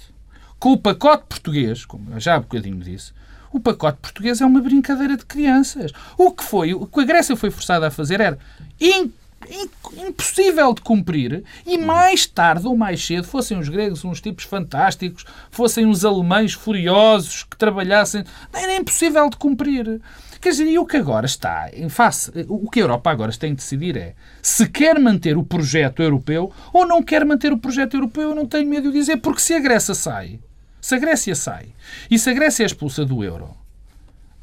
com 0.59 0.73
o 0.73 0.79
pacote 0.79 1.25
português, 1.29 1.85
como 1.85 2.19
já 2.19 2.35
há 2.35 2.41
bocadinho 2.41 2.79
disse, 2.81 3.13
o 3.53 3.61
pacote 3.61 3.99
português 4.01 4.41
é 4.41 4.47
uma 4.47 4.61
brincadeira 4.61 5.17
de 5.17 5.25
crianças. 5.25 5.93
O 6.17 6.33
que 6.33 6.45
foi, 6.45 6.75
o 6.75 6.87
que 6.87 7.01
a 7.01 7.05
Grécia 7.05 7.37
foi 7.37 7.51
forçada 7.51 7.87
a 7.87 7.91
fazer 7.91 8.21
era 8.21 8.39
in, 8.81 9.11
in, 9.49 9.69
impossível 10.07 10.73
de 10.75 10.81
cumprir 10.83 11.45
e 11.67 11.79
mais 11.79 12.27
tarde 12.27 12.67
ou 12.67 12.77
mais 12.77 13.05
cedo, 13.05 13.27
fossem 13.27 13.59
os 13.59 13.69
gregos 13.69 14.05
uns 14.05 14.21
tipos 14.21 14.45
fantásticos, 14.45 15.25
fossem 15.51 15.87
os 15.87 16.05
alemães 16.05 16.53
furiosos 16.53 17.43
que 17.43 17.57
trabalhassem, 17.57 18.25
era 18.53 18.77
impossível 18.77 19.29
de 19.29 19.37
cumprir. 19.37 20.01
Quer 20.41 20.51
dizer, 20.51 20.67
e 20.67 20.79
o 20.79 20.87
que 20.87 20.97
agora 20.97 21.27
está 21.27 21.69
em 21.75 21.91
face, 21.91 22.33
o 22.49 22.71
que 22.71 22.81
a 22.81 22.85
Europa 22.85 23.11
agora 23.11 23.31
tem 23.33 23.51
de 23.51 23.57
decidir 23.57 23.97
é 23.97 24.15
se 24.41 24.67
quer 24.67 24.99
manter 24.99 25.37
o 25.37 25.45
projeto 25.45 26.03
europeu 26.03 26.51
ou 26.73 26.87
não 26.87 27.03
quer 27.03 27.27
manter 27.27 27.53
o 27.53 27.59
projeto 27.59 27.95
europeu, 27.95 28.31
eu 28.31 28.35
não 28.35 28.47
tenho 28.47 28.67
medo 28.67 28.91
de 28.91 28.99
dizer, 28.99 29.19
porque 29.19 29.43
se 29.43 29.53
a 29.53 29.61
Grécia 29.61 29.95
sai, 29.95 30.41
se 30.81 30.95
a 30.95 30.99
Grécia 30.99 31.35
sai 31.35 31.67
e 32.11 32.19
se 32.19 32.31
a 32.31 32.33
Grécia 32.33 32.63
é 32.63 32.67
expulsa 32.67 33.05
do 33.05 33.23
euro, 33.23 33.55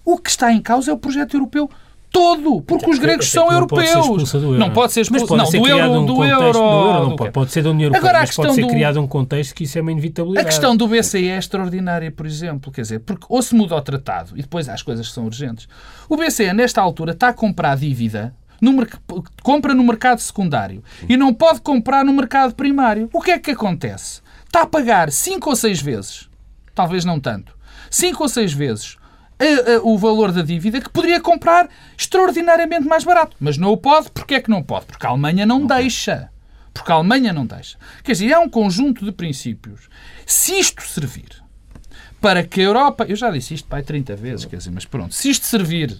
o 0.06 0.20
que 0.20 0.30
está 0.30 0.54
em 0.54 0.62
causa 0.62 0.92
é 0.92 0.94
o 0.94 1.00
projeto 1.00 1.34
europeu 1.34 1.68
todo, 2.12 2.62
porque 2.62 2.86
então, 2.86 2.94
os 2.94 3.00
gregos 3.00 3.30
são 3.30 3.52
europeus. 3.52 4.34
Não 4.58 4.72
pode 4.72 4.94
ser 4.94 5.02
expulso 5.02 5.36
não, 5.36 5.50
do, 5.50 5.68
euro, 5.68 5.92
um 5.92 6.06
do, 6.06 6.24
euro, 6.24 6.52
do 6.52 6.60
euro. 6.60 7.10
Não 7.10 7.16
pode, 7.16 7.32
pode 7.32 7.52
ser 7.52 7.64
da 7.64 7.70
União 7.70 7.88
Europeia, 7.88 8.02
Agora, 8.02 8.20
mas 8.20 8.36
pode 8.36 8.56
ser 8.56 8.62
do... 8.62 8.68
criado 8.68 9.00
um 9.00 9.08
contexto 9.08 9.54
que 9.54 9.64
isso 9.64 9.78
é 9.78 9.82
uma 9.82 9.92
inevitabilidade. 9.92 10.48
A 10.48 10.50
questão 10.50 10.76
do 10.76 10.88
BCE 10.88 11.30
é 11.30 11.38
extraordinária, 11.38 12.12
por 12.12 12.26
exemplo. 12.26 12.72
Quer 12.72 12.82
dizer, 12.82 13.00
porque 13.00 13.26
ou 13.30 13.42
se 13.42 13.54
muda 13.56 13.76
o 13.76 13.82
tratado 13.82 14.32
e 14.36 14.42
depois 14.42 14.68
há 14.70 14.74
as 14.74 14.82
coisas 14.82 15.08
que 15.08 15.14
são 15.14 15.26
urgentes. 15.26 15.68
O 16.10 16.18
BCE, 16.18 16.54
nesta 16.54 16.82
altura, 16.82 17.12
está 17.12 17.30
a 17.30 17.34
comprar 17.34 17.78
dívida 17.78 18.34
no, 18.62 18.74
compra 19.44 19.74
no 19.74 19.84
mercado 19.84 20.20
secundário 20.20 20.84
e 21.08 21.16
não 21.16 21.34
pode 21.34 21.62
comprar 21.62 22.04
no 22.04 22.14
mercado 22.14 22.56
primário. 22.56 23.10
O 23.14 23.22
que 23.22 23.32
é 23.32 23.40
que 23.40 23.52
acontece? 23.52 24.22
Está 24.46 24.64
a 24.64 24.66
pagar 24.66 25.12
5 25.12 25.50
ou 25.50 25.56
6 25.56 25.82
vezes, 25.82 26.30
talvez 26.74 27.06
não 27.06 27.20
tanto, 27.20 27.56
5 27.92 28.24
ou 28.24 28.30
6 28.30 28.54
vezes 28.54 28.98
a, 29.40 29.76
a, 29.76 29.82
o 29.84 29.98
valor 29.98 30.32
da 30.32 30.42
dívida 30.42 30.82
que 30.82 30.90
poderia 30.90 31.22
comprar 31.22 31.70
extraordinariamente 31.98 32.88
mais 32.88 33.04
barato. 33.04 33.36
Mas 33.40 33.58
não 33.58 33.72
o 33.72 33.78
pode. 33.78 34.12
Porquê 34.12 34.36
é 34.36 34.42
que 34.42 34.50
não 34.50 34.64
pode? 34.64 34.86
Porque 34.86 35.06
a 35.06 35.10
Alemanha 35.10 35.46
não 35.46 35.66
okay. 35.66 35.78
deixa. 35.78 36.30
Porque 36.74 36.92
a 36.92 36.96
Alemanha 36.96 37.34
não 37.34 37.46
deixa. 37.46 37.78
Quer 38.04 38.12
dizer, 38.14 38.32
é 38.32 38.40
um 38.40 38.50
conjunto 38.50 39.04
de 39.04 39.12
princípios. 39.12 39.90
Se 40.26 40.60
isto 40.60 40.82
servir 40.84 41.48
para 42.22 42.44
que 42.44 42.62
a 42.62 42.64
Europa. 42.64 43.06
Eu 43.08 43.16
já 43.16 43.32
disse 43.32 43.54
isto 43.54 43.68
pai 43.68 43.84
30 43.84 44.16
vezes, 44.16 44.46
quer 44.46 44.58
dizer, 44.58 44.72
mas 44.72 44.86
pronto. 44.86 45.14
Se 45.14 45.30
isto 45.30 45.46
servir 45.46 45.98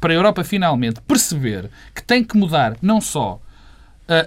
para 0.00 0.12
a 0.12 0.16
Europa 0.16 0.44
finalmente 0.44 1.00
perceber 1.02 1.70
que 1.94 2.02
tem 2.02 2.22
que 2.22 2.36
mudar 2.36 2.76
não 2.82 3.00
só 3.00 3.40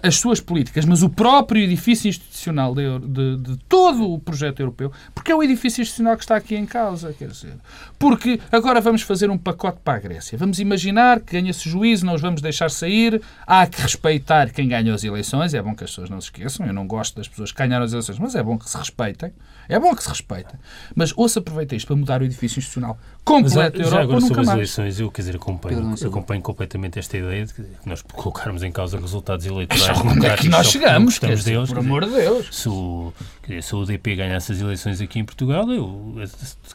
as 0.01 0.15
suas 0.15 0.39
políticas, 0.39 0.85
mas 0.85 1.03
o 1.03 1.09
próprio 1.09 1.61
edifício 1.61 2.09
institucional 2.37 2.73
de, 2.73 2.99
de, 2.99 3.37
de, 3.37 3.57
todo 3.67 4.11
o 4.11 4.19
projeto 4.19 4.59
europeu, 4.59 4.91
porque 5.13 5.31
é 5.31 5.35
o 5.35 5.43
edifício 5.43 5.81
institucional 5.81 6.15
que 6.15 6.23
está 6.23 6.35
aqui 6.35 6.55
em 6.55 6.65
causa, 6.65 7.13
quer 7.13 7.29
dizer. 7.29 7.53
Porque 7.97 8.39
agora 8.51 8.79
vamos 8.79 9.01
fazer 9.01 9.29
um 9.29 9.37
pacote 9.37 9.79
para 9.83 9.97
a 9.97 9.99
Grécia. 9.99 10.37
Vamos 10.37 10.59
imaginar 10.59 11.19
que 11.19 11.33
ganha-se 11.33 11.67
juízo, 11.67 12.05
não 12.05 12.13
os 12.13 12.21
vamos 12.21 12.41
deixar 12.41 12.69
sair, 12.69 13.21
há 13.45 13.65
que 13.65 13.81
respeitar 13.81 14.51
quem 14.51 14.67
ganhou 14.67 14.95
as 14.95 15.03
eleições, 15.03 15.53
é 15.53 15.61
bom 15.61 15.75
que 15.75 15.83
as 15.83 15.89
pessoas 15.89 16.09
não 16.09 16.21
se 16.21 16.27
esqueçam, 16.27 16.65
eu 16.65 16.73
não 16.73 16.87
gosto 16.87 17.15
das 17.15 17.27
pessoas 17.27 17.51
que 17.51 17.57
ganharam 17.57 17.85
as 17.85 17.91
eleições, 17.91 18.19
mas 18.19 18.35
é 18.35 18.43
bom 18.43 18.57
que 18.57 18.69
se 18.69 18.77
respeitem. 18.77 19.33
É 19.67 19.79
bom 19.79 19.93
que 19.93 20.03
se 20.03 20.09
respeitem. 20.09 20.57
Mas 20.95 21.13
ou 21.15 21.27
se 21.27 21.39
aproveita 21.39 21.75
isto 21.75 21.87
para 21.87 21.95
mudar 21.95 22.21
o 22.21 22.25
edifício 22.25 22.59
institucional 22.59 22.97
completo 23.23 23.77
da 23.77 23.83
Europa 23.83 24.03
agora, 24.03 24.21
sobre 24.21 24.41
as 24.41 24.47
eleições, 24.49 24.99
eu, 24.99 25.11
quer 25.11 25.21
dizer, 25.21 25.35
acompanho, 25.35 25.93
acompanho 26.05 26.41
completamente 26.41 26.97
esta 26.99 27.17
ideia 27.17 27.45
de 27.45 27.53
que 27.53 27.63
nós 27.85 28.01
colocarmos 28.01 28.63
em 28.63 28.71
causa 28.71 28.97
resultados 28.97 29.45
eleitorais 29.45 29.97
é 30.23 30.37
que 30.37 30.49
nós 30.49 30.67
chegamos? 30.67 31.13
Estamos 31.15 31.43
deles, 31.43 31.69
por 31.69 31.79
amor 31.79 32.05
de 32.05 32.11
Deus. 32.11 32.26
Se 32.51 32.69
o, 32.69 33.13
dizer, 33.43 33.63
se 33.63 33.75
o 33.75 33.79
UDP 33.79 34.15
ganhasse 34.15 34.51
as 34.51 34.59
eleições 34.59 35.01
aqui 35.01 35.19
em 35.19 35.25
Portugal, 35.25 35.69
eu 35.71 36.15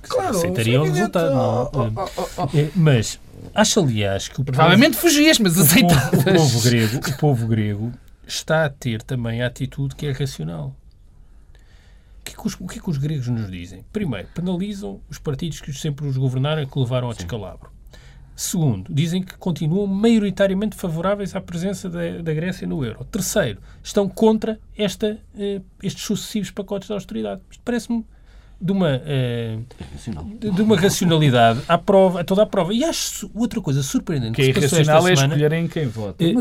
claro, 0.03 0.37
aceitaria 0.37 0.81
o 0.81 0.85
resultado. 0.85 1.35
Não, 1.35 1.71
oh, 1.73 2.11
oh, 2.17 2.29
oh, 2.39 2.59
é, 2.59 2.71
mas 2.75 3.19
acho, 3.55 3.81
aliás, 3.81 4.29
que 4.29 4.41
o 4.41 4.45
Provavelmente 4.45 4.97
povo, 4.97 5.09
fugias, 5.09 5.39
mas 5.39 5.59
aceitavas. 5.59 6.21
O 6.21 6.25
povo, 6.25 6.61
grego, 6.63 6.97
o 6.97 7.17
povo 7.19 7.47
grego 7.47 7.93
está 8.27 8.65
a 8.65 8.71
ter 8.71 9.03
também 9.03 9.43
a 9.43 9.47
atitude 9.47 9.95
que 9.95 10.07
é 10.07 10.13
racional. 10.13 10.75
O 12.21 12.25
que, 12.25 12.33
é 12.33 12.37
que, 12.37 12.47
os, 12.47 12.55
o 12.55 12.67
que, 12.69 12.79
é 12.79 12.83
que 12.83 12.91
os 12.91 12.99
gregos 12.99 13.27
nos 13.27 13.51
dizem? 13.51 13.85
Primeiro, 13.93 14.29
penalizam 14.33 15.01
os 15.11 15.19
partidos 15.19 15.61
que 15.61 15.73
sempre 15.73 16.07
os 16.07 16.17
governaram 16.17 16.63
e 16.63 16.67
que 16.67 16.79
levaram 16.79 17.09
ao 17.09 17.15
descalabro. 17.15 17.72
Segundo, 18.35 18.93
dizem 18.93 19.23
que 19.23 19.37
continuam 19.37 19.87
maioritariamente 19.87 20.75
favoráveis 20.75 21.35
à 21.37 21.41
presença 21.41 21.89
da, 21.89 22.23
da 22.23 22.33
Grécia 22.33 22.67
no 22.67 22.85
euro. 22.85 23.05
Terceiro, 23.05 23.61
estão 23.83 24.09
contra 24.09 24.59
esta, 24.77 25.19
eh, 25.39 25.61
estes 25.83 26.05
sucessivos 26.05 26.51
pacotes 26.51 26.89
de 26.89 26.95
austeridade. 26.95 27.43
Isto 27.51 27.63
parece-me 27.65 28.05
de 28.63 28.71
uma, 28.71 29.03
eh, 29.05 29.59
de 30.39 30.63
uma 30.63 30.77
racionalidade 30.77 31.61
à 31.67 31.77
prova, 31.77 32.21
a 32.21 32.25
toda 32.25 32.45
a 32.45 32.47
prova. 32.47 32.73
E 32.73 32.85
acho 32.85 33.29
outra 33.35 33.61
coisa 33.61 33.83
surpreendente 33.83 34.37
que, 34.37 34.43
que 34.43 34.59
é 34.59 34.63
irracional 34.63 35.09
é 35.09 35.13
escolher 35.13 35.53
em 35.53 35.67
quem 35.67 35.87
vota. 35.87 36.25
Eh, 36.25 36.35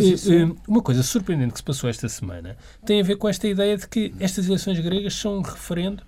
uma 0.67 0.81
coisa 0.81 1.01
surpreendente 1.01 1.53
que 1.53 1.59
se 1.59 1.63
passou 1.63 1.89
esta 1.89 2.07
semana 2.07 2.55
tem 2.85 3.01
a 3.01 3.03
ver 3.03 3.17
com 3.17 3.27
esta 3.27 3.47
ideia 3.47 3.75
de 3.75 3.87
que 3.87 4.13
estas 4.19 4.45
eleições 4.45 4.79
gregas 4.79 5.15
são 5.15 5.39
um 5.39 5.41
referendo 5.41 6.03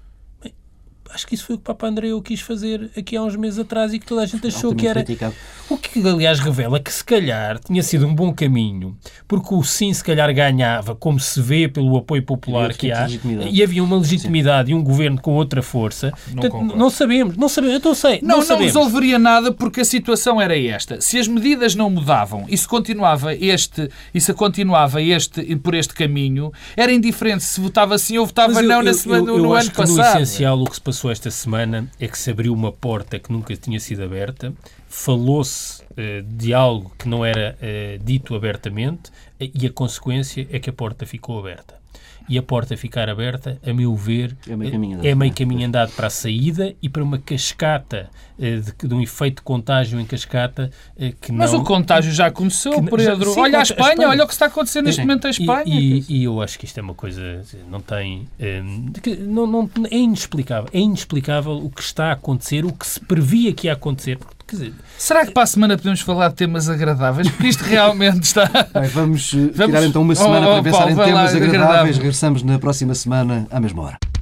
acho 1.09 1.27
que 1.27 1.35
isso 1.35 1.45
foi 1.45 1.55
o 1.55 1.57
que 1.57 1.63
o 1.63 1.65
Papa 1.65 1.87
Andreu 1.87 2.21
quis 2.21 2.41
fazer 2.41 2.89
aqui 2.97 3.15
há 3.15 3.23
uns 3.23 3.35
meses 3.35 3.59
atrás 3.59 3.93
e 3.93 3.99
que 3.99 4.05
toda 4.05 4.21
a 4.21 4.25
gente 4.25 4.47
achou 4.47 4.73
que 4.75 4.87
era. 4.87 5.03
Criticado. 5.03 5.35
O 5.69 5.77
que, 5.77 6.05
aliás, 6.07 6.39
revela 6.39 6.79
que 6.79 6.91
se 6.91 7.03
calhar 7.03 7.59
tinha 7.59 7.81
sido 7.81 8.05
um 8.05 8.13
bom 8.13 8.33
caminho, 8.33 8.97
porque 9.27 9.53
o 9.53 9.63
sim, 9.63 9.93
se 9.93 10.03
calhar, 10.03 10.33
ganhava, 10.33 10.95
como 10.95 11.19
se 11.19 11.41
vê 11.41 11.67
pelo 11.67 11.95
apoio 11.97 12.23
popular 12.23 12.73
que 12.73 12.91
há, 12.91 13.07
e 13.49 13.63
havia 13.63 13.83
uma 13.83 13.97
legitimidade 13.97 14.67
sim. 14.67 14.73
e 14.73 14.75
um 14.75 14.83
governo 14.83 15.21
com 15.21 15.33
outra 15.33 15.61
força. 15.61 16.13
Não, 16.27 16.41
Portanto, 16.41 16.77
não 16.77 16.89
sabemos, 16.89 17.37
não 17.37 17.49
sabemos, 17.49 17.75
eu 17.75 17.81
não 17.89 17.95
sei. 17.95 18.19
Não, 18.21 18.39
não, 18.39 18.47
não 18.47 18.57
resolveria 18.57 19.17
nada 19.17 19.51
porque 19.51 19.81
a 19.81 19.85
situação 19.85 20.39
era 20.41 20.57
esta. 20.57 20.99
Se 20.99 21.17
as 21.17 21.27
medidas 21.27 21.75
não 21.75 21.89
mudavam 21.89 22.45
e 22.47 22.57
se 22.57 22.67
continuava 22.67 23.33
este, 23.33 23.89
e 24.13 24.19
se 24.19 24.33
continuava 24.33 25.01
este, 25.01 25.55
por 25.57 25.73
este 25.73 25.93
caminho, 25.93 26.51
era 26.75 26.91
indiferente 26.91 27.43
se 27.43 27.59
votava 27.59 27.97
sim 27.97 28.17
ou 28.17 28.25
votava 28.25 28.61
eu, 28.61 28.67
não 28.67 28.81
eu, 28.81 28.93
eu, 29.05 29.25
no, 29.25 29.37
no 29.37 29.53
ano 29.53 29.71
passado. 29.71 30.21
essencial, 30.21 30.61
o 30.61 30.65
que 30.65 30.75
se 30.75 30.81
passou 30.81 30.92
passou 30.93 31.09
esta 31.09 31.31
semana 31.31 31.89
é 31.99 32.07
que 32.07 32.15
se 32.15 32.29
abriu 32.29 32.53
uma 32.53 32.71
porta 32.71 33.17
que 33.17 33.31
nunca 33.31 33.55
tinha 33.57 33.79
sido 33.79 34.03
aberta, 34.03 34.53
falou-se 34.87 35.81
uh, 35.81 36.21
de 36.21 36.53
algo 36.53 36.93
que 36.99 37.09
não 37.09 37.25
era 37.25 37.57
uh, 37.57 38.03
dito 38.03 38.35
abertamente 38.35 39.11
e 39.39 39.65
a 39.65 39.71
consequência 39.71 40.47
é 40.51 40.59
que 40.59 40.69
a 40.69 40.73
porta 40.73 41.03
ficou 41.03 41.39
aberta 41.39 41.82
e 42.27 42.37
a 42.37 42.43
porta 42.43 42.77
ficar 42.77 43.09
aberta, 43.09 43.59
a 43.65 43.73
meu 43.73 43.95
ver, 43.95 44.35
é 44.47 44.55
meio 44.55 44.71
caminho 44.71 44.93
andado, 44.93 45.05
é 45.07 45.15
meio 45.15 45.33
caminho 45.33 45.67
andado 45.67 45.91
para 45.91 46.07
a 46.07 46.09
saída 46.09 46.73
e 46.81 46.89
para 46.89 47.03
uma 47.03 47.17
cascata, 47.17 48.09
eh, 48.39 48.57
de, 48.57 48.87
de 48.87 48.93
um 48.93 49.01
efeito 49.01 49.37
de 49.37 49.41
contágio 49.41 49.99
em 49.99 50.05
cascata 50.05 50.71
eh, 50.97 51.13
que 51.19 51.31
não... 51.31 51.39
Mas 51.39 51.53
o 51.53 51.63
contágio 51.63 52.11
já 52.11 52.31
começou, 52.31 52.81
que, 52.81 52.89
Pedro. 52.89 53.25
Já, 53.25 53.33
sim, 53.33 53.39
olha 53.39 53.59
a 53.59 53.61
Espanha, 53.61 53.87
a 53.87 53.89
Espanha, 53.91 54.09
olha 54.09 54.23
o 54.23 54.27
que 54.27 54.33
está 54.33 54.45
a 54.45 54.47
acontecer 54.47 54.81
neste 54.81 55.01
momento 55.01 55.27
em 55.27 55.31
Espanha. 55.31 55.63
E, 55.65 55.99
e, 55.99 56.05
e, 56.09 56.23
eu 56.23 56.41
acho 56.41 56.57
que 56.57 56.65
isto 56.65 56.79
é 56.79 56.83
uma 56.83 56.95
coisa, 56.95 57.41
não 57.69 57.81
tem... 57.81 58.27
Eh, 58.39 58.61
não, 59.19 59.45
não, 59.45 59.69
é 59.89 59.97
inexplicável. 59.97 60.69
É 60.73 60.79
inexplicável 60.79 61.57
o 61.57 61.69
que 61.69 61.81
está 61.81 62.07
a 62.07 62.11
acontecer, 62.13 62.65
o 62.65 62.71
que 62.71 62.87
se 62.87 62.99
previa 62.99 63.53
que 63.53 63.67
ia 63.67 63.73
acontecer. 63.73 64.17
Será 64.97 65.25
que 65.25 65.31
para 65.31 65.43
a 65.43 65.47
semana 65.47 65.77
podemos 65.77 66.01
falar 66.01 66.29
de 66.29 66.35
temas 66.35 66.69
agradáveis? 66.69 67.29
Porque 67.29 67.47
isto 67.47 67.63
realmente 67.63 68.23
está. 68.23 68.45
Bem, 68.73 68.87
vamos, 68.89 69.33
vamos 69.33 69.55
tirar 69.55 69.83
então 69.83 70.01
uma 70.01 70.15
semana 70.15 70.47
oh, 70.47 70.51
oh, 70.51 70.53
para 70.53 70.63
pensar 70.63 70.77
Paulo, 70.79 71.01
em 71.01 71.05
temas 71.05 71.35
agradáveis. 71.35 71.97
Regressamos 71.97 72.43
na 72.43 72.59
próxima 72.59 72.95
semana, 72.95 73.47
à 73.49 73.59
mesma 73.59 73.83
hora. 73.83 74.12